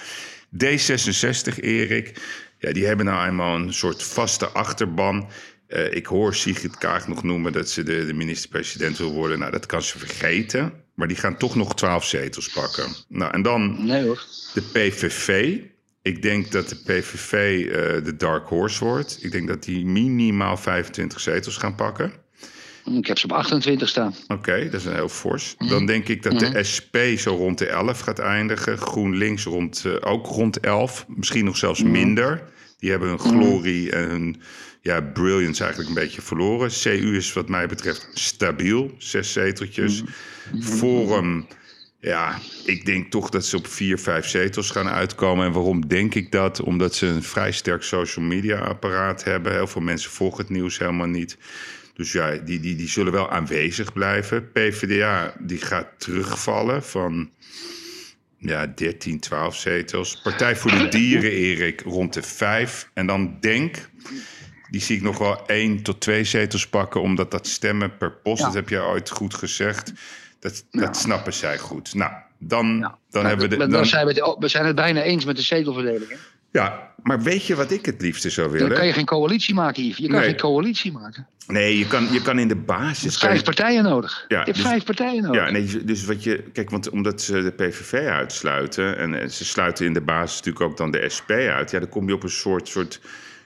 [0.65, 2.21] D66, Erik,
[2.59, 5.29] ja, die hebben nou eenmaal een soort vaste achterban.
[5.69, 9.39] Uh, ik hoor Sigrid Kaag nog noemen dat ze de, de minister-president wil worden.
[9.39, 10.73] Nou, dat kan ze vergeten.
[11.01, 12.85] Maar die gaan toch nog 12 zetels pakken.
[13.09, 14.25] Nou, en dan nee, hoor.
[14.55, 15.59] de PVV.
[16.03, 17.73] Ik denk dat de PVV uh,
[18.05, 19.19] de dark horse wordt.
[19.21, 22.13] Ik denk dat die minimaal 25 zetels gaan pakken.
[22.85, 24.15] Ik heb ze op 28 staan.
[24.23, 25.55] Oké, okay, dat is een heel fors.
[25.59, 25.69] Mm.
[25.69, 28.79] Dan denk ik dat de SP zo rond de 11 gaat eindigen.
[28.79, 31.05] GroenLinks rond, uh, ook rond 11.
[31.09, 31.91] Misschien nog zelfs mm.
[31.91, 32.43] minder.
[32.79, 34.43] Die hebben hun glorie en hun
[34.81, 36.71] ja, brilliance eigenlijk een beetje verloren.
[36.71, 40.03] CU is wat mij betreft stabiel, zes zeteltjes.
[40.61, 41.47] Forum,
[42.01, 45.47] ja, ik denk toch dat ze op vier, vijf zetels gaan uitkomen.
[45.47, 46.61] En waarom denk ik dat?
[46.61, 49.53] Omdat ze een vrij sterk social media apparaat hebben.
[49.53, 51.37] Heel veel mensen volgen het nieuws helemaal niet.
[51.95, 54.53] Dus ja, die, die, die zullen wel aanwezig blijven.
[54.53, 57.31] PvdA, die gaat terugvallen van
[58.39, 60.21] ja, 13, 12 zetels.
[60.23, 62.91] Partij voor de Dieren, Erik, rond de vijf.
[62.95, 63.89] En dan Denk,
[64.71, 67.01] die zie ik nog wel één tot twee zetels pakken...
[67.03, 68.45] omdat dat stemmen per post, Ja.
[68.45, 69.93] dat heb je ooit goed gezegd...
[70.41, 70.93] dat, dat Ja.
[70.93, 71.95] snappen zij goed.
[71.95, 72.99] Nou, dan, Ja.
[73.11, 73.53] dan hebben we...
[73.55, 76.09] De, dan dan, zijn we, het, oh, we zijn het bijna eens met de zetelverdeling.
[76.11, 76.17] Hè?
[76.53, 78.77] ja, maar weet je wat ik het liefste zou Dan willen?
[78.77, 79.97] kan je geen coalitie maken, Yves.
[79.97, 80.29] Je kan Nee.
[80.29, 81.27] geen coalitie maken.
[81.47, 83.01] Nee, je kan, je kan in de basis...
[83.03, 84.25] Je hebt je- vijf partijen nodig.
[84.29, 85.45] Ja, je hebt dus- vijf partijen nodig.
[85.45, 86.43] Ja, nee, dus wat je.
[86.53, 88.97] Kijk, want omdat ze de PVV uitsluiten.
[88.99, 91.71] en ze sluiten in de basis natuurlijk ook dan de SP uit.
[91.71, 93.01] Ja, dan kom je op een soort, soort,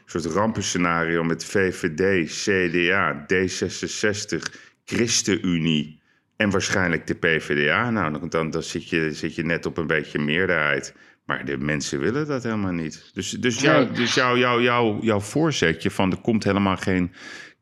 [0.05, 4.39] soort rampenscenario met VVD, CDA, D66,
[4.85, 6.03] ChristenUnie.
[6.37, 7.91] en waarschijnlijk de PVDA.
[7.91, 10.95] Nou, dan, dan, zit, je, zit je net op een beetje meerderheid.
[11.25, 13.11] Maar de mensen willen dat helemaal niet.
[13.15, 13.93] Dus, dus, jou, Nee.
[13.95, 17.13] dus jou, jou, jou, jouw voorzetje van er komt helemaal geen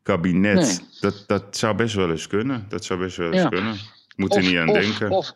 [0.03, 0.55] kabinet.
[0.55, 0.77] Nee.
[0.99, 2.65] Dat, dat zou best wel eens kunnen.
[2.69, 3.49] Dat zou best wel eens Ja.
[3.49, 3.75] kunnen.
[4.15, 5.09] Moet er niet aan of, denken.
[5.09, 5.31] Of,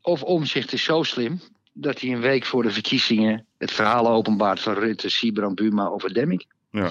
[0.00, 1.40] of Omzicht is zo slim
[1.80, 6.14] dat hij een week voor de verkiezingen het verhaal openbaart van Rutte, Siebrand, Buma over
[6.14, 6.46] Demming.
[6.70, 6.90] ja.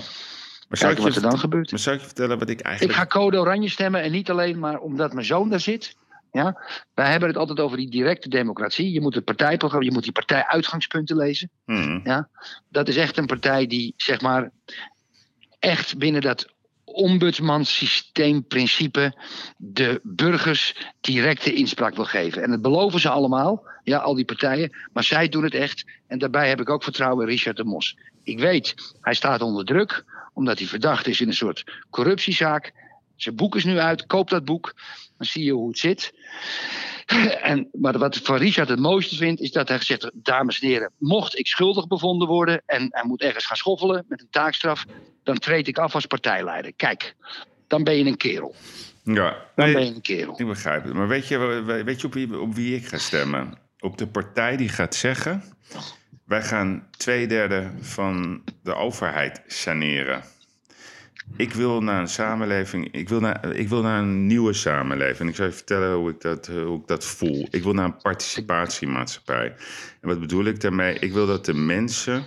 [0.70, 1.72] Maar zou, ik Kijken je, wat er dan gebeurt.
[1.72, 2.98] maar zou ik je vertellen wat ik Ik eigenlijk...
[2.98, 5.96] ga code oranje stemmen en niet alleen maar omdat mijn zoon daar zit.
[6.32, 6.62] Ja?
[6.94, 8.92] Wij hebben het altijd over die directe democratie.
[8.92, 11.50] Je moet het partijprogramma, je moet die partijuitgangspunten lezen.
[11.66, 12.28] Hmm.
[12.70, 14.52] Dat is echt een partij die, zeg maar,
[15.60, 16.54] echt binnen dat
[16.94, 19.14] ombudsmansysteemprincipe
[19.58, 22.44] de burgers directe inspraak wil geven.
[22.44, 24.78] En dat beloven ze allemaal, ja, al die partijen.
[24.94, 25.86] Maar zij doen het echt.
[26.08, 27.98] En daarbij heb ik ook vertrouwen in Richard de Mos.
[28.24, 30.04] Ik weet, hij staat onder druk,
[30.34, 32.74] omdat hij verdacht is in een soort corruptiezaak.
[33.22, 34.74] Zijn boek is nu uit, koop dat boek.
[35.18, 36.14] Dan zie je hoe het zit.
[37.42, 40.60] En, maar wat ik van Richard het mooiste vind, is dat hij gezegd heeft: Dames
[40.60, 44.28] en heren, mocht ik schuldig bevonden worden en hij moet ergens gaan schoffelen met een
[44.30, 44.86] taakstraf,
[45.24, 46.74] dan treed ik af als partijleider.
[46.74, 47.16] Kijk,
[47.68, 48.56] dan ben je een kerel.
[49.04, 49.14] Ja,
[49.56, 50.40] Dan nee, ben je een kerel.
[50.40, 50.94] ik begrijp het.
[50.94, 51.38] Maar weet je,
[51.86, 53.58] weet je op, wie, op wie ik ga stemmen?
[53.80, 55.44] Op de partij die gaat zeggen...
[56.26, 60.24] wij gaan twee derde van de overheid saneren.
[61.36, 62.92] Ik wil naar een samenleving...
[62.92, 65.30] Ik wil naar, ik wil naar een nieuwe samenleving.
[65.30, 67.48] Ik zal je vertellen hoe ik, dat, hoe ik dat voel.
[67.52, 69.56] Ik wil naar een participatiemaatschappij.
[70.02, 71.00] En wat bedoel ik daarmee?
[71.00, 72.24] Ik wil dat de mensen...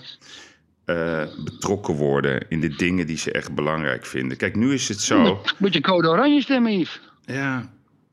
[0.85, 4.37] eh, betrokken worden in de dingen die ze echt belangrijk vinden.
[4.37, 5.41] Kijk, nu is het zo.
[5.59, 7.01] Moet je code oranje stemmen, Yves?
[7.24, 7.73] Ja,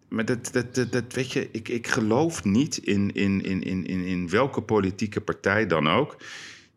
[0.09, 3.85] maar dat, dat, dat, dat weet je, ik, ik geloof niet in, in, in, in,
[3.85, 6.17] in, in welke politieke partij dan ook.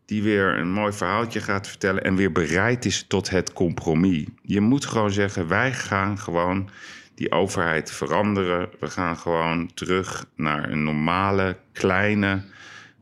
[0.05, 2.03] Die weer een mooi verhaaltje gaat vertellen.
[2.03, 4.25] en weer bereid is tot het compromis.
[4.41, 6.69] Je moet gewoon zeggen: wij gaan gewoon
[7.15, 8.69] die overheid veranderen.
[8.79, 12.43] We gaan gewoon terug naar een normale, kleine.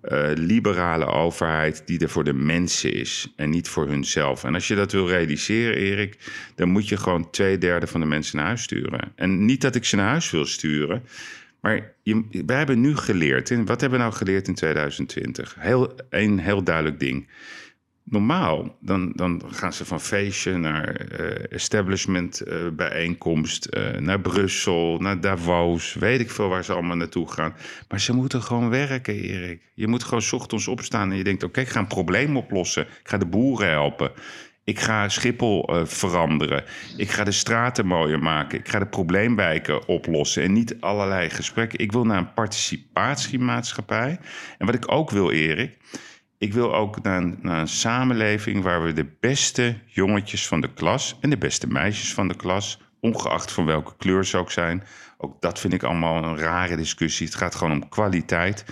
[0.02, 4.44] eh, liberale overheid die er voor de mensen is en niet voor hunzelf.
[4.44, 6.18] En als je dat wil realiseren, Erik,
[6.56, 9.11] dan moet je gewoon twee derde van de mensen naar huis sturen.
[9.15, 11.03] En niet dat ik ze naar huis wil sturen,
[11.62, 13.52] maar je, wij hebben nu geleerd.
[13.52, 15.56] En wat hebben we nou geleerd in 2020?
[15.60, 17.30] Heel, een heel duidelijk ding.
[18.04, 24.98] Normaal, dan, dan gaan ze van feestje naar eh, establishment eh, bijeenkomst, eh, naar Brussel,
[25.00, 27.56] naar Davos, weet ik veel waar ze allemaal naartoe gaan.
[27.90, 29.72] Maar ze moeten gewoon werken, Erik.
[29.74, 32.84] Je moet gewoon ochtends opstaan en je denkt, oké, ik ga een probleem oplossen.
[32.84, 34.12] Ik ga de boeren helpen.
[34.72, 36.64] Ik ga Schiphol eh, veranderen.
[36.98, 38.60] Ik ga de straten mooier maken.
[38.60, 40.43] Ik ga de probleemwijken oplossen.
[40.43, 41.80] En niet allerlei gesprekken.
[41.80, 44.19] Ik wil naar een participatiemaatschappij.
[44.57, 45.77] En wat ik ook wil, Erik.
[46.38, 50.73] Ik wil ook naar een, naar een samenleving waar we de beste jongetjes van de
[50.73, 54.84] klas en de beste meisjes van de klas, ongeacht van welke kleur ze ook zijn,
[55.18, 57.26] ook dat vind ik allemaal een rare discussie.
[57.26, 58.65] Het gaat gewoon om kwaliteit.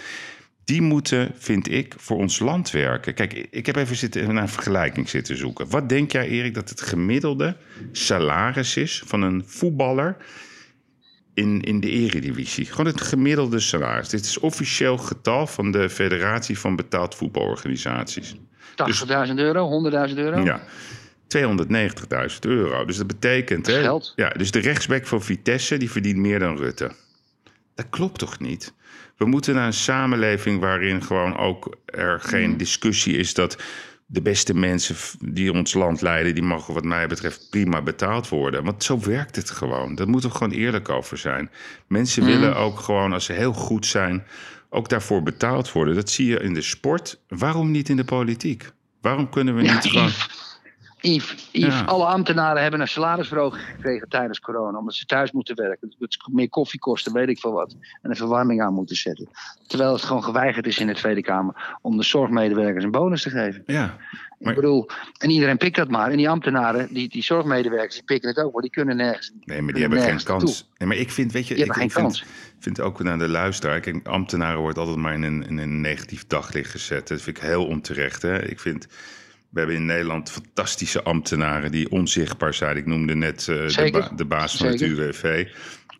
[0.69, 3.13] Die moeten, vind ik, voor ons land werken.
[3.13, 5.69] Kijk, ik heb even zitten, naar een vergelijking zitten zoeken.
[5.69, 7.55] Wat denk jij, Erik, dat het gemiddelde
[7.91, 10.17] salaris is van een voetballer
[11.33, 12.65] in, in de eredivisie?
[12.65, 14.09] Gewoon het gemiddelde salaris.
[14.09, 18.35] Dit is officieel getal van de Federatie van Betaald Voetbalorganisaties.
[18.35, 20.43] 80.000 euro, 100.000 euro?
[20.43, 20.61] Ja.
[21.37, 22.85] 290.000 euro.
[22.85, 23.65] Dus dat betekent...
[23.65, 24.13] Dat hè, geld.
[24.15, 26.91] Ja, dus de rechtsback van Vitesse die verdient meer dan Rutte.
[27.75, 28.73] Dat klopt toch niet?
[29.19, 33.57] We moeten naar een samenleving waarin gewoon ook er geen discussie is dat
[34.05, 38.63] de beste mensen die ons land leiden, die mogen wat mij betreft prima betaald worden.
[38.63, 39.95] Want zo werkt het gewoon.
[39.95, 41.51] Daar moeten we gewoon eerlijk over zijn.
[41.87, 44.23] Mensen willen ook gewoon, als ze heel goed zijn,
[44.69, 45.95] ook daarvoor betaald worden.
[45.95, 47.21] Dat zie je in de sport.
[47.27, 48.71] Waarom niet in de politiek?
[49.01, 50.11] Waarom kunnen we Ja, niet gewoon...
[51.01, 51.85] Yves, Yves, Yves, Ja.
[51.85, 54.77] alle ambtenaren hebben een salarisverhoging gekregen tijdens corona.
[54.77, 55.93] Omdat ze thuis moeten werken.
[55.99, 57.76] Het meer koffie kosten, weet ik veel wat.
[58.01, 59.27] En de verwarming aan moeten zetten.
[59.67, 63.30] Terwijl het gewoon geweigerd is in de Tweede Kamer om de zorgmedewerkers een bonus te
[63.30, 63.63] geven.
[63.65, 63.97] Ja,
[64.39, 66.11] Maar- Ik bedoel, en iedereen pikt dat maar.
[66.11, 68.53] En die ambtenaren, die, die zorgmedewerkers, die pikken het ook.
[68.53, 69.31] Maar die kunnen nergens.
[69.45, 70.69] nee, maar die hebben geen kans.
[70.77, 72.23] Nee, maar ik vind, weet je, Die ik, ik vind,
[72.59, 73.80] vind ook naar de luisteraar.
[73.80, 77.07] Kijk, ambtenaren wordt altijd maar in een, in een negatief daglicht gezet.
[77.07, 78.21] Dat vind ik heel onterecht.
[78.21, 78.43] Hè?
[78.49, 78.88] Ik vind,
[79.49, 82.77] we hebben in Nederland fantastische ambtenaren die onzichtbaar zijn.
[82.77, 84.97] Ik noemde net eh, de, ba- de baas van het Zeker.
[84.97, 85.47] UWV.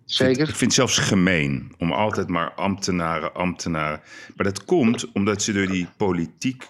[0.06, 0.42] Zeker.
[0.50, 4.02] Ik vind het zelfs gemeen om altijd maar ambtenaren, ambtenaren.
[4.36, 6.64] Maar dat komt omdat ze door die politiek,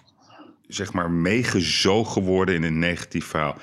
[0.68, 3.58] zeg maar, meegezogen worden in een negatief verhaal.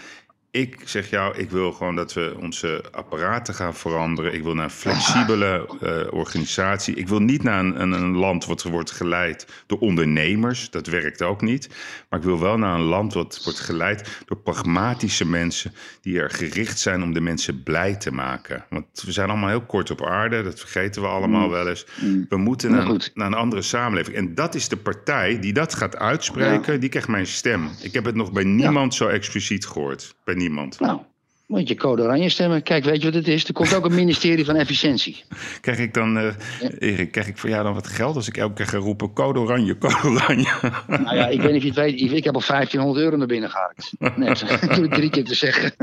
[0.57, 4.33] Ik zeg jou, ik wil gewoon dat we onze apparaten gaan veranderen.
[4.33, 6.95] Ik wil naar een flexibele eh, organisatie.
[6.95, 10.69] Ik wil niet naar een, een, een land wat wordt geleid door ondernemers.
[10.69, 11.69] Dat werkt ook niet.
[12.09, 15.73] Maar ik wil wel naar een land wat wordt geleid door pragmatische mensen...
[16.01, 18.65] die er gericht zijn om de mensen blij te maken.
[18.69, 20.43] Want we zijn allemaal heel kort op aarde.
[20.43, 21.85] Dat vergeten we allemaal wel eens.
[22.29, 24.15] We moeten naar, naar een andere samenleving.
[24.15, 26.79] En dat is de partij die dat gaat uitspreken.
[26.79, 27.69] Die krijgt mijn stem.
[27.81, 30.15] Ik heb het nog bij niemand zo expliciet gehoord.
[30.23, 30.46] Bij niemand.
[30.79, 30.99] Nou,
[31.47, 32.63] moet je code oranje stemmen.
[32.63, 33.47] Kijk, weet je wat het is?
[33.47, 35.23] Er komt ook een ministerie van efficiëntie.
[35.61, 36.33] Krijg ik dan, eh,
[36.79, 39.39] Erik, krijg ik voor jou dan wat geld als ik elke keer ga roepen code
[39.39, 40.49] oranje, code oranje?
[40.87, 42.11] Nou ja, ik weet niet of je het weet.
[42.11, 43.91] Ik heb al 1500 euro naar binnen gehaald.
[44.17, 45.73] Nee, dat doe ik drie keer te zeggen.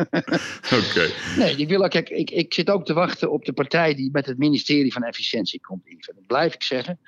[0.73, 1.11] Oké.
[1.37, 4.09] Nee, ik, wil ook, kijk, ik, ik zit ook te wachten op de partij die
[4.13, 5.83] met het ministerie van Efficiëntie komt.
[5.85, 6.09] Yves.
[6.09, 6.99] En dat blijf ik zeggen.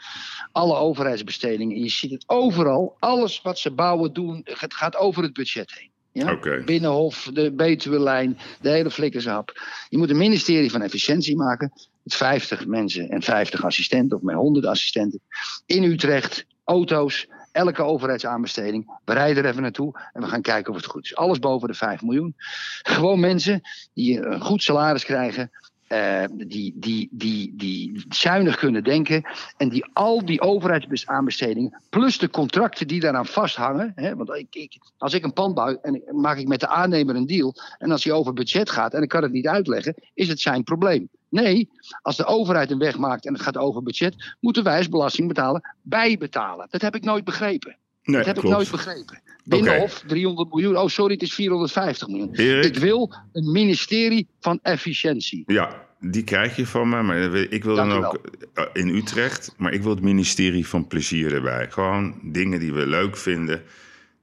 [0.53, 2.97] Alle overheidsbestedingen, en je ziet het overal.
[2.99, 5.95] Alles wat ze bouwen, doen, het gaat over het budget heen.
[6.17, 6.63] Ja?
[6.65, 9.63] Binnenhof, de Betuwe-lijn, de hele flikkershap.
[9.89, 11.73] Je moet een ministerie van efficiëntie maken.
[12.03, 15.21] Met 50 mensen en 50 assistenten, of met 100 assistenten.
[15.67, 18.99] In Utrecht, auto's, elke overheidsaanbesteding.
[19.05, 21.17] We rijden er even naartoe en we gaan kijken of het goed is.
[21.17, 22.35] Alles boven de 5 miljoen.
[22.83, 23.61] Gewoon mensen
[23.95, 25.51] die een goed salaris krijgen.
[25.87, 29.25] Eh, die, die, die, die zuinig kunnen denken.
[29.57, 31.83] En die al die overheidsaanbestedingen.
[31.91, 33.93] plus de contracten die daaraan vasthangen.
[33.95, 35.79] Hè, want ik, als ik een pand bouw.
[35.83, 37.55] en maak ik met de aannemer een deal.
[37.79, 38.95] en als hij over budget gaat.
[38.95, 39.95] en ik kan het niet uitleggen.
[40.15, 41.09] is het zijn probleem.
[41.29, 41.71] Nee,
[42.03, 44.35] als de overheid een weg maakt en het gaat over budget.
[44.41, 46.67] moeten wij als belastingbetaler bijbetalen.
[46.71, 47.77] Dat heb ik nooit begrepen.
[48.07, 48.49] Nee, dat heb klopt.
[48.49, 49.21] ik nooit begrepen.
[49.45, 50.77] Binnenhof 300 miljoen.
[50.79, 52.35] Oh, sorry, het is 450 miljoen.
[52.35, 52.65] Erik?
[52.65, 55.43] Ik wil een ministerie van efficiëntie.
[55.47, 57.03] Ja, die krijg je van me.
[57.03, 58.21] Maar ik wil dan Dank ook
[58.55, 59.55] eh, in Utrecht.
[59.57, 61.67] Maar ik wil het ministerie van plezier erbij.
[61.71, 63.63] Gewoon dingen die we leuk vinden.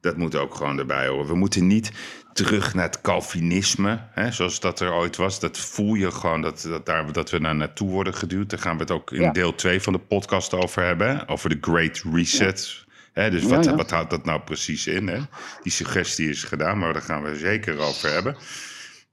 [0.01, 1.27] Dat moet ook gewoon erbij horen.
[1.27, 1.91] We moeten niet
[2.33, 3.99] terug naar het Calvinisme.
[4.11, 5.39] Hè, zoals dat er ooit was.
[5.39, 8.49] Dat voel je gewoon dat, dat, daar, dat we naar naartoe worden geduwd.
[8.49, 9.31] Daar gaan we het ook in Ja.
[9.31, 11.27] deel 2 van de podcast over hebben.
[11.27, 12.82] Over de Great Reset.
[13.13, 13.77] Dus wat, Ja, ja.
[13.77, 15.07] wat houdt dat nou precies in?
[15.07, 15.19] Hè?
[15.63, 18.35] Die suggestie is gedaan, maar daar gaan we zeker over hebben.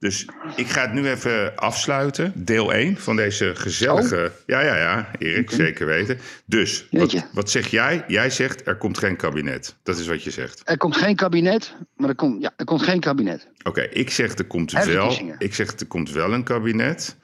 [0.01, 0.25] Dus
[0.55, 2.33] ik ga het nu even afsluiten.
[2.35, 4.31] Deel 1 van deze gezellige.
[4.45, 6.19] Ja, ja, ja, Erik, zeker weten.
[6.45, 8.03] Dus, wat, wat zeg jij?
[8.07, 9.75] Jij zegt er komt geen kabinet.
[9.83, 10.61] Dat is wat je zegt.
[10.63, 13.47] Er komt geen kabinet, maar er komt, ja, er komt geen kabinet.
[13.63, 15.35] Oké, ik zeg er komt wel.
[15.37, 17.17] Ik zeg er komt wel een kabinet.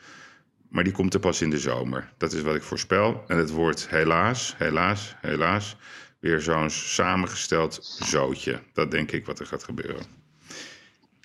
[0.70, 2.10] Maar die komt er pas in de zomer.
[2.18, 3.24] Dat is wat ik voorspel.
[3.28, 5.78] En het wordt helaas, helaas, helaas.
[6.28, 8.60] Weer zo'n samengesteld zootje.
[8.74, 10.04] Dat denk ik wat er gaat gebeuren.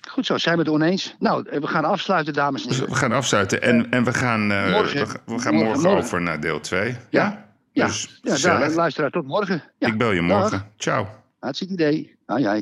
[0.09, 1.15] Goed zo, zijn we het oneens?
[1.19, 2.89] Nou, eh, we gaan afsluiten, dames en heren.
[2.89, 4.99] we gaan afsluiten en, en we gaan, eh, Morgen.
[4.99, 6.89] we, ga- we gaan Morgen, over naar deel 2.
[6.89, 6.97] Ja?
[7.09, 7.51] Ja.
[7.71, 9.63] Ja, Dus ja daar, luisteraar, tot morgen.
[9.77, 10.39] Ja, ik bel je dag.
[10.39, 10.71] morgen.
[10.77, 11.07] Ciao.
[11.39, 12.15] Hartstikke idee.
[12.25, 12.61] Ai, ai.